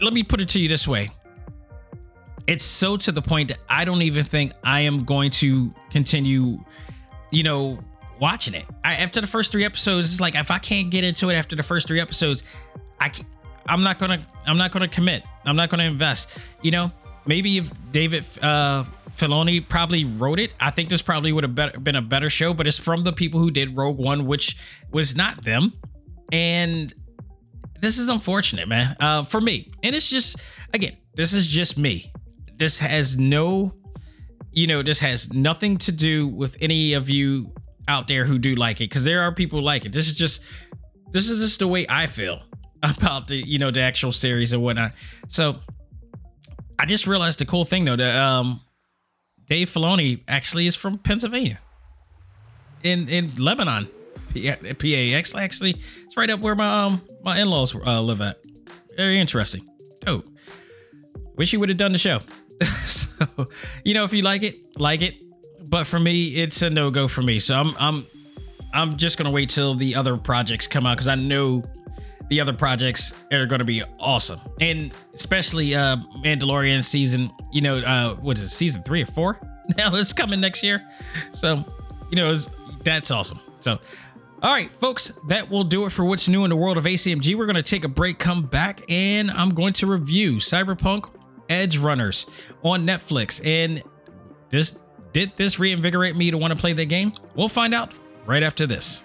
Let 0.00 0.12
me 0.12 0.22
put 0.22 0.40
it 0.40 0.48
to 0.50 0.60
you 0.60 0.68
this 0.68 0.86
way: 0.86 1.10
it's 2.46 2.62
so 2.62 2.96
to 2.98 3.10
the 3.10 3.22
point 3.22 3.48
that 3.48 3.58
I 3.68 3.84
don't 3.84 4.02
even 4.02 4.22
think 4.22 4.52
I 4.62 4.82
am 4.82 5.02
going 5.02 5.32
to 5.32 5.72
continue, 5.90 6.64
you 7.32 7.42
know, 7.42 7.80
watching 8.20 8.54
it. 8.54 8.64
I, 8.84 8.94
after 8.94 9.20
the 9.20 9.26
first 9.26 9.50
three 9.50 9.64
episodes, 9.64 10.12
it's 10.12 10.20
like 10.20 10.36
if 10.36 10.52
I 10.52 10.58
can't 10.58 10.88
get 10.88 11.02
into 11.02 11.28
it 11.30 11.34
after 11.34 11.56
the 11.56 11.64
first 11.64 11.88
three 11.88 11.98
episodes, 11.98 12.44
I 13.02 13.08
can't, 13.08 13.28
I'm 13.66 13.82
not 13.82 13.98
gonna 13.98 14.18
I'm 14.46 14.56
not 14.56 14.72
gonna 14.72 14.88
commit. 14.88 15.22
I'm 15.44 15.56
not 15.56 15.68
gonna 15.68 15.84
invest. 15.84 16.38
You 16.62 16.70
know, 16.70 16.92
maybe 17.26 17.58
if 17.58 17.70
David 17.92 18.24
uh, 18.40 18.84
Filoni 19.10 19.66
probably 19.68 20.04
wrote 20.04 20.38
it, 20.38 20.54
I 20.60 20.70
think 20.70 20.88
this 20.88 21.02
probably 21.02 21.32
would 21.32 21.44
have 21.44 21.84
been 21.84 21.96
a 21.96 22.02
better 22.02 22.30
show. 22.30 22.54
But 22.54 22.66
it's 22.66 22.78
from 22.78 23.04
the 23.04 23.12
people 23.12 23.40
who 23.40 23.50
did 23.50 23.76
Rogue 23.76 23.98
One, 23.98 24.26
which 24.26 24.56
was 24.92 25.16
not 25.16 25.44
them, 25.44 25.72
and 26.32 26.92
this 27.80 27.98
is 27.98 28.08
unfortunate, 28.08 28.68
man, 28.68 28.96
uh, 29.00 29.24
for 29.24 29.40
me. 29.40 29.72
And 29.82 29.94
it's 29.94 30.08
just 30.08 30.36
again, 30.72 30.96
this 31.14 31.32
is 31.32 31.46
just 31.46 31.76
me 31.76 32.12
this 32.62 32.78
has 32.78 33.18
no, 33.18 33.74
you 34.52 34.68
know, 34.68 34.82
this 34.82 35.00
has 35.00 35.32
nothing 35.32 35.76
to 35.78 35.90
do 35.90 36.28
with 36.28 36.56
any 36.60 36.92
of 36.92 37.10
you 37.10 37.52
out 37.88 38.06
there 38.06 38.24
who 38.24 38.38
do 38.38 38.54
like 38.54 38.80
it, 38.80 38.88
because 38.88 39.04
there 39.04 39.22
are 39.22 39.32
people 39.32 39.60
like 39.60 39.84
it. 39.84 39.92
This 39.92 40.06
is 40.06 40.14
just, 40.14 40.44
this 41.10 41.28
is 41.28 41.40
just 41.40 41.58
the 41.58 41.66
way 41.66 41.86
I 41.88 42.06
feel 42.06 42.40
about 42.82 43.28
the, 43.28 43.36
you 43.36 43.58
know, 43.58 43.70
the 43.70 43.80
actual 43.80 44.12
series 44.12 44.52
and 44.52 44.62
whatnot. 44.62 44.94
So 45.28 45.56
I 46.78 46.86
just 46.86 47.06
realized 47.06 47.38
the 47.38 47.44
cool 47.46 47.64
thing 47.64 47.84
though 47.84 47.96
that 47.96 48.16
um 48.16 48.60
Dave 49.46 49.68
Filoni 49.68 50.22
actually 50.28 50.66
is 50.66 50.76
from 50.76 50.98
Pennsylvania, 50.98 51.58
in 52.82 53.08
in 53.08 53.34
Lebanon, 53.36 53.86
PA. 54.34 55.38
Actually, 55.38 55.76
it's 56.04 56.16
right 56.16 56.30
up 56.30 56.40
where 56.40 56.54
my 56.54 56.84
um, 56.84 57.02
my 57.22 57.38
in 57.38 57.50
laws 57.50 57.74
uh, 57.74 58.00
live 58.00 58.20
at. 58.20 58.38
Very 58.96 59.18
interesting. 59.18 59.68
Oh, 60.06 60.22
wish 61.36 61.50
he 61.50 61.56
would 61.56 61.68
have 61.68 61.78
done 61.78 61.92
the 61.92 61.98
show. 61.98 62.20
so, 62.84 63.14
you 63.84 63.94
know, 63.94 64.04
if 64.04 64.12
you 64.12 64.22
like 64.22 64.42
it, 64.42 64.54
like 64.76 65.02
it. 65.02 65.22
But 65.68 65.86
for 65.86 65.98
me, 65.98 66.28
it's 66.28 66.62
a 66.62 66.70
no 66.70 66.90
go 66.90 67.08
for 67.08 67.22
me. 67.22 67.38
So 67.38 67.54
I'm 67.54 67.74
I'm 67.78 68.06
I'm 68.72 68.96
just 68.96 69.18
gonna 69.18 69.30
wait 69.30 69.50
till 69.50 69.74
the 69.74 69.94
other 69.96 70.16
projects 70.16 70.66
come 70.66 70.86
out 70.86 70.96
because 70.96 71.08
I 71.08 71.14
know 71.14 71.64
the 72.28 72.40
other 72.40 72.52
projects 72.52 73.12
are 73.32 73.46
gonna 73.46 73.64
be 73.64 73.82
awesome, 73.98 74.40
and 74.60 74.92
especially 75.14 75.74
uh 75.74 75.96
Mandalorian 76.24 76.82
season. 76.84 77.30
You 77.50 77.62
know, 77.62 77.78
uh, 77.78 78.14
what 78.16 78.38
is 78.38 78.44
it, 78.44 78.48
season 78.48 78.82
three 78.82 79.02
or 79.02 79.06
four? 79.06 79.40
Now 79.76 79.94
it's 79.94 80.12
coming 80.12 80.40
next 80.40 80.64
year. 80.64 80.84
So, 81.30 81.64
you 82.10 82.16
know, 82.16 82.34
that's 82.84 83.10
awesome. 83.12 83.40
So. 83.60 83.78
All 84.42 84.52
right, 84.52 84.68
folks, 84.68 85.12
that 85.28 85.48
will 85.48 85.62
do 85.62 85.86
it 85.86 85.90
for 85.90 86.04
what's 86.04 86.28
new 86.28 86.42
in 86.42 86.50
the 86.50 86.56
world 86.56 86.76
of 86.76 86.82
ACMG. 86.82 87.36
We're 87.36 87.46
going 87.46 87.54
to 87.54 87.62
take 87.62 87.84
a 87.84 87.88
break, 87.88 88.18
come 88.18 88.42
back, 88.42 88.80
and 88.88 89.30
I'm 89.30 89.50
going 89.50 89.72
to 89.74 89.86
review 89.86 90.38
Cyberpunk 90.38 91.14
Edgerunners 91.48 92.28
on 92.64 92.84
Netflix. 92.84 93.40
And 93.46 93.84
this 94.50 94.80
did 95.12 95.36
this 95.36 95.60
reinvigorate 95.60 96.16
me 96.16 96.30
to 96.32 96.38
want 96.38 96.52
to 96.52 96.58
play 96.58 96.72
the 96.72 96.84
game? 96.84 97.12
We'll 97.36 97.48
find 97.48 97.72
out 97.72 97.94
right 98.26 98.42
after 98.42 98.66
this. 98.66 99.04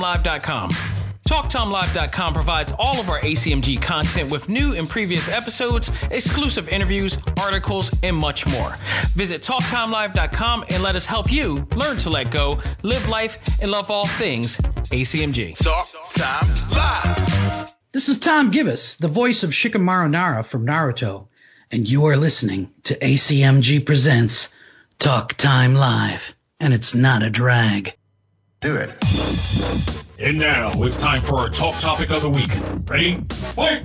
TalkTimeLive.com. 0.01 0.69
TalkTimeLive.com 1.27 2.33
provides 2.33 2.73
all 2.79 2.99
of 2.99 3.07
our 3.07 3.19
ACMG 3.19 3.81
content 3.81 4.31
with 4.31 4.49
new 4.49 4.73
and 4.73 4.89
previous 4.89 5.29
episodes, 5.29 5.91
exclusive 6.09 6.67
interviews, 6.69 7.17
articles, 7.39 7.95
and 8.01 8.17
much 8.17 8.47
more. 8.47 8.75
Visit 9.13 9.41
TalkTimeLive.com 9.41 10.65
and 10.71 10.83
let 10.83 10.95
us 10.95 11.05
help 11.05 11.31
you 11.31 11.67
learn 11.75 11.97
to 11.97 12.09
let 12.09 12.31
go, 12.31 12.57
live 12.81 13.07
life, 13.07 13.37
and 13.61 13.69
love 13.69 13.91
all 13.91 14.07
things 14.07 14.57
ACMG. 14.57 15.55
Talk 15.57 15.87
Time 16.13 16.49
Live. 16.71 17.75
This 17.91 18.09
is 18.09 18.19
Tom 18.19 18.51
Gibis, 18.51 18.97
the 18.97 19.07
voice 19.07 19.43
of 19.43 19.51
Shikamaru 19.51 20.09
Nara 20.09 20.43
from 20.43 20.65
Naruto, 20.65 21.27
and 21.69 21.87
you 21.87 22.05
are 22.05 22.17
listening 22.17 22.73
to 22.85 22.97
ACMG 22.97 23.85
Presents 23.85 24.55
Talk 24.97 25.35
Time 25.35 25.75
Live, 25.75 26.33
and 26.59 26.73
it's 26.73 26.95
not 26.95 27.21
a 27.21 27.29
drag. 27.29 27.93
Do 28.61 28.75
it. 28.75 28.91
And 30.19 30.37
now 30.37 30.69
it's 30.75 30.95
time 30.95 31.23
for 31.23 31.39
our 31.39 31.49
talk 31.49 31.79
topic 31.79 32.11
of 32.11 32.21
the 32.21 32.29
week. 32.29 32.47
Ready? 32.87 33.15
Fight! 33.55 33.81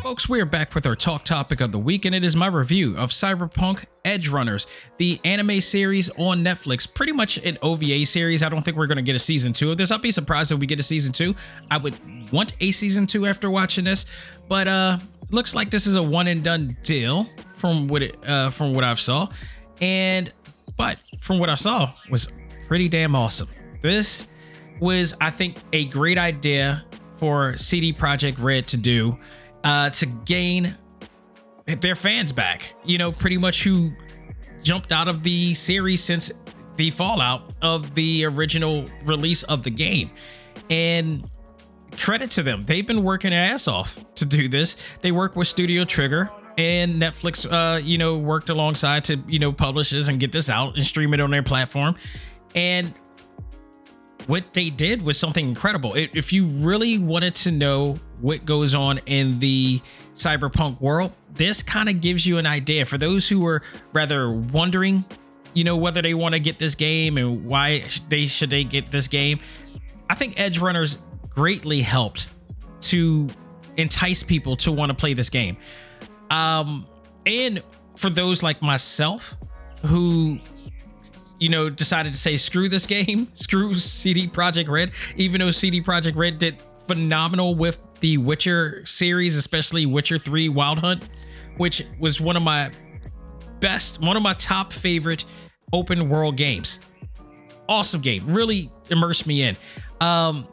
Folks, 0.00 0.28
we 0.28 0.40
are 0.40 0.44
back 0.44 0.76
with 0.76 0.86
our 0.86 0.94
talk 0.94 1.24
topic 1.24 1.60
of 1.60 1.72
the 1.72 1.80
week, 1.80 2.04
and 2.04 2.14
it 2.14 2.22
is 2.22 2.36
my 2.36 2.46
review 2.46 2.96
of 2.96 3.10
Cyberpunk 3.10 3.86
Edgerunners, 4.04 4.68
the 4.98 5.18
anime 5.24 5.60
series 5.60 6.08
on 6.10 6.44
Netflix. 6.44 6.92
Pretty 6.92 7.12
much 7.12 7.38
an 7.38 7.58
OVA 7.62 8.06
series. 8.06 8.44
I 8.44 8.48
don't 8.48 8.62
think 8.62 8.76
we're 8.76 8.86
going 8.86 8.94
to 8.94 9.02
get 9.02 9.16
a 9.16 9.18
season 9.18 9.52
two 9.52 9.72
of 9.72 9.76
this. 9.76 9.90
I'll 9.90 9.98
be 9.98 10.12
surprised 10.12 10.52
if 10.52 10.60
we 10.60 10.66
get 10.66 10.78
a 10.78 10.84
season 10.84 11.12
two. 11.12 11.34
I 11.68 11.78
would 11.78 11.96
want 12.30 12.52
a 12.60 12.70
season 12.70 13.08
two 13.08 13.26
after 13.26 13.50
watching 13.50 13.86
this, 13.86 14.06
but 14.48 14.68
uh, 14.68 14.98
looks 15.32 15.54
like 15.54 15.70
this 15.70 15.86
is 15.86 15.96
a 15.96 16.02
one 16.02 16.28
and 16.28 16.44
done 16.44 16.76
deal 16.82 17.26
from 17.54 17.88
what 17.88 18.02
it 18.02 18.16
uh, 18.26 18.50
from 18.50 18.74
what 18.74 18.84
I've 18.84 19.00
saw, 19.00 19.28
and 19.80 20.32
but 20.76 20.98
from 21.20 21.38
what 21.38 21.48
I 21.48 21.54
saw 21.54 21.90
was 22.10 22.32
pretty 22.68 22.88
damn 22.88 23.16
awesome. 23.16 23.48
This 23.80 24.28
was, 24.80 25.14
I 25.20 25.30
think, 25.30 25.56
a 25.72 25.86
great 25.86 26.18
idea 26.18 26.84
for 27.16 27.56
CD 27.56 27.92
Projekt 27.92 28.42
Red 28.42 28.66
to 28.68 28.76
do 28.76 29.18
uh, 29.64 29.90
to 29.90 30.06
gain 30.06 30.76
their 31.66 31.94
fans 31.94 32.32
back. 32.32 32.74
You 32.84 32.98
know, 32.98 33.12
pretty 33.12 33.38
much 33.38 33.64
who 33.64 33.92
jumped 34.62 34.92
out 34.92 35.08
of 35.08 35.22
the 35.22 35.54
series 35.54 36.02
since 36.02 36.32
the 36.76 36.90
fallout 36.90 37.52
of 37.62 37.94
the 37.94 38.24
original 38.24 38.86
release 39.04 39.42
of 39.44 39.62
the 39.62 39.70
game. 39.70 40.10
And 40.70 41.28
credit 41.98 42.30
to 42.32 42.42
them. 42.42 42.64
They've 42.66 42.86
been 42.86 43.02
working 43.02 43.30
their 43.30 43.42
ass 43.42 43.68
off 43.68 43.98
to 44.16 44.24
do 44.24 44.48
this. 44.48 44.76
They 45.00 45.12
work 45.12 45.36
with 45.36 45.48
Studio 45.48 45.84
Trigger 45.84 46.30
and 46.58 47.00
Netflix, 47.00 47.50
uh, 47.50 47.78
you 47.78 47.98
know, 47.98 48.18
worked 48.18 48.48
alongside 48.48 49.04
to, 49.04 49.16
you 49.26 49.38
know, 49.38 49.52
publish 49.52 49.90
this 49.90 50.08
and 50.08 50.20
get 50.20 50.32
this 50.32 50.50
out 50.50 50.74
and 50.74 50.84
stream 50.84 51.14
it 51.14 51.20
on 51.20 51.30
their 51.30 51.42
platform. 51.42 51.96
And 52.54 52.92
what 54.26 54.54
they 54.54 54.70
did 54.70 55.02
was 55.02 55.18
something 55.18 55.48
incredible. 55.48 55.94
If 55.94 56.32
you 56.32 56.44
really 56.44 56.98
wanted 56.98 57.34
to 57.36 57.50
know 57.50 57.98
what 58.20 58.44
goes 58.44 58.74
on 58.74 58.98
in 59.06 59.38
the 59.38 59.80
cyberpunk 60.14 60.80
world, 60.80 61.12
this 61.34 61.62
kind 61.62 61.88
of 61.88 62.00
gives 62.00 62.26
you 62.26 62.38
an 62.38 62.46
idea 62.46 62.86
for 62.86 62.98
those 62.98 63.28
who 63.28 63.40
were 63.40 63.62
rather 63.92 64.30
wondering, 64.30 65.04
you 65.54 65.64
know, 65.64 65.76
whether 65.76 66.02
they 66.02 66.14
want 66.14 66.34
to 66.34 66.40
get 66.40 66.58
this 66.58 66.74
game 66.74 67.16
and 67.16 67.44
why 67.44 67.84
they 68.08 68.26
should 68.26 68.50
they 68.50 68.64
get 68.64 68.90
this 68.90 69.08
game. 69.08 69.40
I 70.08 70.14
think 70.14 70.36
Edgerunners 70.36 70.98
greatly 71.34 71.82
helped 71.82 72.28
to 72.80 73.28
entice 73.76 74.22
people 74.22 74.56
to 74.56 74.72
want 74.72 74.90
to 74.90 74.96
play 74.96 75.14
this 75.14 75.30
game. 75.30 75.56
Um, 76.30 76.86
and 77.26 77.62
for 77.96 78.10
those 78.10 78.42
like 78.42 78.62
myself 78.62 79.36
who 79.86 80.38
you 81.38 81.48
know 81.48 81.68
decided 81.68 82.12
to 82.12 82.18
say 82.18 82.36
screw 82.36 82.68
this 82.68 82.86
game, 82.86 83.28
screw 83.34 83.74
CD 83.74 84.28
Projekt 84.28 84.68
Red, 84.68 84.92
even 85.16 85.40
though 85.40 85.50
CD 85.50 85.82
Projekt 85.82 86.16
Red 86.16 86.38
did 86.38 86.60
phenomenal 86.86 87.54
with 87.54 87.80
the 88.00 88.18
Witcher 88.18 88.84
series, 88.84 89.36
especially 89.36 89.86
Witcher 89.86 90.18
3 90.18 90.48
Wild 90.48 90.80
Hunt, 90.80 91.08
which 91.56 91.84
was 92.00 92.20
one 92.20 92.36
of 92.36 92.42
my 92.42 92.70
best, 93.60 94.00
one 94.00 94.16
of 94.16 94.22
my 94.22 94.32
top 94.34 94.72
favorite 94.72 95.24
open 95.72 96.08
world 96.08 96.36
games. 96.36 96.80
Awesome 97.68 98.00
game, 98.00 98.24
really 98.26 98.70
immersed 98.90 99.26
me 99.26 99.42
in. 99.42 99.56
Um, 100.00 100.46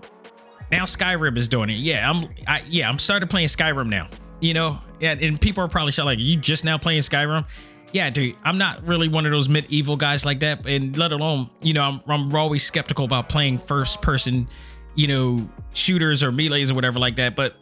now 0.72 0.86
Skyrim 0.86 1.38
is 1.38 1.48
doing 1.48 1.70
it. 1.70 1.78
Yeah, 1.78 2.10
I'm 2.10 2.30
I, 2.48 2.64
yeah, 2.68 2.90
I'm 2.90 3.00
started 3.00 3.30
playing 3.30 3.48
Skyrim 3.48 3.88
now. 3.88 4.08
You 4.42 4.54
know, 4.54 4.80
yeah, 5.00 5.16
and 5.20 5.40
people 5.40 5.64
are 5.64 5.68
probably 5.68 5.92
like, 6.04 6.20
you 6.20 6.38
just 6.38 6.64
now 6.64 6.78
playing 6.78 7.02
Skyrim? 7.02 7.46
Yeah, 7.92 8.10
dude, 8.10 8.38
I'm 8.44 8.58
not 8.58 8.86
really 8.86 9.08
one 9.08 9.26
of 9.26 9.32
those 9.32 9.50
medieval 9.50 9.98
guys 9.98 10.26
like 10.26 10.42
that, 10.42 10.66
and 10.66 10.96
let 10.96 11.12
alone, 11.12 11.50
you 11.62 11.74
know, 11.74 11.82
I'm, 11.82 12.02
I'm 12.08 12.34
always 12.36 12.64
skeptical 12.64 13.04
about 13.04 13.30
playing 13.30 13.58
first 13.58 14.02
person, 14.02 14.48
you 14.96 15.08
know, 15.08 15.50
shooters 15.74 16.24
or 16.24 16.32
melees 16.32 16.72
or 16.72 16.76
whatever 16.76 17.00
like 17.00 17.16
that. 17.16 17.36
But 17.36 17.56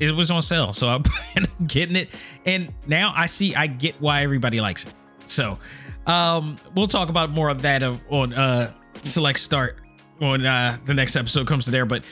it 0.00 0.10
was 0.10 0.30
on 0.30 0.42
sale, 0.42 0.72
so 0.72 0.88
I'm 0.88 1.02
getting 1.66 1.96
it, 1.96 2.10
and 2.44 2.74
now 2.86 3.12
I 3.16 3.26
see 3.26 3.54
I 3.54 3.68
get 3.68 4.00
why 4.00 4.22
everybody 4.22 4.60
likes 4.60 4.86
it. 4.86 4.94
So, 5.26 5.58
um, 6.06 6.58
we'll 6.74 6.88
talk 6.88 7.08
about 7.08 7.30
more 7.30 7.48
of 7.48 7.62
that 7.62 7.82
on 7.82 8.34
uh 8.34 8.72
select 9.02 9.38
start 9.38 9.78
when 10.18 10.44
uh 10.44 10.78
the 10.84 10.94
next 10.94 11.16
episode 11.16 11.46
comes 11.46 11.64
to 11.66 11.70
there. 11.70 11.86
But 11.86 12.04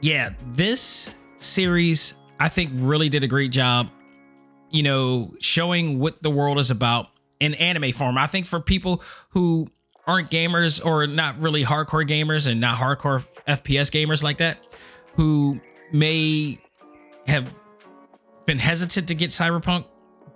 yeah, 0.00 0.30
this 0.52 1.14
series 1.36 2.14
I 2.38 2.48
think 2.48 2.70
really 2.74 3.08
did 3.08 3.22
a 3.24 3.28
great 3.28 3.50
job, 3.50 3.90
you 4.70 4.82
know, 4.82 5.34
showing 5.40 5.98
what 5.98 6.22
the 6.22 6.30
world 6.30 6.58
is 6.58 6.70
about 6.70 7.08
in 7.38 7.54
anime 7.54 7.92
form. 7.92 8.16
I 8.16 8.26
think 8.26 8.46
for 8.46 8.60
people 8.60 9.02
who 9.30 9.66
aren't 10.06 10.30
gamers 10.30 10.84
or 10.84 11.06
not 11.06 11.38
really 11.38 11.64
hardcore 11.64 12.06
gamers 12.06 12.48
and 12.50 12.60
not 12.60 12.78
hardcore 12.78 13.26
FPS 13.46 13.90
gamers 13.90 14.22
like 14.22 14.38
that, 14.38 14.58
who 15.14 15.60
may 15.92 16.58
have 17.26 17.52
been 18.46 18.58
hesitant 18.58 19.08
to 19.08 19.14
get 19.14 19.30
Cyberpunk, 19.30 19.86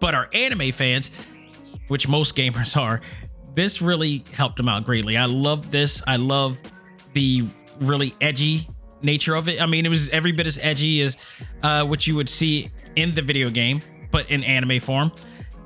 but 0.01 0.15
are 0.15 0.29
anime 0.35 0.73
fans, 0.73 1.11
which 1.89 2.07
most 2.09 2.37
gamers 2.37 2.77
are, 2.81 3.01
this 3.55 3.81
really 3.81 4.25
helped 4.33 4.57
them 4.57 4.69
out 4.69 4.85
greatly. 4.85 5.17
I 5.17 5.27
love 5.27 5.71
this. 5.71 6.03
I 6.07 6.17
love 6.17 6.59
the 7.13 7.45
really 7.81 8.15
edgy 8.21 8.69
nature 9.03 9.35
of 9.35 9.49
it. 9.49 9.61
I 9.61 9.67
mean, 9.67 9.87
it 9.87 9.91
was 9.91 10.09
every 10.09 10.33
bit 10.33 10.47
as 10.47 10.59
edgy 10.61 11.03
as 11.03 11.17
uh, 11.63 11.85
what 11.85 12.07
you 12.07 12.17
would 12.17 12.29
see 12.29 12.71
in 12.97 13.15
the 13.15 13.23
video 13.23 13.51
game, 13.51 13.83
but 14.11 14.31
in 14.31 14.43
anime 14.45 14.81
form. 14.81 15.13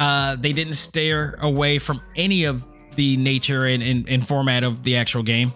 Uh, 0.01 0.37
they 0.37 0.53
didn't 0.53 0.75
steer 0.75 1.39
away 1.41 1.79
from 1.79 2.01
any 2.17 2.45
of 2.45 2.67
the 2.95 3.17
nature 3.17 3.67
and, 3.67 3.83
and, 3.83 4.09
and 4.09 4.27
format 4.27 4.65
of 4.65 4.83
the 4.83 4.97
actual 4.97 5.23
game. 5.23 5.53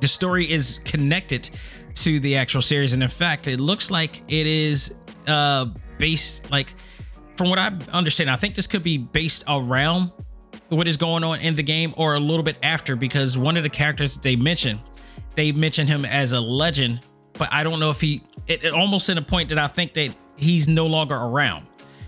The 0.00 0.08
story 0.08 0.50
is 0.50 0.80
connected 0.84 1.50
to 1.96 2.18
the 2.20 2.36
actual 2.36 2.62
series, 2.62 2.92
and 2.92 3.02
in 3.02 3.08
fact, 3.08 3.46
it 3.46 3.60
looks 3.60 3.90
like 3.90 4.22
it 4.28 4.46
is 4.46 4.94
uh, 5.26 5.66
based 5.98 6.50
like 6.50 6.74
from 7.36 7.50
what 7.50 7.58
I 7.58 7.72
understand. 7.92 8.30
I 8.30 8.36
think 8.36 8.54
this 8.54 8.66
could 8.66 8.82
be 8.82 8.98
based 8.98 9.44
around 9.46 10.10
what 10.72 10.88
is 10.88 10.96
going 10.96 11.22
on 11.22 11.40
in 11.40 11.54
the 11.54 11.62
game 11.62 11.94
or 11.96 12.14
a 12.14 12.20
little 12.20 12.42
bit 12.42 12.58
after 12.62 12.96
because 12.96 13.36
one 13.36 13.56
of 13.56 13.62
the 13.62 13.70
characters 13.70 14.16
they 14.18 14.36
mentioned 14.36 14.80
they 15.34 15.52
mentioned 15.52 15.88
him 15.88 16.04
as 16.04 16.32
a 16.32 16.40
legend, 16.40 17.00
but 17.34 17.48
I 17.52 17.62
don't 17.62 17.80
know 17.80 17.90
if 17.90 18.00
he. 18.00 18.22
It, 18.46 18.64
it 18.64 18.72
almost 18.72 19.08
in 19.08 19.18
a 19.18 19.22
point 19.22 19.48
that 19.50 19.58
I 19.58 19.68
think 19.68 19.94
that 19.94 20.14
he's 20.36 20.68
no 20.68 20.86
longer 20.86 21.14
around. 21.14 21.66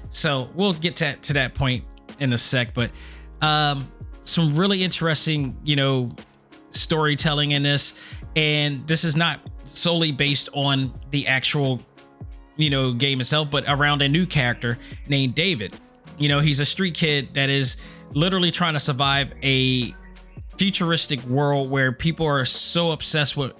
So 0.08 0.50
we'll 0.54 0.72
get 0.72 0.96
to, 0.96 1.14
to 1.16 1.32
that 1.34 1.54
point 1.54 1.84
in 2.18 2.32
a 2.32 2.38
sec. 2.38 2.74
But 2.74 2.90
um, 3.40 3.90
some 4.22 4.54
really 4.56 4.82
interesting, 4.82 5.56
you 5.64 5.76
know, 5.76 6.08
storytelling 6.70 7.52
in 7.52 7.62
this, 7.62 7.94
and 8.36 8.86
this 8.86 9.04
is 9.04 9.16
not 9.16 9.40
solely 9.64 10.12
based 10.12 10.48
on 10.52 10.90
the 11.10 11.26
actual, 11.28 11.80
you 12.56 12.68
know, 12.68 12.92
game 12.92 13.20
itself, 13.20 13.50
but 13.50 13.64
around 13.68 14.02
a 14.02 14.08
new 14.08 14.26
character 14.26 14.76
named 15.08 15.34
David. 15.34 15.72
You 16.18 16.28
know, 16.28 16.40
he's 16.40 16.60
a 16.60 16.64
street 16.64 16.94
kid 16.94 17.34
that 17.34 17.48
is 17.48 17.76
literally 18.14 18.50
trying 18.50 18.74
to 18.74 18.80
survive 18.80 19.32
a 19.42 19.94
futuristic 20.56 21.22
world 21.24 21.70
where 21.70 21.92
people 21.92 22.26
are 22.26 22.44
so 22.44 22.92
obsessed 22.92 23.36
with 23.36 23.52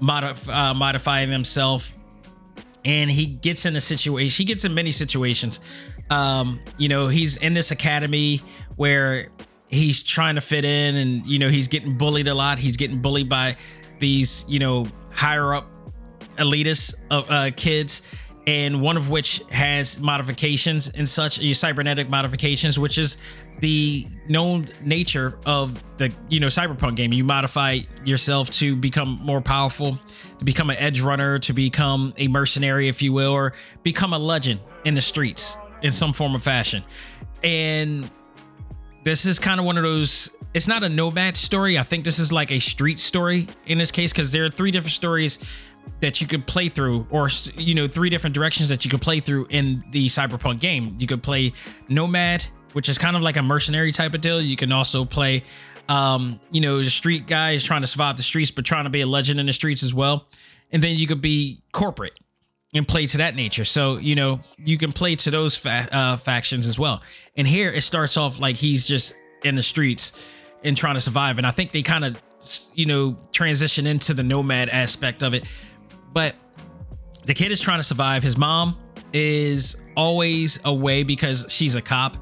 modif- 0.00 0.52
uh, 0.52 0.74
modifying 0.74 1.30
themselves. 1.30 1.94
And 2.84 3.10
he 3.10 3.26
gets 3.26 3.66
in 3.66 3.76
a 3.76 3.80
situation 3.80 4.38
he 4.38 4.44
gets 4.44 4.64
in 4.64 4.74
many 4.74 4.90
situations. 4.90 5.60
Um 6.10 6.60
you 6.78 6.88
know 6.88 7.08
he's 7.08 7.36
in 7.36 7.52
this 7.52 7.70
academy 7.70 8.40
where 8.76 9.28
he's 9.68 10.02
trying 10.02 10.36
to 10.36 10.40
fit 10.40 10.64
in 10.64 10.96
and 10.96 11.26
you 11.26 11.38
know 11.38 11.50
he's 11.50 11.68
getting 11.68 11.98
bullied 11.98 12.28
a 12.28 12.34
lot. 12.34 12.58
He's 12.58 12.76
getting 12.78 13.02
bullied 13.02 13.28
by 13.28 13.56
these 13.98 14.44
you 14.48 14.58
know 14.58 14.86
higher 15.12 15.54
up 15.54 15.66
elitist 16.38 16.94
uh, 17.10 17.22
uh, 17.28 17.50
kids 17.56 18.02
and 18.48 18.80
one 18.80 18.96
of 18.96 19.10
which 19.10 19.42
has 19.50 20.00
modifications 20.00 20.88
and 20.88 21.06
such 21.06 21.38
cybernetic 21.54 22.08
modifications 22.08 22.78
which 22.78 22.96
is 22.96 23.18
the 23.60 24.06
known 24.26 24.66
nature 24.82 25.38
of 25.44 25.84
the 25.98 26.10
you 26.30 26.40
know 26.40 26.46
cyberpunk 26.46 26.96
game. 26.96 27.12
You 27.12 27.24
modify 27.24 27.80
yourself 28.06 28.48
to 28.52 28.74
become 28.74 29.20
more 29.22 29.42
powerful 29.42 29.98
to 30.38 30.44
become 30.46 30.70
an 30.70 30.78
edge 30.78 31.02
runner 31.02 31.38
to 31.40 31.52
become 31.52 32.14
a 32.16 32.26
mercenary 32.28 32.88
if 32.88 33.02
you 33.02 33.12
will 33.12 33.32
or 33.32 33.52
become 33.82 34.14
a 34.14 34.18
legend 34.18 34.60
in 34.86 34.94
the 34.94 35.02
streets 35.02 35.58
in 35.82 35.90
some 35.90 36.14
form 36.14 36.34
of 36.34 36.42
fashion. 36.42 36.82
And 37.44 38.10
this 39.04 39.26
is 39.26 39.38
kind 39.38 39.60
of 39.60 39.66
one 39.66 39.76
of 39.76 39.82
those 39.82 40.30
it's 40.54 40.66
not 40.66 40.82
a 40.82 40.88
nomad 40.88 41.36
story. 41.36 41.78
I 41.78 41.82
think 41.82 42.06
this 42.06 42.18
is 42.18 42.32
like 42.32 42.50
a 42.50 42.60
street 42.60 42.98
story 42.98 43.48
in 43.66 43.76
this 43.76 43.90
case 43.90 44.10
because 44.10 44.32
there 44.32 44.46
are 44.46 44.50
three 44.50 44.70
different 44.70 44.92
stories 44.92 45.38
that 46.00 46.20
you 46.20 46.26
could 46.26 46.46
play 46.46 46.68
through 46.68 47.06
or 47.10 47.28
you 47.56 47.74
know 47.74 47.88
three 47.88 48.10
different 48.10 48.34
directions 48.34 48.68
that 48.68 48.84
you 48.84 48.90
could 48.90 49.02
play 49.02 49.20
through 49.20 49.46
in 49.50 49.78
the 49.90 50.06
cyberpunk 50.06 50.60
game 50.60 50.96
you 50.98 51.06
could 51.06 51.22
play 51.22 51.52
nomad 51.88 52.46
which 52.72 52.88
is 52.88 52.98
kind 52.98 53.16
of 53.16 53.22
like 53.22 53.36
a 53.36 53.42
mercenary 53.42 53.92
type 53.92 54.14
of 54.14 54.20
deal. 54.20 54.40
You 54.40 54.56
can 54.56 54.72
also 54.72 55.04
play, 55.04 55.44
um, 55.88 56.40
you 56.50 56.60
know, 56.60 56.78
the 56.78 56.90
street 56.90 57.26
guys 57.26 57.64
trying 57.64 57.80
to 57.80 57.86
survive 57.86 58.16
the 58.16 58.22
streets, 58.22 58.50
but 58.50 58.64
trying 58.64 58.84
to 58.84 58.90
be 58.90 59.00
a 59.00 59.06
legend 59.06 59.40
in 59.40 59.46
the 59.46 59.52
streets 59.52 59.82
as 59.82 59.94
well. 59.94 60.26
And 60.70 60.82
then 60.82 60.96
you 60.96 61.06
could 61.06 61.20
be 61.20 61.62
corporate 61.72 62.18
and 62.74 62.86
play 62.86 63.06
to 63.06 63.18
that 63.18 63.34
nature. 63.34 63.64
So, 63.64 63.96
you 63.96 64.14
know, 64.14 64.40
you 64.58 64.76
can 64.76 64.92
play 64.92 65.16
to 65.16 65.30
those 65.30 65.56
fa- 65.56 65.88
uh, 65.90 66.16
factions 66.18 66.66
as 66.66 66.78
well. 66.78 67.02
And 67.36 67.48
here 67.48 67.70
it 67.70 67.80
starts 67.80 68.16
off 68.16 68.38
like 68.38 68.56
he's 68.56 68.86
just 68.86 69.14
in 69.42 69.54
the 69.54 69.62
streets 69.62 70.12
and 70.62 70.76
trying 70.76 70.94
to 70.94 71.00
survive. 71.00 71.38
And 71.38 71.46
I 71.46 71.50
think 71.50 71.72
they 71.72 71.82
kind 71.82 72.04
of, 72.04 72.22
you 72.74 72.84
know, 72.84 73.16
transition 73.32 73.86
into 73.86 74.12
the 74.12 74.22
nomad 74.22 74.68
aspect 74.68 75.22
of 75.22 75.32
it. 75.32 75.44
But 76.12 76.34
the 77.24 77.34
kid 77.34 77.52
is 77.52 77.60
trying 77.60 77.78
to 77.78 77.84
survive. 77.84 78.22
His 78.22 78.36
mom 78.36 78.76
is 79.12 79.80
always 79.96 80.58
away 80.64 81.02
because 81.02 81.46
she's 81.48 81.74
a 81.74 81.82
cop 81.82 82.16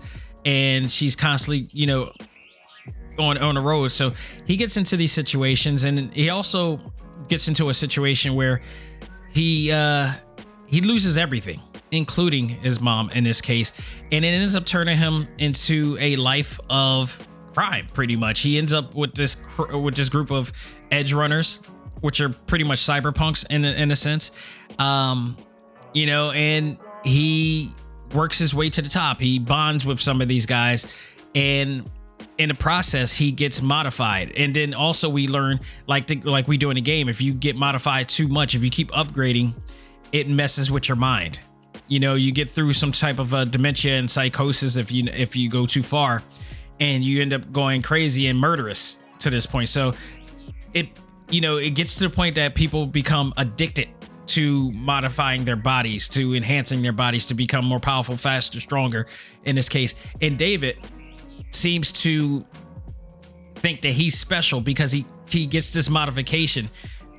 and 0.44 0.90
she's 0.90 1.16
constantly, 1.16 1.68
you 1.72 1.86
know, 1.86 2.12
on 3.18 3.38
on 3.38 3.54
the 3.54 3.60
road. 3.60 3.88
So 3.88 4.12
he 4.46 4.56
gets 4.56 4.76
into 4.76 4.96
these 4.96 5.12
situations, 5.12 5.84
and 5.84 6.12
he 6.12 6.30
also 6.30 6.78
gets 7.28 7.48
into 7.48 7.68
a 7.68 7.74
situation 7.74 8.34
where 8.34 8.60
he 9.32 9.72
uh 9.72 10.12
he 10.66 10.80
loses 10.80 11.16
everything, 11.16 11.60
including 11.90 12.48
his 12.48 12.80
mom 12.80 13.10
in 13.10 13.24
this 13.24 13.40
case, 13.40 13.72
and 14.12 14.24
it 14.24 14.28
ends 14.28 14.56
up 14.56 14.66
turning 14.66 14.96
him 14.96 15.26
into 15.38 15.96
a 16.00 16.16
life 16.16 16.58
of 16.70 17.26
crime. 17.54 17.86
Pretty 17.94 18.16
much, 18.16 18.40
he 18.40 18.58
ends 18.58 18.72
up 18.72 18.94
with 18.94 19.14
this 19.14 19.36
with 19.72 19.94
this 19.94 20.08
group 20.08 20.30
of 20.30 20.52
edge 20.90 21.12
runners, 21.12 21.60
which 22.00 22.20
are 22.20 22.28
pretty 22.28 22.64
much 22.64 22.80
cyberpunks 22.80 23.46
in 23.50 23.64
a, 23.64 23.72
in 23.72 23.90
a 23.90 23.96
sense. 23.96 24.30
Um, 24.78 25.36
you 25.92 26.06
know, 26.06 26.30
and 26.30 26.78
he 27.04 27.72
works 28.14 28.38
his 28.38 28.54
way 28.54 28.70
to 28.70 28.82
the 28.82 28.88
top. 28.88 29.20
He 29.20 29.38
bonds 29.38 29.86
with 29.86 30.00
some 30.00 30.20
of 30.20 30.28
these 30.28 30.46
guys 30.46 30.86
and 31.34 31.88
in 32.38 32.48
the 32.48 32.54
process 32.54 33.14
he 33.14 33.32
gets 33.32 33.62
modified 33.62 34.32
and 34.32 34.54
then 34.54 34.74
also 34.74 35.08
we 35.08 35.26
learn 35.26 35.60
like 35.86 36.06
the, 36.06 36.16
like 36.22 36.48
we 36.48 36.56
do 36.56 36.70
in 36.70 36.76
a 36.76 36.82
game 36.82 37.08
if 37.08 37.20
you 37.20 37.32
get 37.32 37.56
modified 37.56 38.08
too 38.08 38.28
much 38.28 38.54
if 38.54 38.62
you 38.62 38.70
keep 38.70 38.90
upgrading 38.90 39.54
it 40.12 40.28
messes 40.28 40.70
with 40.70 40.88
your 40.88 40.96
mind 40.96 41.40
you 41.88 41.98
know 41.98 42.14
you 42.14 42.32
get 42.32 42.48
through 42.48 42.72
some 42.72 42.92
type 42.92 43.18
of 43.18 43.32
uh, 43.34 43.44
dementia 43.44 43.94
and 43.98 44.10
psychosis 44.10 44.76
if 44.76 44.90
you 44.92 45.04
if 45.12 45.36
you 45.36 45.48
go 45.48 45.66
too 45.66 45.82
far 45.82 46.22
and 46.80 47.04
you 47.04 47.22
end 47.22 47.32
up 47.32 47.50
going 47.52 47.80
crazy 47.80 48.26
and 48.26 48.38
murderous 48.38 48.98
to 49.18 49.30
this 49.30 49.46
point 49.46 49.68
so 49.68 49.94
it 50.74 50.88
you 51.30 51.40
know 51.40 51.56
it 51.56 51.70
gets 51.70 51.96
to 51.96 52.08
the 52.08 52.14
point 52.14 52.34
that 52.36 52.54
people 52.54 52.86
become 52.86 53.32
addicted 53.36 53.88
to 54.26 54.70
modifying 54.72 55.44
their 55.44 55.56
bodies, 55.56 56.08
to 56.10 56.34
enhancing 56.34 56.82
their 56.82 56.92
bodies 56.92 57.26
to 57.26 57.34
become 57.34 57.64
more 57.64 57.80
powerful, 57.80 58.16
faster, 58.16 58.60
stronger 58.60 59.06
in 59.44 59.56
this 59.56 59.68
case. 59.68 59.94
And 60.20 60.36
David 60.36 60.78
seems 61.52 61.92
to 61.92 62.44
think 63.54 63.80
that 63.82 63.92
he's 63.92 64.18
special 64.18 64.60
because 64.60 64.92
he 64.92 65.06
he 65.28 65.46
gets 65.46 65.70
this 65.70 65.88
modification, 65.88 66.68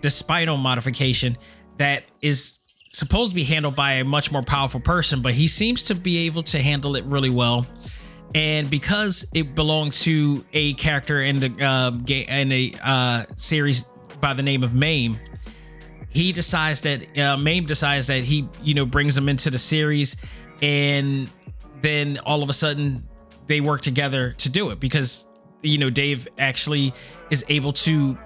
the 0.02 0.10
spinal 0.10 0.58
modification 0.58 1.38
that 1.78 2.04
is 2.22 2.60
supposed 2.92 3.32
to 3.32 3.36
be 3.36 3.44
handled 3.44 3.76
by 3.76 3.94
a 3.94 4.04
much 4.04 4.32
more 4.32 4.44
powerful 4.44 4.80
person, 4.80 5.22
but 5.22 5.34
he 5.34 5.48
seems 5.48 5.84
to 5.84 5.96
be 5.96 6.26
able 6.26 6.44
to 6.44 6.60
handle 6.60 6.96
it 6.96 7.04
really 7.06 7.30
well. 7.30 7.66
And 8.36 8.70
because 8.70 9.30
it 9.34 9.56
belongs 9.56 10.02
to 10.02 10.46
a 10.54 10.74
character 10.74 11.22
in 11.22 11.40
the 11.40 11.64
uh, 11.64 11.92
in 12.14 12.52
a 12.52 12.74
uh, 12.84 13.24
series 13.36 13.86
by 14.20 14.34
the 14.34 14.44
name 14.44 14.64
of 14.64 14.74
Maine, 14.74 15.20
he 16.10 16.32
decides 16.32 16.82
that 16.82 17.18
uh, 17.18 17.38
Maine 17.38 17.66
decides 17.66 18.08
that 18.08 18.24
he 18.24 18.48
you 18.64 18.74
know 18.74 18.86
brings 18.86 19.18
him 19.18 19.30
into 19.30 19.50
the 19.50 19.58
series, 19.58 20.18
and 20.62 21.30
then 21.82 22.20
all 22.26 22.44
of 22.44 22.50
a 22.50 22.54
sudden 22.54 23.08
they 23.48 23.62
work 23.62 23.82
together 23.82 24.34
to 24.34 24.50
do 24.50 24.70
it 24.72 24.80
because 24.80 25.28
you 25.62 25.78
know 25.78 25.90
Dave 25.90 26.28
actually 26.38 26.94
is 27.30 27.46
able 27.50 27.72
to 27.74 28.18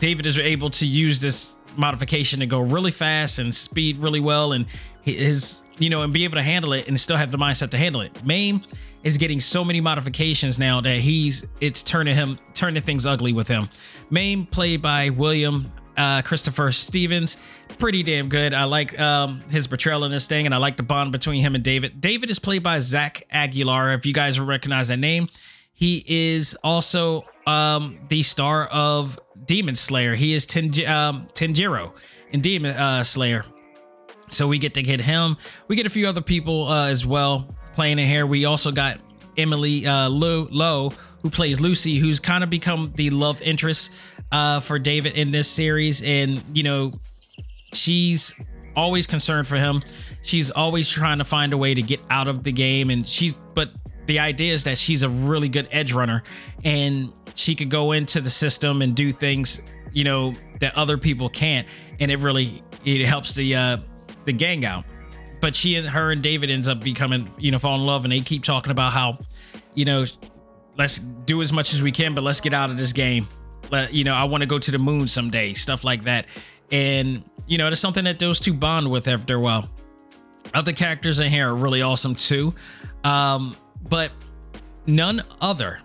David 0.00 0.26
is 0.26 0.38
able 0.38 0.70
to 0.70 0.86
use 0.86 1.20
this 1.20 1.56
modification 1.76 2.40
to 2.40 2.46
go 2.46 2.60
really 2.60 2.90
fast 2.90 3.38
and 3.38 3.54
speed 3.54 3.96
really 3.96 4.20
well 4.20 4.52
and 4.52 4.66
his 5.02 5.64
you 5.78 5.90
know, 5.90 6.02
and 6.02 6.12
be 6.12 6.24
able 6.24 6.36
to 6.36 6.42
handle 6.42 6.72
it 6.72 6.88
and 6.88 6.98
still 6.98 7.16
have 7.16 7.30
the 7.30 7.38
mindset 7.38 7.70
to 7.70 7.78
handle 7.78 8.00
it. 8.00 8.24
Maine 8.24 8.62
is 9.04 9.18
getting 9.18 9.38
so 9.38 9.62
many 9.62 9.80
modifications 9.80 10.58
now 10.58 10.80
that 10.80 10.98
he's 10.98 11.46
it's 11.60 11.82
turning 11.82 12.14
him 12.14 12.38
turning 12.54 12.82
things 12.82 13.06
ugly 13.06 13.32
with 13.32 13.46
him. 13.46 13.68
Maine 14.10 14.46
played 14.46 14.82
by 14.82 15.10
William 15.10 15.66
uh, 15.96 16.22
Christopher 16.22 16.72
Stephens, 16.72 17.36
pretty 17.78 18.02
damn 18.02 18.28
good. 18.28 18.52
I 18.52 18.64
like 18.64 18.98
um, 18.98 19.42
his 19.50 19.68
portrayal 19.68 20.04
in 20.04 20.10
this 20.10 20.26
thing, 20.26 20.46
and 20.46 20.54
I 20.54 20.58
like 20.58 20.76
the 20.76 20.82
bond 20.82 21.12
between 21.12 21.40
him 21.40 21.54
and 21.54 21.62
David. 21.62 22.00
David 22.00 22.30
is 22.30 22.40
played 22.40 22.62
by 22.64 22.80
Zach 22.80 23.22
Aguilar. 23.30 23.92
If 23.92 24.04
you 24.04 24.12
guys 24.12 24.40
recognize 24.40 24.88
that 24.88 24.98
name, 24.98 25.28
he 25.72 26.04
is 26.06 26.56
also 26.64 27.24
um, 27.46 27.98
the 28.08 28.22
star 28.22 28.66
of 28.66 29.20
Demon 29.44 29.74
Slayer. 29.74 30.14
He 30.14 30.32
is 30.32 30.46
Tenj- 30.46 30.88
um, 30.88 31.28
Tanjiro 31.32 31.94
in 32.32 32.40
Demon 32.40 32.74
uh, 32.74 33.04
Slayer. 33.04 33.44
So 34.30 34.48
we 34.48 34.58
get 34.58 34.74
to 34.74 34.82
get 34.82 35.00
him. 35.00 35.36
We 35.68 35.76
get 35.76 35.86
a 35.86 35.90
few 35.90 36.08
other 36.08 36.22
people 36.22 36.64
uh, 36.64 36.88
as 36.88 37.06
well 37.06 37.54
playing 37.74 37.98
in 37.98 38.06
here. 38.06 38.26
We 38.26 38.44
also 38.44 38.72
got 38.72 38.98
Emily 39.36 39.86
uh, 39.86 40.08
Lowe, 40.08 40.48
Lowe, 40.50 40.90
who 41.22 41.30
plays 41.30 41.60
Lucy, 41.60 41.96
who's 41.96 42.20
kind 42.20 42.44
of 42.44 42.50
become 42.50 42.92
the 42.94 43.10
love 43.10 43.42
interest 43.42 43.90
uh, 44.32 44.60
for 44.60 44.78
David 44.78 45.14
in 45.14 45.30
this 45.30 45.48
series. 45.48 46.02
And, 46.02 46.42
you 46.52 46.62
know, 46.62 46.92
she's 47.72 48.34
always 48.76 49.06
concerned 49.06 49.46
for 49.46 49.56
him. 49.56 49.82
She's 50.22 50.50
always 50.50 50.88
trying 50.88 51.18
to 51.18 51.24
find 51.24 51.52
a 51.52 51.56
way 51.56 51.74
to 51.74 51.82
get 51.82 52.00
out 52.10 52.28
of 52.28 52.42
the 52.42 52.52
game. 52.52 52.90
And 52.90 53.06
she's, 53.06 53.34
but 53.54 53.70
the 54.06 54.18
idea 54.18 54.52
is 54.52 54.64
that 54.64 54.78
she's 54.78 55.02
a 55.02 55.08
really 55.08 55.48
good 55.48 55.68
edge 55.70 55.92
runner 55.92 56.22
and 56.64 57.12
she 57.34 57.54
could 57.54 57.70
go 57.70 57.92
into 57.92 58.20
the 58.20 58.30
system 58.30 58.82
and 58.82 58.94
do 58.94 59.12
things, 59.12 59.62
you 59.92 60.04
know, 60.04 60.34
that 60.60 60.74
other 60.76 60.98
people 60.98 61.28
can't. 61.28 61.66
And 62.00 62.10
it 62.10 62.18
really, 62.18 62.62
it 62.84 63.04
helps 63.06 63.34
the, 63.34 63.54
uh, 63.54 63.76
the 64.24 64.32
gang 64.32 64.64
out. 64.64 64.84
But 65.44 65.54
she 65.54 65.76
and 65.76 65.86
her 65.86 66.10
and 66.10 66.22
David 66.22 66.48
ends 66.48 66.70
up 66.70 66.82
becoming, 66.82 67.28
you 67.38 67.50
know, 67.50 67.58
fall 67.58 67.74
in 67.74 67.84
love, 67.84 68.06
and 68.06 68.12
they 68.12 68.20
keep 68.20 68.44
talking 68.44 68.70
about 68.70 68.94
how, 68.94 69.18
you 69.74 69.84
know, 69.84 70.06
let's 70.78 70.98
do 70.98 71.42
as 71.42 71.52
much 71.52 71.74
as 71.74 71.82
we 71.82 71.92
can, 71.92 72.14
but 72.14 72.24
let's 72.24 72.40
get 72.40 72.54
out 72.54 72.70
of 72.70 72.78
this 72.78 72.94
game. 72.94 73.28
Let 73.70 73.92
you 73.92 74.04
know, 74.04 74.14
I 74.14 74.24
want 74.24 74.42
to 74.42 74.46
go 74.46 74.58
to 74.58 74.70
the 74.70 74.78
moon 74.78 75.06
someday, 75.06 75.52
stuff 75.52 75.84
like 75.84 76.04
that. 76.04 76.28
And 76.72 77.22
you 77.46 77.58
know, 77.58 77.68
it's 77.68 77.78
something 77.78 78.04
that 78.04 78.18
those 78.18 78.40
two 78.40 78.54
bond 78.54 78.90
with 78.90 79.06
after 79.06 79.34
a 79.34 79.38
while. 79.38 79.68
Other 80.54 80.72
characters 80.72 81.20
in 81.20 81.30
here 81.30 81.50
are 81.50 81.54
really 81.54 81.82
awesome 81.82 82.14
too, 82.14 82.54
um, 83.04 83.54
but 83.86 84.12
none 84.86 85.20
other 85.42 85.78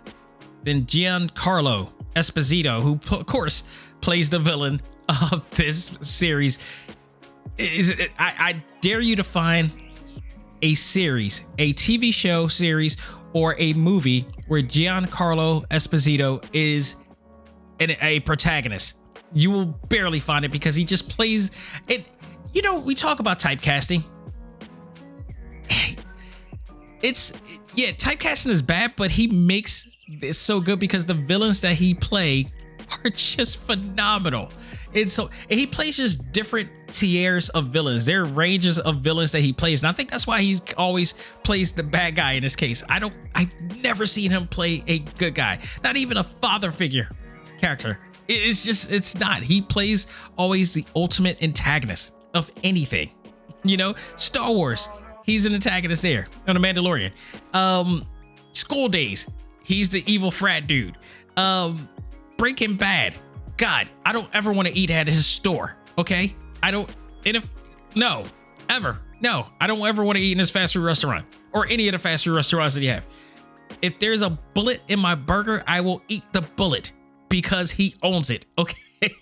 than 0.62 0.84
Giancarlo 0.84 1.92
Esposito, 2.16 2.80
who 2.80 2.98
of 3.14 3.26
course 3.26 3.64
plays 4.00 4.30
the 4.30 4.38
villain 4.38 4.80
of 5.30 5.50
this 5.50 5.98
series 6.00 6.58
is 7.58 8.00
I, 8.18 8.32
I 8.38 8.62
dare 8.80 9.00
you 9.00 9.16
to 9.16 9.24
find 9.24 9.70
a 10.62 10.74
series, 10.74 11.46
a 11.58 11.72
TV 11.74 12.12
show 12.12 12.46
series, 12.46 12.96
or 13.32 13.54
a 13.58 13.72
movie 13.74 14.26
where 14.48 14.62
Giancarlo 14.62 15.66
Esposito 15.68 16.44
is 16.52 16.96
an, 17.78 17.92
a 18.02 18.20
protagonist. 18.20 18.96
You 19.32 19.50
will 19.50 19.66
barely 19.66 20.18
find 20.18 20.44
it 20.44 20.50
because 20.50 20.74
he 20.74 20.84
just 20.84 21.08
plays 21.08 21.50
it. 21.88 22.04
You 22.52 22.62
know, 22.62 22.80
we 22.80 22.94
talk 22.94 23.20
about 23.20 23.38
typecasting. 23.38 24.02
It's 27.02 27.32
yeah, 27.74 27.92
typecasting 27.92 28.50
is 28.50 28.60
bad, 28.60 28.92
but 28.94 29.10
he 29.10 29.26
makes 29.28 29.90
it 30.20 30.34
so 30.34 30.60
good 30.60 30.78
because 30.78 31.06
the 31.06 31.14
villains 31.14 31.62
that 31.62 31.72
he 31.72 31.94
play 31.94 32.46
are 33.04 33.10
just 33.14 33.56
phenomenal. 33.56 34.50
And 34.94 35.08
so 35.08 35.30
and 35.48 35.58
he 35.58 35.66
plays 35.66 35.96
just 35.96 36.30
different 36.32 36.68
tiers 36.92 37.48
of 37.50 37.66
villains. 37.66 38.06
There 38.06 38.22
are 38.22 38.24
ranges 38.24 38.78
of 38.78 38.96
villains 38.96 39.32
that 39.32 39.40
he 39.40 39.52
plays, 39.52 39.82
and 39.82 39.88
I 39.88 39.92
think 39.92 40.10
that's 40.10 40.26
why 40.26 40.42
he's 40.42 40.62
always 40.76 41.14
plays 41.42 41.72
the 41.72 41.82
bad 41.82 42.16
guy 42.16 42.32
in 42.32 42.42
this 42.42 42.56
case. 42.56 42.82
I 42.88 42.98
don't, 42.98 43.14
I've 43.34 43.52
never 43.82 44.06
seen 44.06 44.30
him 44.30 44.46
play 44.46 44.82
a 44.86 44.98
good 44.98 45.34
guy, 45.34 45.58
not 45.82 45.96
even 45.96 46.16
a 46.16 46.24
father 46.24 46.70
figure 46.70 47.08
character. 47.58 47.98
It's 48.28 48.64
just, 48.64 48.92
it's 48.92 49.16
not. 49.16 49.42
He 49.42 49.60
plays 49.60 50.06
always 50.38 50.72
the 50.72 50.84
ultimate 50.94 51.42
antagonist 51.42 52.14
of 52.34 52.50
anything. 52.62 53.10
You 53.64 53.76
know, 53.76 53.94
Star 54.16 54.52
Wars, 54.52 54.88
he's 55.24 55.44
an 55.46 55.54
antagonist 55.54 56.02
there 56.02 56.28
on 56.46 56.54
The 56.54 56.60
Mandalorian. 56.60 57.12
Um, 57.52 58.04
School 58.52 58.88
Daze, 58.88 59.28
he's 59.64 59.88
the 59.88 60.04
evil 60.10 60.30
frat 60.30 60.66
dude. 60.66 60.96
Um, 61.36 61.88
Breaking 62.36 62.76
Bad, 62.76 63.16
God, 63.56 63.88
I 64.06 64.12
don't 64.12 64.28
ever 64.32 64.52
want 64.52 64.68
to 64.68 64.74
eat 64.74 64.90
at 64.90 65.08
his 65.08 65.26
store. 65.26 65.76
Okay, 65.98 66.34
I 66.62 66.70
don't. 66.70 66.88
And 67.24 67.36
if 67.36 67.48
no, 67.94 68.24
ever 68.68 69.00
no, 69.20 69.46
I 69.60 69.66
don't 69.66 69.86
ever 69.86 70.02
want 70.02 70.16
to 70.16 70.22
eat 70.22 70.32
in 70.32 70.38
his 70.38 70.50
fast 70.50 70.74
food 70.74 70.84
restaurant 70.84 71.26
or 71.52 71.66
any 71.66 71.88
of 71.88 71.92
the 71.92 71.98
fast 71.98 72.24
food 72.24 72.34
restaurants 72.34 72.74
that 72.74 72.82
you 72.82 72.90
have. 72.90 73.06
If 73.82 73.98
there's 73.98 74.22
a 74.22 74.30
bullet 74.30 74.80
in 74.88 74.98
my 74.98 75.14
burger, 75.14 75.62
I 75.66 75.80
will 75.82 76.02
eat 76.08 76.24
the 76.32 76.42
bullet 76.42 76.92
because 77.28 77.70
he 77.70 77.94
owns 78.02 78.30
it. 78.30 78.46
Okay, 78.58 79.14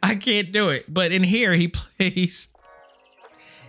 I 0.00 0.14
can't 0.14 0.52
do 0.52 0.68
it. 0.68 0.84
But 0.88 1.10
in 1.10 1.24
here, 1.24 1.52
he 1.52 1.66
plays. 1.66 2.54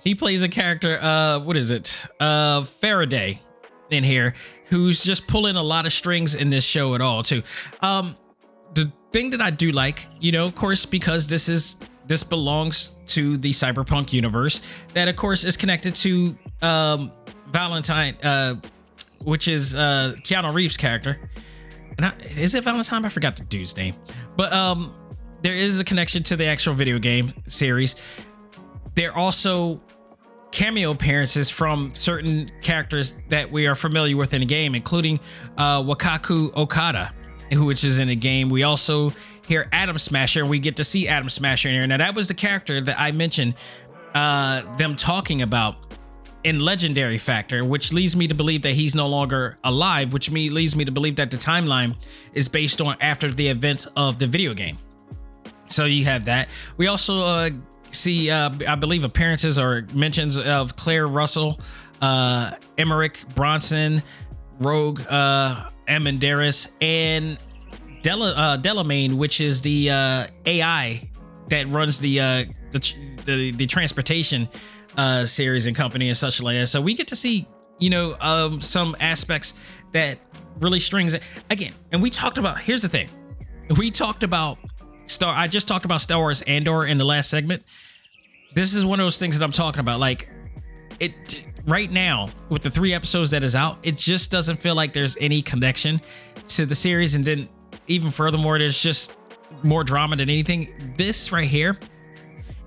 He 0.03 0.13
plays 0.13 0.43
a 0.43 0.47
character. 0.47 0.99
Uh, 1.01 1.39
what 1.39 1.57
is 1.57 1.71
it? 1.71 2.05
Uh, 2.19 2.63
Faraday 2.65 3.39
in 3.89 4.03
here, 4.03 4.35
who's 4.65 5.03
just 5.03 5.27
pulling 5.27 5.55
a 5.55 5.63
lot 5.63 5.87
of 5.87 5.91
strings 5.91 6.35
in 6.35 6.51
this 6.51 6.63
show 6.63 6.93
at 6.93 7.01
all 7.01 7.23
too. 7.23 7.41
Um, 7.81 8.15
the 8.75 8.91
thing 9.11 9.31
that 9.31 9.41
I 9.41 9.49
do 9.49 9.71
like, 9.71 10.07
you 10.19 10.31
know, 10.31 10.45
of 10.45 10.53
course, 10.53 10.85
because 10.85 11.27
this 11.27 11.49
is 11.49 11.77
this 12.07 12.23
belongs 12.23 12.95
to 13.07 13.37
the 13.37 13.51
cyberpunk 13.51 14.13
universe 14.13 14.61
that 14.93 15.07
of 15.07 15.15
course 15.15 15.43
is 15.43 15.57
connected 15.57 15.95
to 15.95 16.35
um 16.61 17.11
valentine 17.49 18.15
uh 18.23 18.55
which 19.23 19.47
is 19.47 19.75
uh 19.75 20.15
keanu 20.23 20.53
reeves 20.53 20.77
character. 20.77 21.19
Is 22.35 22.53
it 22.53 22.63
valentine? 22.63 23.05
I 23.05 23.09
forgot 23.09 23.35
the 23.35 23.43
dude's 23.45 23.75
name. 23.75 23.95
But 24.35 24.53
um 24.53 24.93
there 25.41 25.53
is 25.53 25.79
a 25.79 25.83
connection 25.83 26.23
to 26.23 26.35
the 26.35 26.45
actual 26.45 26.73
video 26.73 26.99
game 26.99 27.31
series. 27.47 27.95
There 28.95 29.11
are 29.11 29.17
also 29.17 29.81
cameo 30.51 30.91
appearances 30.91 31.49
from 31.49 31.93
certain 31.93 32.49
characters 32.61 33.19
that 33.29 33.51
we 33.51 33.67
are 33.67 33.75
familiar 33.75 34.15
with 34.15 34.33
in 34.33 34.41
the 34.41 34.47
game 34.47 34.75
including 34.75 35.19
uh 35.57 35.81
wakako 35.81 36.55
okada 36.55 37.13
which 37.51 37.83
is 37.83 37.99
in 37.99 38.07
the 38.09 38.15
game. 38.15 38.49
We 38.49 38.63
also 38.63 39.13
hear 39.47 39.67
Adam 39.71 39.97
Smasher, 39.97 40.45
we 40.45 40.59
get 40.59 40.75
to 40.75 40.83
see 40.83 41.07
Adam 41.07 41.29
Smasher 41.29 41.69
in 41.69 41.75
here. 41.75 41.87
Now, 41.87 41.97
that 41.97 42.15
was 42.15 42.27
the 42.27 42.33
character 42.33 42.81
that 42.81 42.99
I 42.99 43.11
mentioned 43.11 43.55
uh, 44.13 44.75
them 44.77 44.95
talking 44.95 45.41
about 45.41 45.77
in 46.43 46.59
Legendary 46.59 47.17
Factor, 47.17 47.65
which 47.65 47.91
leads 47.91 48.15
me 48.15 48.27
to 48.27 48.35
believe 48.35 48.61
that 48.61 48.73
he's 48.73 48.93
no 48.93 49.07
longer 49.07 49.57
alive, 49.63 50.13
which 50.13 50.29
me 50.29 50.49
leads 50.49 50.75
me 50.75 50.85
to 50.85 50.91
believe 50.91 51.15
that 51.15 51.31
the 51.31 51.37
timeline 51.37 51.95
is 52.33 52.47
based 52.47 52.81
on 52.81 52.95
after 53.01 53.31
the 53.31 53.47
events 53.47 53.85
of 53.95 54.19
the 54.19 54.27
video 54.27 54.53
game. 54.53 54.77
So 55.67 55.85
you 55.85 56.05
have 56.05 56.25
that. 56.25 56.49
We 56.77 56.87
also 56.87 57.19
uh, 57.19 57.49
see, 57.89 58.29
uh, 58.29 58.51
I 58.67 58.75
believe, 58.75 59.03
appearances 59.03 59.57
or 59.59 59.85
mentions 59.93 60.37
of 60.37 60.75
Claire 60.75 61.07
Russell, 61.07 61.59
uh, 62.01 62.51
Emmerich 62.77 63.23
Bronson, 63.35 64.03
Rogue 64.59 65.01
uh, 65.09 65.69
Amendiares, 65.87 66.71
and 66.81 67.37
Della 68.07 68.31
uh, 68.31 68.57
Delamain, 68.57 69.15
which 69.15 69.41
is 69.41 69.61
the 69.61 69.89
uh, 69.89 70.27
AI 70.45 71.09
that 71.49 71.67
runs 71.67 71.99
the 71.99 72.21
uh, 72.21 72.45
the, 72.71 72.93
the, 73.25 73.51
the 73.51 73.67
transportation 73.67 74.47
uh, 74.95 75.25
series 75.25 75.67
and 75.67 75.75
company 75.75 76.07
and 76.07 76.15
such 76.15 76.41
like 76.41 76.55
that. 76.55 76.67
So 76.67 76.79
we 76.79 76.93
get 76.93 77.09
to 77.09 77.17
see 77.17 77.45
you 77.79 77.89
know 77.89 78.15
um, 78.21 78.61
some 78.61 78.95
aspects 79.01 79.55
that 79.91 80.19
really 80.61 80.79
strings 80.79 81.15
it 81.15 81.21
again. 81.49 81.73
And 81.91 82.01
we 82.01 82.09
talked 82.09 82.37
about 82.37 82.59
here's 82.59 82.81
the 82.81 82.87
thing, 82.87 83.09
we 83.77 83.91
talked 83.91 84.23
about 84.23 84.57
Star. 85.05 85.35
I 85.35 85.49
just 85.49 85.67
talked 85.67 85.83
about 85.83 85.99
Star 85.99 86.19
Wars 86.19 86.41
Andor 86.43 86.85
in 86.85 86.97
the 86.97 87.05
last 87.05 87.29
segment. 87.29 87.63
This 88.53 88.73
is 88.73 88.85
one 88.85 89.01
of 89.01 89.03
those 89.03 89.19
things 89.19 89.37
that 89.37 89.43
I'm 89.43 89.51
talking 89.51 89.81
about. 89.81 89.99
Like 89.99 90.29
it 91.01 91.43
right 91.65 91.91
now 91.91 92.29
with 92.47 92.63
the 92.63 92.71
three 92.71 92.93
episodes 92.93 93.31
that 93.31 93.43
is 93.43 93.53
out, 93.53 93.79
it 93.83 93.97
just 93.97 94.31
doesn't 94.31 94.55
feel 94.55 94.75
like 94.75 94.93
there's 94.93 95.17
any 95.19 95.41
connection 95.41 95.99
to 96.47 96.65
the 96.65 96.73
series, 96.73 97.13
and 97.13 97.25
then 97.25 97.49
even 97.87 98.11
furthermore, 98.11 98.59
there's 98.59 98.81
just 98.81 99.17
more 99.63 99.83
drama 99.83 100.15
than 100.15 100.29
anything. 100.29 100.93
This 100.97 101.31
right 101.31 101.45
here, 101.45 101.77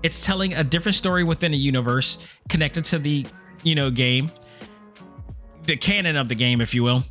it's 0.03 0.25
telling 0.25 0.53
a 0.53 0.63
different 0.63 0.95
story 0.95 1.23
within 1.23 1.53
a 1.53 1.57
universe 1.57 2.17
connected 2.49 2.85
to 2.85 2.99
the, 2.99 3.25
you 3.63 3.75
know, 3.75 3.91
game, 3.91 4.31
the 5.65 5.77
canon 5.77 6.15
of 6.15 6.27
the 6.27 6.35
game, 6.35 6.61
if 6.61 6.73
you 6.73 6.83
will. 6.83 7.03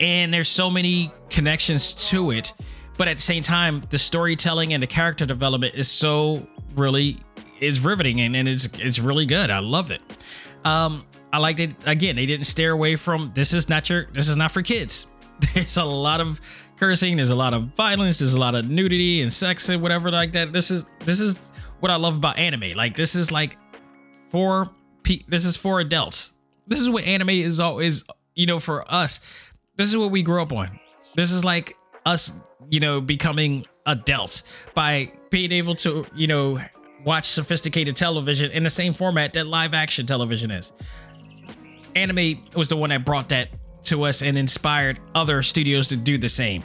And 0.00 0.34
there's 0.34 0.48
so 0.48 0.68
many 0.68 1.12
connections 1.30 1.94
to 2.10 2.30
it, 2.30 2.52
but 2.98 3.08
at 3.08 3.16
the 3.16 3.22
same 3.22 3.42
time, 3.42 3.82
the 3.90 3.98
storytelling 3.98 4.72
and 4.72 4.82
the 4.82 4.86
character 4.86 5.24
development 5.24 5.74
is 5.74 5.90
so 5.90 6.46
really 6.74 7.18
is 7.60 7.80
riveting 7.80 8.20
and, 8.20 8.36
and 8.36 8.48
it's 8.48 8.66
it's 8.78 8.98
really 8.98 9.24
good. 9.24 9.50
I 9.50 9.60
love 9.60 9.90
it. 9.90 10.02
Um, 10.64 11.04
I 11.32 11.38
liked 11.38 11.60
it 11.60 11.74
again. 11.86 12.16
They 12.16 12.26
didn't 12.26 12.46
stare 12.46 12.72
away 12.72 12.96
from 12.96 13.30
this 13.34 13.52
is 13.52 13.68
not 13.68 13.88
your 13.88 14.06
this 14.12 14.28
is 14.28 14.36
not 14.36 14.50
for 14.50 14.62
kids. 14.62 15.06
There's 15.54 15.76
a 15.76 15.84
lot 15.84 16.20
of 16.20 16.40
cursing. 16.76 17.16
There's 17.16 17.30
a 17.30 17.34
lot 17.34 17.54
of 17.54 17.74
violence. 17.74 18.18
There's 18.18 18.34
a 18.34 18.40
lot 18.40 18.54
of 18.54 18.68
nudity 18.68 19.22
and 19.22 19.32
sex 19.32 19.68
and 19.68 19.82
whatever 19.82 20.10
like 20.10 20.32
that. 20.32 20.52
This 20.52 20.70
is 20.70 20.86
this 21.04 21.20
is 21.20 21.50
what 21.80 21.90
I 21.90 21.96
love 21.96 22.16
about 22.16 22.38
anime. 22.38 22.72
Like 22.74 22.94
this 22.94 23.14
is 23.14 23.30
like 23.30 23.56
for 24.30 24.70
pe- 25.02 25.22
this 25.28 25.44
is 25.44 25.56
for 25.56 25.80
adults. 25.80 26.32
This 26.66 26.80
is 26.80 26.90
what 26.90 27.04
anime 27.04 27.30
is 27.30 27.60
always, 27.60 28.04
you 28.34 28.46
know, 28.46 28.58
for 28.58 28.84
us. 28.92 29.20
This 29.76 29.88
is 29.88 29.96
what 29.96 30.10
we 30.10 30.22
grew 30.22 30.42
up 30.42 30.52
on. 30.52 30.78
This 31.14 31.32
is 31.32 31.44
like 31.44 31.76
us, 32.04 32.32
you 32.70 32.80
know, 32.80 33.00
becoming 33.00 33.64
adults 33.86 34.42
by 34.74 35.12
being 35.30 35.52
able 35.52 35.74
to, 35.76 36.06
you 36.14 36.26
know, 36.26 36.58
watch 37.04 37.26
sophisticated 37.26 37.94
television 37.94 38.50
in 38.50 38.64
the 38.64 38.70
same 38.70 38.92
format 38.92 39.32
that 39.34 39.46
live 39.46 39.74
action 39.74 40.06
television 40.06 40.50
is. 40.50 40.72
Anime 41.94 42.44
was 42.54 42.68
the 42.68 42.76
one 42.76 42.90
that 42.90 43.04
brought 43.04 43.28
that 43.28 43.48
to 43.86 44.04
us 44.04 44.22
and 44.22 44.36
inspired 44.38 45.00
other 45.14 45.42
studios 45.42 45.88
to 45.88 45.96
do 45.96 46.18
the 46.18 46.28
same 46.28 46.62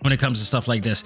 when 0.00 0.12
it 0.12 0.18
comes 0.18 0.40
to 0.40 0.46
stuff 0.46 0.68
like 0.68 0.82
this. 0.82 1.04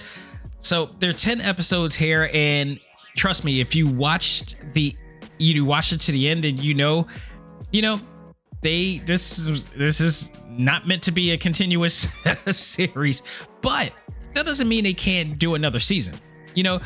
So 0.58 0.86
there 0.98 1.10
are 1.10 1.14
10 1.14 1.40
episodes 1.40 1.94
here, 1.96 2.30
and 2.32 2.78
trust 3.16 3.44
me, 3.44 3.60
if 3.60 3.74
you 3.74 3.86
watched 3.86 4.56
the 4.74 4.94
you 5.38 5.64
watched 5.64 5.92
it 5.92 6.00
to 6.02 6.12
the 6.12 6.28
end 6.28 6.44
and 6.44 6.58
you 6.58 6.74
know, 6.74 7.06
you 7.72 7.82
know, 7.82 8.00
they 8.60 8.98
this 8.98 9.38
is 9.38 9.66
this 9.66 10.00
is 10.00 10.32
not 10.48 10.86
meant 10.86 11.02
to 11.02 11.10
be 11.10 11.32
a 11.32 11.38
continuous 11.38 12.06
series, 12.50 13.22
but 13.60 13.92
that 14.34 14.46
doesn't 14.46 14.68
mean 14.68 14.84
they 14.84 14.94
can't 14.94 15.38
do 15.38 15.54
another 15.54 15.80
season. 15.80 16.14
You 16.54 16.62
know, 16.62 16.80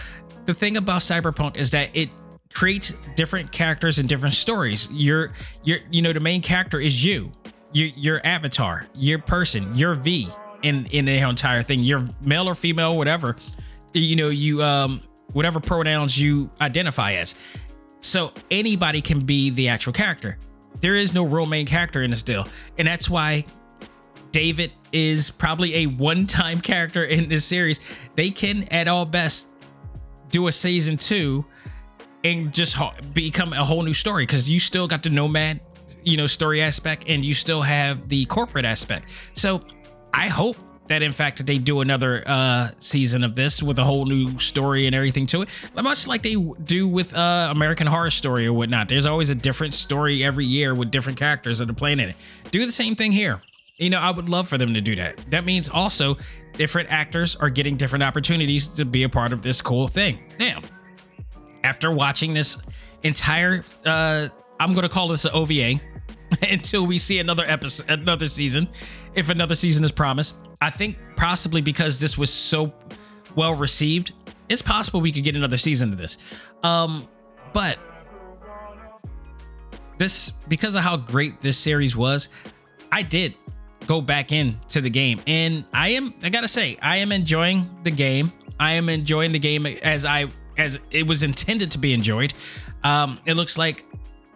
the 0.46 0.54
thing 0.54 0.76
about 0.76 1.02
Cyberpunk 1.02 1.56
is 1.56 1.70
that 1.72 1.94
it 1.94 2.08
creates 2.52 2.94
different 3.16 3.52
characters 3.52 3.98
and 3.98 4.08
different 4.08 4.34
stories. 4.34 4.90
Your 4.90 5.32
your 5.64 5.78
you 5.90 6.02
know 6.02 6.12
the 6.12 6.20
main 6.20 6.40
character 6.40 6.80
is 6.80 7.04
you. 7.04 7.32
Your 7.76 7.88
your 7.88 8.20
avatar, 8.24 8.86
your 8.94 9.18
person, 9.18 9.74
your 9.74 9.94
V 9.94 10.30
in 10.62 10.86
in 10.86 11.04
the 11.04 11.18
entire 11.18 11.62
thing. 11.62 11.82
You're 11.82 12.06
male 12.22 12.48
or 12.48 12.54
female, 12.54 12.96
whatever. 12.96 13.36
You 13.92 14.16
know, 14.16 14.28
you 14.30 14.62
um 14.62 15.02
whatever 15.34 15.60
pronouns 15.60 16.18
you 16.18 16.48
identify 16.58 17.12
as. 17.16 17.34
So 18.00 18.30
anybody 18.50 19.02
can 19.02 19.18
be 19.18 19.50
the 19.50 19.68
actual 19.68 19.92
character. 19.92 20.38
There 20.80 20.94
is 20.94 21.12
no 21.12 21.26
real 21.26 21.44
main 21.44 21.66
character 21.66 22.02
in 22.02 22.10
this 22.10 22.22
deal. 22.22 22.48
And 22.78 22.88
that's 22.88 23.10
why 23.10 23.44
David 24.30 24.72
is 24.90 25.30
probably 25.30 25.74
a 25.74 25.86
one-time 25.86 26.60
character 26.72 27.04
in 27.04 27.28
this 27.28 27.44
series. 27.44 27.80
They 28.14 28.30
can 28.30 28.64
at 28.70 28.88
all 28.88 29.04
best 29.04 29.48
do 30.30 30.46
a 30.46 30.52
season 30.52 30.96
2 30.96 31.44
and 32.24 32.54
just 32.54 32.78
become 33.12 33.52
a 33.52 33.64
whole 33.64 33.82
new 33.82 33.92
story 33.92 34.24
because 34.24 34.48
you 34.48 34.60
still 34.60 34.88
got 34.88 35.02
the 35.02 35.10
nomad 35.10 35.60
you 36.02 36.16
know 36.16 36.26
story 36.26 36.62
aspect 36.62 37.04
and 37.08 37.24
you 37.24 37.34
still 37.34 37.62
have 37.62 38.08
the 38.08 38.24
corporate 38.26 38.64
aspect. 38.64 39.08
So 39.34 39.62
i 40.14 40.28
hope 40.28 40.56
that 40.88 41.02
in 41.02 41.12
fact 41.12 41.44
they 41.46 41.58
do 41.58 41.80
another 41.80 42.22
uh 42.26 42.70
season 42.78 43.24
of 43.24 43.34
this 43.34 43.62
with 43.62 43.78
a 43.78 43.84
whole 43.84 44.06
new 44.06 44.38
story 44.38 44.86
and 44.86 44.94
everything 44.94 45.26
to 45.26 45.42
it. 45.42 45.48
Much 45.74 46.06
like 46.06 46.22
they 46.22 46.36
do 46.64 46.86
with 46.86 47.14
uh 47.14 47.48
american 47.50 47.86
horror 47.86 48.10
story 48.10 48.46
or 48.46 48.52
whatnot. 48.52 48.88
There's 48.88 49.06
always 49.06 49.30
a 49.30 49.34
different 49.34 49.74
story 49.74 50.24
every 50.24 50.46
year 50.46 50.74
with 50.74 50.90
different 50.90 51.18
characters 51.18 51.58
that 51.58 51.68
are 51.68 51.74
playing 51.74 52.00
in 52.00 52.10
it. 52.10 52.16
Do 52.50 52.64
the 52.64 52.72
same 52.72 52.94
thing 52.94 53.12
here. 53.12 53.42
You 53.78 53.90
know 53.90 53.98
i 53.98 54.10
would 54.10 54.28
love 54.28 54.48
for 54.48 54.58
them 54.58 54.74
to 54.74 54.80
do 54.80 54.96
that. 54.96 55.16
That 55.30 55.44
means 55.44 55.68
also 55.68 56.16
different 56.54 56.90
actors 56.90 57.36
are 57.36 57.50
getting 57.50 57.76
different 57.76 58.02
opportunities 58.02 58.68
to 58.68 58.84
be 58.84 59.02
a 59.02 59.08
part 59.08 59.32
of 59.32 59.42
this 59.42 59.60
cool 59.60 59.88
thing. 59.88 60.18
Now 60.38 60.62
after 61.64 61.90
watching 61.90 62.32
this 62.32 62.62
entire 63.02 63.62
uh 63.84 64.28
i'm 64.60 64.74
gonna 64.74 64.88
call 64.88 65.08
this 65.08 65.24
an 65.24 65.30
ova 65.34 65.80
until 66.50 66.86
we 66.86 66.98
see 66.98 67.18
another 67.18 67.44
episode 67.46 67.88
another 67.88 68.28
season 68.28 68.68
if 69.14 69.30
another 69.30 69.54
season 69.54 69.84
is 69.84 69.92
promised 69.92 70.36
I 70.60 70.70
think 70.70 70.96
possibly 71.16 71.60
because 71.60 72.00
this 72.00 72.16
was 72.16 72.32
so 72.32 72.72
well 73.34 73.54
received, 73.54 74.12
it's 74.48 74.62
possible 74.62 75.00
we 75.00 75.12
could 75.12 75.24
get 75.24 75.36
another 75.36 75.56
season 75.56 75.92
of 75.92 75.98
this. 75.98 76.18
Um, 76.62 77.08
but 77.52 77.78
this 79.98 80.30
because 80.48 80.74
of 80.74 80.82
how 80.82 80.96
great 80.96 81.40
this 81.40 81.58
series 81.58 81.96
was, 81.96 82.28
I 82.90 83.02
did 83.02 83.34
go 83.86 84.00
back 84.00 84.32
into 84.32 84.80
the 84.80 84.90
game, 84.90 85.20
and 85.26 85.64
I 85.72 85.90
am 85.90 86.14
I 86.22 86.30
gotta 86.30 86.48
say 86.48 86.78
I 86.80 86.98
am 86.98 87.12
enjoying 87.12 87.68
the 87.82 87.90
game. 87.90 88.32
I 88.58 88.72
am 88.72 88.88
enjoying 88.88 89.32
the 89.32 89.38
game 89.38 89.66
as 89.66 90.04
I 90.04 90.26
as 90.56 90.78
it 90.90 91.06
was 91.06 91.22
intended 91.22 91.70
to 91.72 91.78
be 91.78 91.92
enjoyed. 91.92 92.32
Um, 92.82 93.18
it 93.26 93.34
looks 93.34 93.58
like 93.58 93.84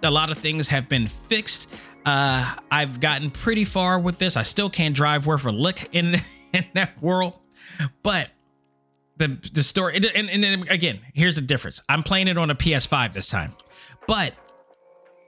a 0.03 0.11
lot 0.11 0.31
of 0.31 0.39
things 0.39 0.69
have 0.69 0.89
been 0.89 1.07
fixed. 1.07 1.73
Uh, 2.05 2.55
I've 2.71 3.01
gotten 3.01 3.31
pretty 3.31 3.65
far 3.65 3.99
with 3.99 4.19
this. 4.19 4.37
I 4.37 4.43
still 4.43 4.71
can't 4.71 4.95
drive 4.95 5.27
worth 5.27 5.45
a 5.47 5.53
lick 5.53 5.89
in 5.93 6.17
in 6.53 6.65
that 6.75 7.01
world, 7.03 7.39
but 8.03 8.31
the 9.17 9.39
the 9.53 9.63
story 9.63 9.97
and, 9.97 10.31
and 10.31 10.43
then 10.43 10.67
again, 10.69 11.01
here's 11.15 11.35
the 11.35 11.43
difference. 11.43 11.83
I'm 11.89 12.03
playing 12.03 12.29
it 12.29 12.39
on 12.39 12.51
a 12.51 12.55
PS5 12.55 13.13
this 13.13 13.29
time, 13.29 13.53
but 14.07 14.35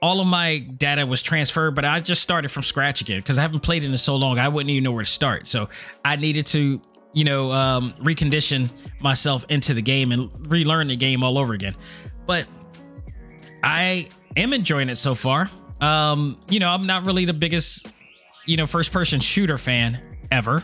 all 0.03 0.19
of 0.19 0.27
my 0.27 0.59
data 0.59 1.05
was 1.05 1.21
transferred, 1.21 1.75
but 1.75 1.85
I 1.85 2.01
just 2.01 2.21
started 2.21 2.49
from 2.51 2.63
scratch 2.63 2.99
again 2.99 3.19
because 3.19 3.37
I 3.37 3.41
haven't 3.41 3.61
played 3.61 3.85
it 3.85 3.89
in 3.89 3.97
so 3.97 4.17
long. 4.17 4.37
I 4.37 4.49
wouldn't 4.49 4.69
even 4.69 4.83
know 4.83 4.91
where 4.91 5.05
to 5.05 5.09
start. 5.09 5.47
So 5.47 5.69
I 6.03 6.17
needed 6.17 6.45
to, 6.47 6.81
you 7.13 7.23
know, 7.23 7.53
um, 7.53 7.93
recondition 8.01 8.69
myself 8.99 9.45
into 9.47 9.73
the 9.73 9.81
game 9.81 10.11
and 10.11 10.29
relearn 10.51 10.89
the 10.89 10.97
game 10.97 11.23
all 11.23 11.37
over 11.37 11.53
again. 11.53 11.73
But 12.25 12.47
I 13.63 14.09
am 14.35 14.53
enjoying 14.53 14.89
it 14.89 14.95
so 14.95 15.15
far. 15.15 15.49
Um, 15.79 16.37
you 16.49 16.59
know, 16.59 16.69
I'm 16.69 16.85
not 16.85 17.03
really 17.03 17.25
the 17.25 17.33
biggest, 17.33 17.97
you 18.45 18.57
know, 18.57 18.65
first 18.65 18.91
person 18.91 19.19
shooter 19.19 19.57
fan 19.57 19.99
ever. 20.31 20.63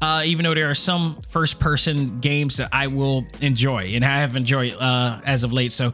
Uh, 0.00 0.22
even 0.24 0.44
though 0.44 0.54
there 0.54 0.70
are 0.70 0.74
some 0.74 1.18
first 1.28 1.60
person 1.60 2.20
games 2.20 2.56
that 2.56 2.70
I 2.72 2.86
will 2.86 3.26
enjoy 3.42 3.94
and 3.94 4.04
I 4.04 4.20
have 4.20 4.34
enjoyed 4.34 4.74
uh, 4.78 5.20
as 5.26 5.44
of 5.44 5.52
late. 5.52 5.72
So 5.72 5.92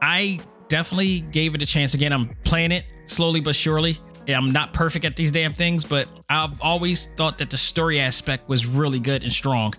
I 0.00 0.40
definitely 0.68 1.20
gave 1.20 1.54
it 1.54 1.62
a 1.62 1.66
chance 1.66 1.92
again. 1.92 2.12
I'm 2.12 2.34
playing 2.44 2.72
it 2.72 2.86
slowly 3.04 3.40
but 3.40 3.54
surely. 3.54 3.98
I'm 4.28 4.50
not 4.50 4.72
perfect 4.72 5.04
at 5.04 5.14
these 5.14 5.30
damn 5.30 5.52
things, 5.52 5.84
but 5.84 6.08
I've 6.28 6.60
always 6.60 7.06
thought 7.06 7.38
that 7.38 7.50
the 7.50 7.56
story 7.56 8.00
aspect 8.00 8.48
was 8.48 8.66
really 8.66 8.98
good 8.98 9.22
and 9.22 9.32
strong 9.32 9.74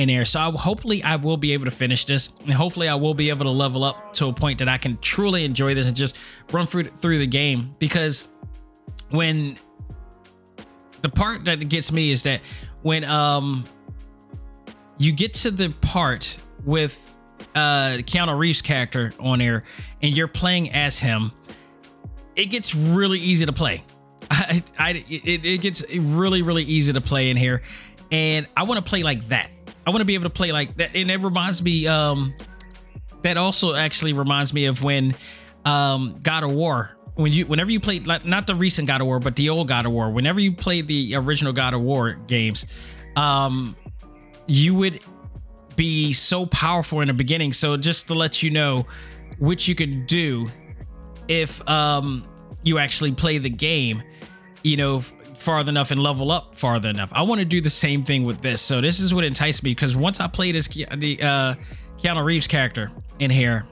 in 0.00 0.08
there. 0.08 0.24
So 0.24 0.40
I, 0.40 0.50
hopefully 0.50 1.02
I 1.02 1.16
will 1.16 1.36
be 1.36 1.52
able 1.52 1.66
to 1.66 1.70
finish 1.70 2.06
this, 2.06 2.34
and 2.40 2.52
hopefully 2.52 2.88
I 2.88 2.94
will 2.94 3.12
be 3.12 3.28
able 3.28 3.44
to 3.44 3.50
level 3.50 3.84
up 3.84 4.14
to 4.14 4.26
a 4.26 4.32
point 4.32 4.60
that 4.60 4.68
I 4.68 4.78
can 4.78 4.96
truly 4.98 5.44
enjoy 5.44 5.74
this 5.74 5.86
and 5.86 5.94
just 5.94 6.16
run 6.50 6.66
through 6.66 6.84
through 6.84 7.18
the 7.18 7.26
game. 7.26 7.76
Because 7.78 8.28
when 9.10 9.58
the 11.02 11.10
part 11.10 11.44
that 11.44 11.56
gets 11.68 11.92
me 11.92 12.10
is 12.10 12.22
that 12.22 12.40
when 12.82 13.04
um 13.04 13.64
you 14.98 15.12
get 15.12 15.34
to 15.34 15.50
the 15.50 15.68
part 15.82 16.38
with 16.64 17.14
uh 17.54 17.98
Keanu 17.98 18.38
Reeves 18.38 18.62
character 18.62 19.12
on 19.20 19.38
there 19.40 19.64
and 20.00 20.16
you're 20.16 20.28
playing 20.28 20.70
as 20.70 20.98
him, 20.98 21.30
it 22.36 22.46
gets 22.46 22.74
really 22.74 23.18
easy 23.18 23.44
to 23.44 23.52
play. 23.52 23.82
I, 24.30 24.64
I 24.78 25.04
it, 25.10 25.44
it 25.44 25.60
gets 25.60 25.84
really 25.94 26.40
really 26.40 26.62
easy 26.62 26.94
to 26.94 27.02
play 27.02 27.28
in 27.28 27.36
here, 27.36 27.60
and 28.10 28.46
I 28.56 28.62
want 28.62 28.82
to 28.82 28.88
play 28.88 29.02
like 29.02 29.28
that. 29.28 29.50
I 29.86 29.90
want 29.90 30.00
to 30.00 30.04
be 30.04 30.14
able 30.14 30.24
to 30.24 30.30
play 30.30 30.52
like 30.52 30.76
that, 30.76 30.94
and 30.94 31.10
it 31.10 31.20
reminds 31.20 31.62
me. 31.62 31.86
Um, 31.86 32.34
that 33.22 33.36
also 33.36 33.74
actually 33.74 34.12
reminds 34.12 34.52
me 34.54 34.66
of 34.66 34.82
when 34.82 35.14
um 35.64 36.18
God 36.22 36.42
of 36.42 36.50
War 36.50 36.96
when 37.14 37.32
you 37.32 37.46
whenever 37.46 37.70
you 37.70 37.80
played 37.80 38.06
like 38.06 38.24
not 38.24 38.46
the 38.46 38.54
recent 38.54 38.88
God 38.88 39.00
of 39.00 39.06
War 39.06 39.20
but 39.20 39.36
the 39.36 39.50
old 39.50 39.68
God 39.68 39.86
of 39.86 39.92
War 39.92 40.10
whenever 40.10 40.40
you 40.40 40.52
played 40.52 40.86
the 40.86 41.14
original 41.16 41.52
God 41.52 41.74
of 41.74 41.82
War 41.82 42.14
games 42.26 42.66
um 43.16 43.76
you 44.46 44.74
would 44.74 45.00
be 45.76 46.12
so 46.12 46.46
powerful 46.46 47.00
in 47.00 47.08
the 47.08 47.14
beginning 47.14 47.52
so 47.52 47.76
just 47.76 48.08
to 48.08 48.14
let 48.14 48.42
you 48.42 48.50
know 48.50 48.86
what 49.38 49.68
you 49.68 49.74
could 49.74 50.06
do 50.06 50.48
if 51.28 51.66
um 51.68 52.26
you 52.62 52.78
actually 52.78 53.12
play 53.12 53.38
the 53.38 53.50
game 53.50 54.02
you 54.62 54.76
know 54.76 55.02
farther 55.40 55.70
enough 55.70 55.90
and 55.90 56.02
level 56.02 56.30
up 56.30 56.54
far 56.54 56.76
enough 56.76 57.10
I 57.14 57.22
want 57.22 57.40
to 57.40 57.44
do 57.44 57.60
the 57.60 57.70
same 57.70 58.02
thing 58.02 58.24
with 58.24 58.40
this 58.40 58.60
so 58.60 58.80
this 58.80 59.00
is 59.00 59.14
what 59.14 59.24
enticed 59.24 59.64
me 59.64 59.72
because 59.72 59.96
once 59.96 60.20
I 60.20 60.28
played 60.28 60.56
as 60.56 60.68
the 60.68 61.18
uh 61.22 61.54
Keanu 61.98 62.24
Reeves 62.24 62.46
character 62.46 62.90
in 63.18 63.30
here 63.30 63.66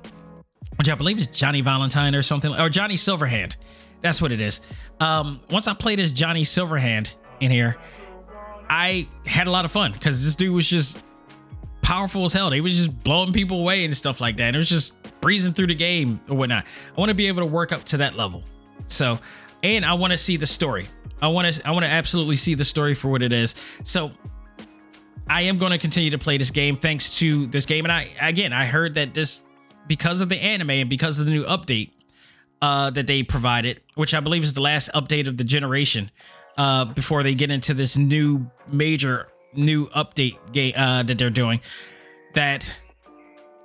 which 0.78 0.88
I 0.88 0.94
believe 0.94 1.18
is 1.18 1.26
Johnny 1.26 1.60
Valentine 1.60 2.14
or 2.14 2.22
something, 2.22 2.54
or 2.54 2.68
Johnny 2.68 2.94
Silverhand. 2.94 3.56
That's 4.00 4.22
what 4.22 4.30
it 4.30 4.40
is. 4.40 4.60
Um, 5.00 5.40
once 5.50 5.66
I 5.66 5.74
played 5.74 5.98
as 5.98 6.12
Johnny 6.12 6.44
Silverhand 6.44 7.12
in 7.40 7.50
here, 7.50 7.76
I 8.70 9.08
had 9.26 9.48
a 9.48 9.50
lot 9.50 9.64
of 9.64 9.72
fun 9.72 9.92
because 9.92 10.24
this 10.24 10.36
dude 10.36 10.54
was 10.54 10.68
just 10.68 11.02
powerful 11.82 12.24
as 12.24 12.32
hell. 12.32 12.50
He 12.52 12.60
was 12.60 12.76
just 12.76 13.02
blowing 13.02 13.32
people 13.32 13.60
away 13.60 13.84
and 13.84 13.96
stuff 13.96 14.20
like 14.20 14.36
that. 14.36 14.44
And 14.44 14.56
it 14.56 14.58
was 14.58 14.68
just 14.68 15.20
breezing 15.20 15.52
through 15.52 15.66
the 15.66 15.74
game 15.74 16.20
or 16.28 16.36
whatnot. 16.36 16.64
I 16.64 17.00
want 17.00 17.08
to 17.08 17.14
be 17.14 17.26
able 17.26 17.42
to 17.42 17.46
work 17.46 17.72
up 17.72 17.82
to 17.84 17.96
that 17.98 18.14
level. 18.14 18.44
So, 18.86 19.18
and 19.64 19.84
I 19.84 19.94
want 19.94 20.12
to 20.12 20.18
see 20.18 20.36
the 20.36 20.46
story. 20.46 20.86
I 21.20 21.28
want 21.28 21.52
to, 21.52 21.66
I 21.66 21.72
want 21.72 21.84
to 21.84 21.90
absolutely 21.90 22.36
see 22.36 22.54
the 22.54 22.64
story 22.64 22.94
for 22.94 23.08
what 23.08 23.22
it 23.22 23.32
is. 23.32 23.54
So, 23.84 24.12
I 25.30 25.42
am 25.42 25.58
going 25.58 25.72
to 25.72 25.78
continue 25.78 26.10
to 26.10 26.18
play 26.18 26.38
this 26.38 26.50
game 26.50 26.74
thanks 26.74 27.18
to 27.18 27.46
this 27.48 27.66
game. 27.66 27.84
And 27.84 27.92
I, 27.92 28.08
again, 28.20 28.52
I 28.52 28.64
heard 28.64 28.94
that 28.94 29.12
this 29.12 29.42
because 29.86 30.20
of 30.20 30.28
the 30.28 30.36
anime 30.36 30.70
and 30.70 30.90
because 30.90 31.18
of 31.18 31.26
the 31.26 31.32
new 31.32 31.44
update 31.44 31.90
uh, 32.62 32.90
that 32.90 33.06
they 33.06 33.22
provided, 33.22 33.80
which 33.94 34.14
I 34.14 34.20
believe 34.20 34.42
is 34.42 34.54
the 34.54 34.62
last 34.62 34.90
update 34.94 35.28
of 35.28 35.36
the 35.36 35.44
generation 35.44 36.10
uh, 36.56 36.86
before 36.86 37.22
they 37.22 37.34
get 37.34 37.50
into 37.50 37.74
this 37.74 37.96
new 37.96 38.50
major 38.70 39.28
new 39.54 39.86
update 39.88 40.36
game 40.52 40.74
uh, 40.76 41.02
that 41.02 41.18
they're 41.18 41.30
doing, 41.30 41.60
that 42.34 42.66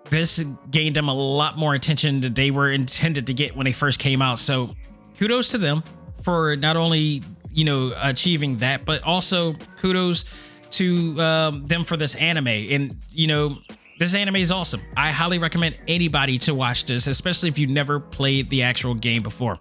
this 0.10 0.44
gained 0.70 0.96
them 0.96 1.08
a 1.08 1.14
lot 1.14 1.58
more 1.58 1.74
attention 1.74 2.22
that 2.22 2.36
they 2.36 2.52
were 2.52 2.72
intended 2.72 3.28
to 3.28 3.34
get 3.34 3.56
when 3.56 3.66
they 3.66 3.72
first 3.72 4.00
came 4.00 4.22
out. 4.22 4.40
So 4.40 4.76
kudos 5.18 5.52
to 5.52 5.58
them 5.58 5.84
for 6.24 6.56
not 6.56 6.78
only 6.78 7.22
you 7.54 7.66
know 7.66 7.94
achieving 8.02 8.58
that, 8.58 8.86
but 8.86 9.04
also 9.04 9.54
kudos 9.78 10.26
to 10.72 11.20
um, 11.22 11.66
them 11.68 11.84
for 11.84 11.98
this 11.98 12.16
anime. 12.16 12.48
And 12.48 12.98
you 13.10 13.28
know 13.28 13.58
this 14.00 14.16
anime 14.16 14.38
is 14.38 14.52
awesome. 14.52 14.82
I 14.98 15.12
highly 15.12 15.40
recommend 15.40 15.78
anybody 15.88 16.38
to 16.40 16.56
watch 16.56 16.86
this, 16.86 17.08
especially 17.08 17.50
if 17.50 17.60
you 17.60 17.68
never 17.68 18.00
played 18.00 18.50
the 18.50 18.64
actual 18.64 18.96
game 18.96 19.22
before. 19.22 19.60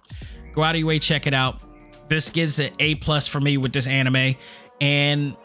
Go 0.52 0.62
out 0.62 0.74
of 0.74 0.80
your 0.80 0.88
way, 0.88 0.98
check 0.98 1.26
it 1.26 1.34
out. 1.34 1.60
This 2.08 2.28
gives 2.30 2.58
it 2.58 2.74
A 2.78 2.96
plus 2.96 3.26
for 3.26 3.40
me 3.40 3.56
with 3.56 3.72
this 3.72 3.86
anime, 3.86 4.34
and 4.80 5.36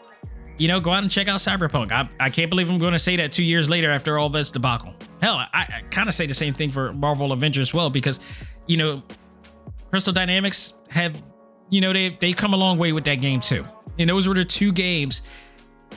you 0.58 0.66
know, 0.66 0.80
go 0.80 0.90
out 0.90 1.02
and 1.02 1.10
check 1.10 1.28
out 1.28 1.38
Cyberpunk. 1.38 1.92
I, 1.92 2.08
I 2.18 2.30
can't 2.30 2.50
believe 2.50 2.68
I'm 2.68 2.78
going 2.78 2.92
to 2.92 2.98
say 2.98 3.16
that 3.16 3.32
two 3.32 3.44
years 3.44 3.70
later 3.70 3.90
after 3.90 4.18
all 4.18 4.28
this 4.28 4.50
debacle. 4.50 4.92
Hell, 5.22 5.36
I, 5.36 5.48
I 5.54 5.82
kind 5.90 6.08
of 6.08 6.14
say 6.14 6.26
the 6.26 6.34
same 6.34 6.52
thing 6.52 6.70
for 6.70 6.92
Marvel 6.92 7.32
Avengers 7.32 7.68
as 7.68 7.74
well 7.74 7.90
because, 7.90 8.20
you 8.66 8.76
know, 8.76 9.02
Crystal 9.90 10.12
Dynamics 10.12 10.74
have, 10.90 11.22
you 11.70 11.80
know, 11.80 11.92
they 11.92 12.10
they 12.10 12.32
come 12.32 12.54
a 12.54 12.56
long 12.56 12.78
way 12.78 12.92
with 12.92 13.04
that 13.04 13.16
game 13.16 13.40
too. 13.40 13.64
And 13.98 14.08
those 14.08 14.28
were 14.28 14.34
the 14.34 14.44
two 14.44 14.72
games 14.72 15.22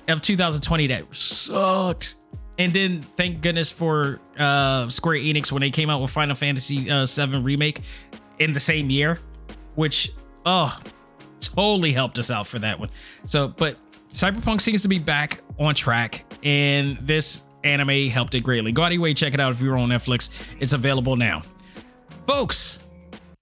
of 0.07 0.21
2020 0.21 0.87
that 0.87 1.15
sucked. 1.15 2.15
And 2.57 2.73
then 2.73 3.01
thank 3.01 3.41
goodness 3.41 3.71
for 3.71 4.19
uh, 4.37 4.89
Square 4.89 5.17
Enix 5.17 5.51
when 5.51 5.61
they 5.61 5.71
came 5.71 5.89
out 5.89 6.01
with 6.01 6.11
Final 6.11 6.35
Fantasy 6.35 6.89
uh, 6.89 7.05
7 7.05 7.43
remake 7.43 7.81
in 8.39 8.53
the 8.53 8.59
same 8.59 8.89
year, 8.89 9.19
which 9.75 10.11
oh 10.45 10.77
totally 11.39 11.91
helped 11.91 12.19
us 12.19 12.29
out 12.29 12.47
for 12.47 12.59
that 12.59 12.79
one. 12.79 12.89
So, 13.25 13.47
but 13.47 13.77
Cyberpunk 14.09 14.61
seems 14.61 14.81
to 14.83 14.87
be 14.87 14.99
back 14.99 15.41
on 15.59 15.73
track, 15.73 16.25
and 16.43 16.97
this 16.97 17.43
anime 17.63 18.09
helped 18.09 18.35
it 18.35 18.41
greatly. 18.41 18.71
Go 18.71 18.83
out 18.83 18.97
way, 18.97 19.13
check 19.13 19.33
it 19.33 19.39
out 19.39 19.51
if 19.51 19.61
you're 19.61 19.77
on 19.77 19.89
Netflix. 19.89 20.47
It's 20.59 20.73
available 20.73 21.15
now. 21.15 21.43
Folks, 22.27 22.81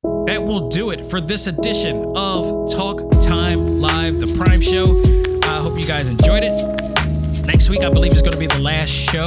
that 0.04 0.43
will 0.43 0.70
do 0.70 0.91
it 0.91 1.06
for 1.06 1.20
this 1.20 1.47
edition 1.47 2.14
of 2.16 2.72
Talk 2.72 3.12
Time 3.22 3.82
Live, 3.82 4.20
the 4.20 4.34
Prime 4.38 4.62
Show. 4.62 5.02
I 5.43 5.60
hope 5.60 5.78
you 5.78 5.86
guys 5.86 6.08
enjoyed 6.08 6.43
it. 6.43 7.45
Next 7.45 7.68
week, 7.68 7.82
I 7.82 7.91
believe, 7.91 8.14
is 8.14 8.22
going 8.22 8.34
to 8.34 8.39
be 8.39 8.47
the 8.47 8.60
last 8.60 8.91
show 8.91 9.26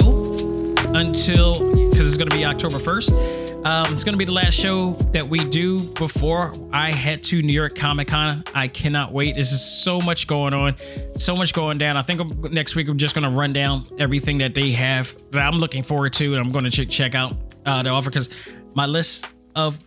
until, 0.94 1.54
because 1.90 2.08
it's 2.08 2.16
going 2.16 2.30
to 2.30 2.36
be 2.36 2.44
October 2.44 2.78
1st. 2.78 3.66
Um, 3.66 3.92
it's 3.92 4.02
going 4.02 4.14
to 4.14 4.18
be 4.18 4.24
the 4.24 4.32
last 4.32 4.54
show 4.54 4.92
that 5.12 5.28
we 5.28 5.38
do 5.40 5.78
before 5.94 6.54
I 6.72 6.90
head 6.90 7.22
to 7.24 7.42
New 7.42 7.52
York 7.52 7.74
Comic 7.74 8.08
Con. 8.08 8.42
I 8.54 8.68
cannot 8.68 9.12
wait. 9.12 9.34
There's 9.34 9.50
just 9.50 9.84
so 9.84 10.00
much 10.00 10.26
going 10.26 10.54
on, 10.54 10.76
so 11.16 11.36
much 11.36 11.52
going 11.52 11.78
down. 11.78 11.96
I 11.96 12.02
think 12.02 12.50
next 12.50 12.76
week 12.76 12.88
I'm 12.88 12.98
just 12.98 13.14
going 13.14 13.30
to 13.30 13.36
run 13.36 13.52
down 13.52 13.82
everything 13.98 14.38
that 14.38 14.54
they 14.54 14.70
have 14.72 15.14
that 15.32 15.46
I'm 15.46 15.58
looking 15.58 15.82
forward 15.82 16.14
to, 16.14 16.34
and 16.34 16.44
I'm 16.44 16.50
going 16.50 16.64
to 16.64 16.70
ch- 16.70 16.88
check 16.88 17.14
out 17.14 17.34
uh, 17.66 17.82
the 17.82 17.90
offer 17.90 18.08
because 18.08 18.54
my 18.74 18.86
list 18.86 19.26
of 19.54 19.78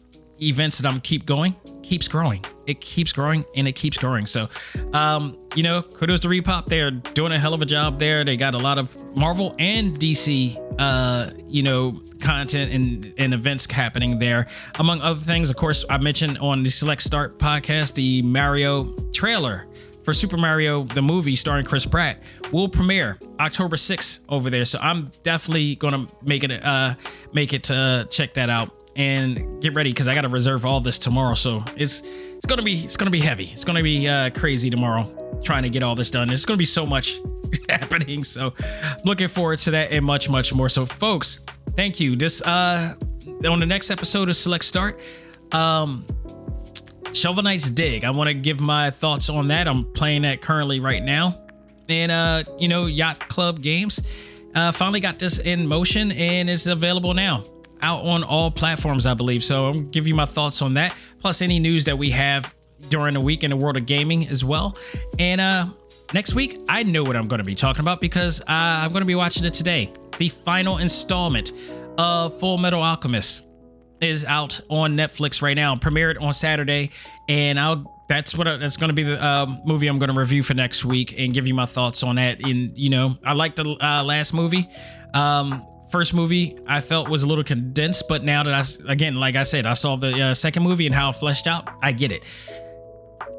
events 0.41 0.79
that 0.79 0.91
I'm 0.91 0.99
keep 1.01 1.25
going 1.25 1.55
keeps 1.83 2.07
growing. 2.07 2.43
It 2.65 2.81
keeps 2.81 3.13
growing 3.13 3.45
and 3.55 3.67
it 3.67 3.73
keeps 3.73 3.97
growing. 3.97 4.25
So, 4.25 4.49
um, 4.93 5.37
you 5.55 5.63
know, 5.63 5.83
kudos 5.83 6.21
to 6.21 6.27
ReedPop. 6.27 6.65
They're 6.65 6.91
doing 6.91 7.31
a 7.31 7.39
hell 7.39 7.53
of 7.53 7.61
a 7.61 7.65
job 7.65 7.99
there. 7.99 8.23
They 8.23 8.37
got 8.37 8.55
a 8.55 8.57
lot 8.57 8.77
of 8.77 9.15
Marvel 9.15 9.55
and 9.59 9.97
DC, 9.99 10.57
uh, 10.79 11.29
you 11.45 11.61
know, 11.61 11.95
content 12.21 12.71
and, 12.71 13.13
and 13.17 13.33
events 13.33 13.71
happening 13.71 14.17
there. 14.17 14.47
Among 14.79 15.01
other 15.01 15.19
things, 15.19 15.49
of 15.49 15.57
course, 15.57 15.85
I 15.89 15.97
mentioned 15.99 16.39
on 16.39 16.63
the 16.63 16.69
Select 16.69 17.01
Start 17.03 17.37
podcast 17.37 17.93
the 17.93 18.23
Mario 18.23 18.95
trailer 19.11 19.67
for 20.05 20.13
Super 20.13 20.37
Mario 20.37 20.83
the 20.83 21.01
movie 21.01 21.35
starring 21.35 21.65
Chris 21.65 21.85
Pratt 21.85 22.19
will 22.51 22.69
premiere 22.69 23.17
October 23.39 23.75
6th 23.75 24.19
over 24.29 24.49
there. 24.51 24.63
So 24.63 24.77
I'm 24.79 25.11
definitely 25.23 25.75
gonna 25.75 26.07
make 26.21 26.43
it 26.43 26.63
uh 26.63 26.93
make 27.33 27.53
it 27.53 27.63
to 27.65 28.07
check 28.11 28.35
that 28.35 28.49
out 28.49 28.74
and 28.95 29.61
get 29.61 29.73
ready 29.73 29.91
because 29.91 30.07
I 30.07 30.15
got 30.15 30.21
to 30.21 30.29
reserve 30.29 30.65
all 30.65 30.79
this 30.79 30.97
tomorrow. 30.99 31.35
So 31.35 31.63
it's 31.75 32.01
it's 32.03 32.45
gonna 32.45 32.61
be 32.61 32.79
it's 32.83 32.97
gonna 32.97 33.11
be 33.11 33.19
heavy. 33.19 33.45
It's 33.45 33.63
gonna 33.63 33.83
be 33.83 34.07
uh, 34.07 34.29
crazy 34.31 34.69
tomorrow 34.69 35.05
trying 35.43 35.63
to 35.63 35.69
get 35.69 35.83
all 35.83 35.95
this 35.95 36.11
done. 36.11 36.29
It's 36.29 36.45
gonna 36.45 36.57
be 36.57 36.65
so 36.65 36.85
much 36.85 37.19
happening. 37.69 38.23
So 38.23 38.53
looking 39.03 39.27
forward 39.27 39.59
to 39.59 39.71
that 39.71 39.91
and 39.91 40.05
much 40.05 40.29
much 40.29 40.53
more. 40.53 40.69
So 40.69 40.85
folks, 40.85 41.41
thank 41.71 41.99
you. 41.99 42.15
This 42.15 42.41
uh 42.41 42.95
on 43.47 43.59
the 43.59 43.65
next 43.65 43.91
episode 43.91 44.29
of 44.29 44.35
Select 44.35 44.63
Start, 44.63 44.99
um. 45.51 46.05
Shovel 47.13 47.43
Knight's 47.43 47.69
Dig. 47.69 48.03
I 48.03 48.09
want 48.09 48.27
to 48.27 48.33
give 48.33 48.59
my 48.59 48.91
thoughts 48.91 49.29
on 49.29 49.47
that. 49.47 49.69
I'm 49.69 49.89
playing 49.93 50.23
that 50.23 50.41
currently 50.41 50.81
right 50.81 51.01
now. 51.01 51.33
And 51.87 52.11
uh, 52.11 52.43
you 52.59 52.67
know, 52.67 52.87
Yacht 52.87 53.29
Club 53.29 53.61
Games 53.61 54.01
uh 54.53 54.73
finally 54.73 54.99
got 54.99 55.17
this 55.17 55.39
in 55.39 55.65
motion 55.65 56.11
and 56.11 56.49
it's 56.49 56.67
available 56.67 57.13
now 57.13 57.43
out 57.81 58.05
on 58.05 58.23
all 58.23 58.51
platforms, 58.51 59.05
I 59.05 59.13
believe. 59.13 59.43
So 59.43 59.67
I'll 59.67 59.79
give 59.79 60.07
you 60.07 60.15
my 60.15 60.25
thoughts 60.25 60.61
on 60.61 60.75
that, 60.75 60.95
plus 61.19 61.41
any 61.41 61.59
news 61.59 61.85
that 61.85 61.97
we 61.97 62.11
have 62.11 62.53
during 62.89 63.13
the 63.13 63.21
week 63.21 63.43
in 63.43 63.49
the 63.49 63.57
world 63.57 63.77
of 63.77 63.85
gaming 63.85 64.27
as 64.27 64.43
well. 64.43 64.77
And 65.19 65.41
uh 65.41 65.67
next 66.13 66.35
week, 66.35 66.59
I 66.69 66.83
know 66.83 67.03
what 67.03 67.15
I'm 67.15 67.27
going 67.27 67.39
to 67.39 67.45
be 67.45 67.55
talking 67.55 67.81
about 67.81 68.01
because 68.01 68.41
uh, 68.41 68.45
I'm 68.47 68.91
going 68.91 69.01
to 69.01 69.07
be 69.07 69.15
watching 69.15 69.45
it 69.45 69.53
today. 69.53 69.91
The 70.17 70.29
final 70.29 70.77
installment 70.77 71.51
of 71.97 72.39
Full 72.39 72.57
Metal 72.57 72.81
Alchemist 72.81 73.45
is 74.01 74.25
out 74.25 74.59
on 74.69 74.95
Netflix 74.95 75.41
right 75.41 75.55
now, 75.55 75.75
premiered 75.75 76.21
on 76.21 76.33
Saturday, 76.33 76.91
and 77.27 77.59
I'll 77.59 77.91
that's 78.07 78.37
what 78.37 78.47
I, 78.47 78.57
that's 78.57 78.77
going 78.77 78.89
to 78.89 78.93
be 78.93 79.01
the 79.01 79.21
uh, 79.21 79.47
movie 79.65 79.87
I'm 79.87 79.97
going 79.97 80.13
to 80.13 80.19
review 80.19 80.43
for 80.43 80.53
next 80.53 80.85
week 80.85 81.19
and 81.19 81.33
give 81.33 81.47
you 81.47 81.55
my 81.55 81.65
thoughts 81.65 82.03
on 82.03 82.17
that. 82.17 82.39
And 82.39 82.77
you 82.77 82.89
know, 82.89 83.17
I 83.25 83.33
like 83.33 83.55
the 83.55 83.63
uh, 83.81 84.03
last 84.03 84.33
movie. 84.33 84.69
Um, 85.15 85.65
first 85.95 86.13
movie 86.13 86.57
I 86.67 86.81
felt 86.81 87.07
was 87.07 87.23
a 87.23 87.27
little 87.29 87.45
condensed, 87.45 88.09
but 88.09 88.21
now 88.21 88.43
that 88.43 88.53
I 88.53 88.91
again, 88.91 89.15
like 89.15 89.37
I 89.37 89.43
said, 89.43 89.65
I 89.65 89.75
saw 89.75 89.95
the 89.95 90.21
uh, 90.21 90.33
second 90.33 90.63
movie 90.63 90.85
and 90.85 90.93
how 90.93 91.09
it 91.09 91.13
fleshed 91.13 91.47
out, 91.47 91.69
I 91.81 91.93
get 91.93 92.11
it. 92.11 92.25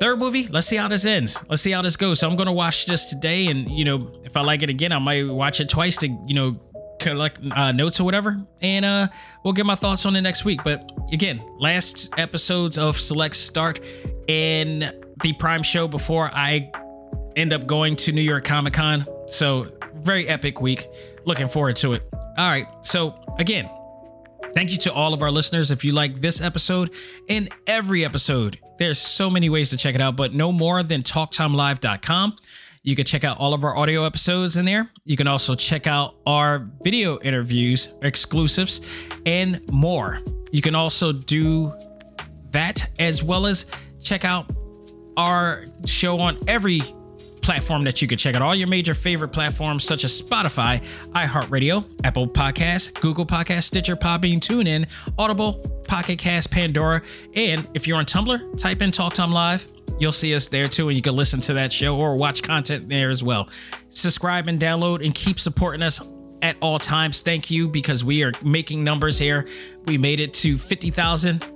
Third 0.00 0.18
movie, 0.18 0.46
let's 0.46 0.66
see 0.66 0.76
how 0.76 0.88
this 0.88 1.04
ends. 1.04 1.38
Let's 1.50 1.60
see 1.60 1.72
how 1.72 1.82
this 1.82 1.98
goes. 1.98 2.20
So 2.20 2.30
I'm 2.30 2.34
gonna 2.34 2.54
watch 2.54 2.86
this 2.86 3.10
today, 3.10 3.48
and 3.48 3.70
you 3.70 3.84
know, 3.84 4.10
if 4.24 4.38
I 4.38 4.40
like 4.40 4.62
it 4.62 4.70
again, 4.70 4.92
I 4.92 4.98
might 4.98 5.28
watch 5.28 5.60
it 5.60 5.68
twice 5.68 5.98
to 5.98 6.08
you 6.08 6.32
know 6.32 6.58
collect 6.98 7.40
uh, 7.50 7.72
notes 7.72 8.00
or 8.00 8.04
whatever, 8.04 8.40
and 8.62 8.86
uh, 8.86 9.08
we'll 9.44 9.52
get 9.52 9.66
my 9.66 9.74
thoughts 9.74 10.06
on 10.06 10.16
it 10.16 10.22
next 10.22 10.46
week. 10.46 10.60
But 10.64 10.90
again, 11.12 11.42
last 11.58 12.18
episodes 12.18 12.78
of 12.78 12.96
Select 12.96 13.36
Start 13.36 13.80
and 14.30 14.94
the 15.20 15.34
Prime 15.34 15.62
Show 15.62 15.88
before 15.88 16.30
I 16.32 16.72
end 17.36 17.52
up 17.52 17.66
going 17.66 17.96
to 17.96 18.12
New 18.12 18.22
York 18.22 18.44
Comic 18.44 18.72
Con. 18.72 19.04
So 19.26 19.72
very 19.94 20.28
epic 20.28 20.60
week. 20.60 20.86
Looking 21.24 21.48
forward 21.48 21.76
to 21.76 21.94
it. 21.94 22.08
All 22.12 22.48
right. 22.48 22.66
So 22.82 23.18
again, 23.38 23.68
thank 24.54 24.70
you 24.70 24.78
to 24.78 24.92
all 24.92 25.14
of 25.14 25.22
our 25.22 25.30
listeners. 25.30 25.70
If 25.70 25.84
you 25.84 25.92
like 25.92 26.16
this 26.16 26.40
episode 26.40 26.90
and 27.28 27.48
every 27.66 28.04
episode, 28.04 28.58
there's 28.78 28.98
so 28.98 29.30
many 29.30 29.48
ways 29.48 29.70
to 29.70 29.76
check 29.76 29.94
it 29.94 30.00
out, 30.00 30.16
but 30.16 30.34
no 30.34 30.52
more 30.52 30.82
than 30.82 31.02
talktimelive.com. 31.02 32.36
You 32.82 32.94
can 32.94 33.04
check 33.04 33.24
out 33.24 33.38
all 33.38 33.52
of 33.52 33.64
our 33.64 33.76
audio 33.76 34.04
episodes 34.04 34.56
in 34.56 34.64
there. 34.64 34.88
You 35.04 35.16
can 35.16 35.26
also 35.26 35.56
check 35.56 35.88
out 35.88 36.14
our 36.24 36.68
video 36.82 37.18
interviews, 37.18 37.92
exclusives, 38.02 38.80
and 39.24 39.60
more. 39.72 40.20
You 40.52 40.62
can 40.62 40.76
also 40.76 41.12
do 41.12 41.72
that 42.52 42.88
as 43.00 43.24
well 43.24 43.46
as 43.46 43.66
check 44.00 44.24
out 44.24 44.50
our 45.16 45.64
show 45.84 46.20
on 46.20 46.38
every 46.46 46.80
platform 47.46 47.84
that 47.84 48.02
you 48.02 48.08
can 48.08 48.18
check 48.18 48.34
out 48.34 48.42
all 48.42 48.56
your 48.56 48.66
major 48.66 48.92
favorite 48.92 49.28
platforms 49.28 49.84
such 49.84 50.02
as 50.02 50.20
Spotify, 50.20 50.82
iHeartRadio, 51.10 51.86
Apple 52.02 52.26
Podcasts, 52.26 52.92
Google 53.00 53.24
Podcasts, 53.24 53.64
Stitcher, 53.64 53.94
Podbean, 53.94 54.40
TuneIn, 54.40 54.90
Audible, 55.16 55.54
Pocket 55.86 56.18
Cast, 56.18 56.50
Pandora, 56.50 57.00
and 57.36 57.68
if 57.72 57.86
you're 57.86 57.98
on 57.98 58.04
Tumblr, 58.04 58.58
type 58.58 58.82
in 58.82 58.90
Talk 58.90 59.14
Time 59.14 59.30
Live. 59.30 59.64
You'll 60.00 60.10
see 60.10 60.34
us 60.34 60.48
there 60.48 60.66
too, 60.66 60.88
and 60.88 60.96
you 60.96 61.02
can 61.02 61.14
listen 61.14 61.40
to 61.42 61.54
that 61.54 61.72
show 61.72 61.96
or 61.96 62.16
watch 62.16 62.42
content 62.42 62.88
there 62.88 63.10
as 63.10 63.22
well. 63.22 63.48
Subscribe 63.90 64.48
and 64.48 64.58
download 64.58 65.04
and 65.04 65.14
keep 65.14 65.38
supporting 65.38 65.82
us 65.82 66.00
at 66.42 66.56
all 66.60 66.80
times. 66.80 67.22
Thank 67.22 67.48
you 67.48 67.68
because 67.68 68.02
we 68.02 68.24
are 68.24 68.32
making 68.44 68.82
numbers 68.82 69.20
here. 69.20 69.46
We 69.86 69.98
made 69.98 70.18
it 70.18 70.34
to 70.34 70.58
50,000 70.58 71.55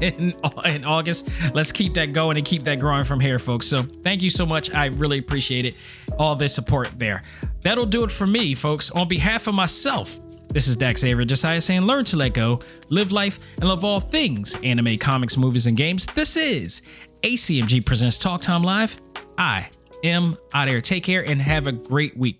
in, 0.00 0.34
in 0.64 0.84
August. 0.84 1.30
Let's 1.54 1.72
keep 1.72 1.94
that 1.94 2.12
going 2.12 2.36
and 2.36 2.46
keep 2.46 2.62
that 2.64 2.78
growing 2.78 3.04
from 3.04 3.20
here, 3.20 3.38
folks. 3.38 3.66
So 3.66 3.82
thank 3.82 4.22
you 4.22 4.30
so 4.30 4.46
much. 4.46 4.72
I 4.72 4.86
really 4.86 5.18
appreciate 5.18 5.64
it. 5.64 5.76
All 6.18 6.36
the 6.36 6.48
support 6.48 6.90
there. 6.98 7.22
That'll 7.62 7.86
do 7.86 8.04
it 8.04 8.10
for 8.10 8.26
me, 8.26 8.54
folks. 8.54 8.90
On 8.90 9.08
behalf 9.08 9.46
of 9.46 9.54
myself, 9.54 10.18
this 10.48 10.66
is 10.66 10.76
Dax 10.76 11.00
Xavier 11.02 11.24
Josiah 11.24 11.60
saying, 11.60 11.82
learn 11.82 12.04
to 12.06 12.16
let 12.16 12.34
go, 12.34 12.60
live 12.88 13.12
life, 13.12 13.38
and 13.58 13.68
love 13.68 13.84
all 13.84 14.00
things 14.00 14.56
anime, 14.64 14.98
comics, 14.98 15.36
movies, 15.36 15.66
and 15.66 15.76
games. 15.76 16.06
This 16.06 16.36
is 16.36 16.82
ACMG 17.22 17.84
Presents 17.86 18.18
Talk 18.18 18.42
Time 18.42 18.64
Live. 18.64 18.96
I 19.38 19.68
am 20.02 20.36
out 20.52 20.68
here. 20.68 20.80
Take 20.80 21.04
care 21.04 21.24
and 21.24 21.40
have 21.40 21.66
a 21.66 21.72
great 21.72 22.16
week. 22.16 22.39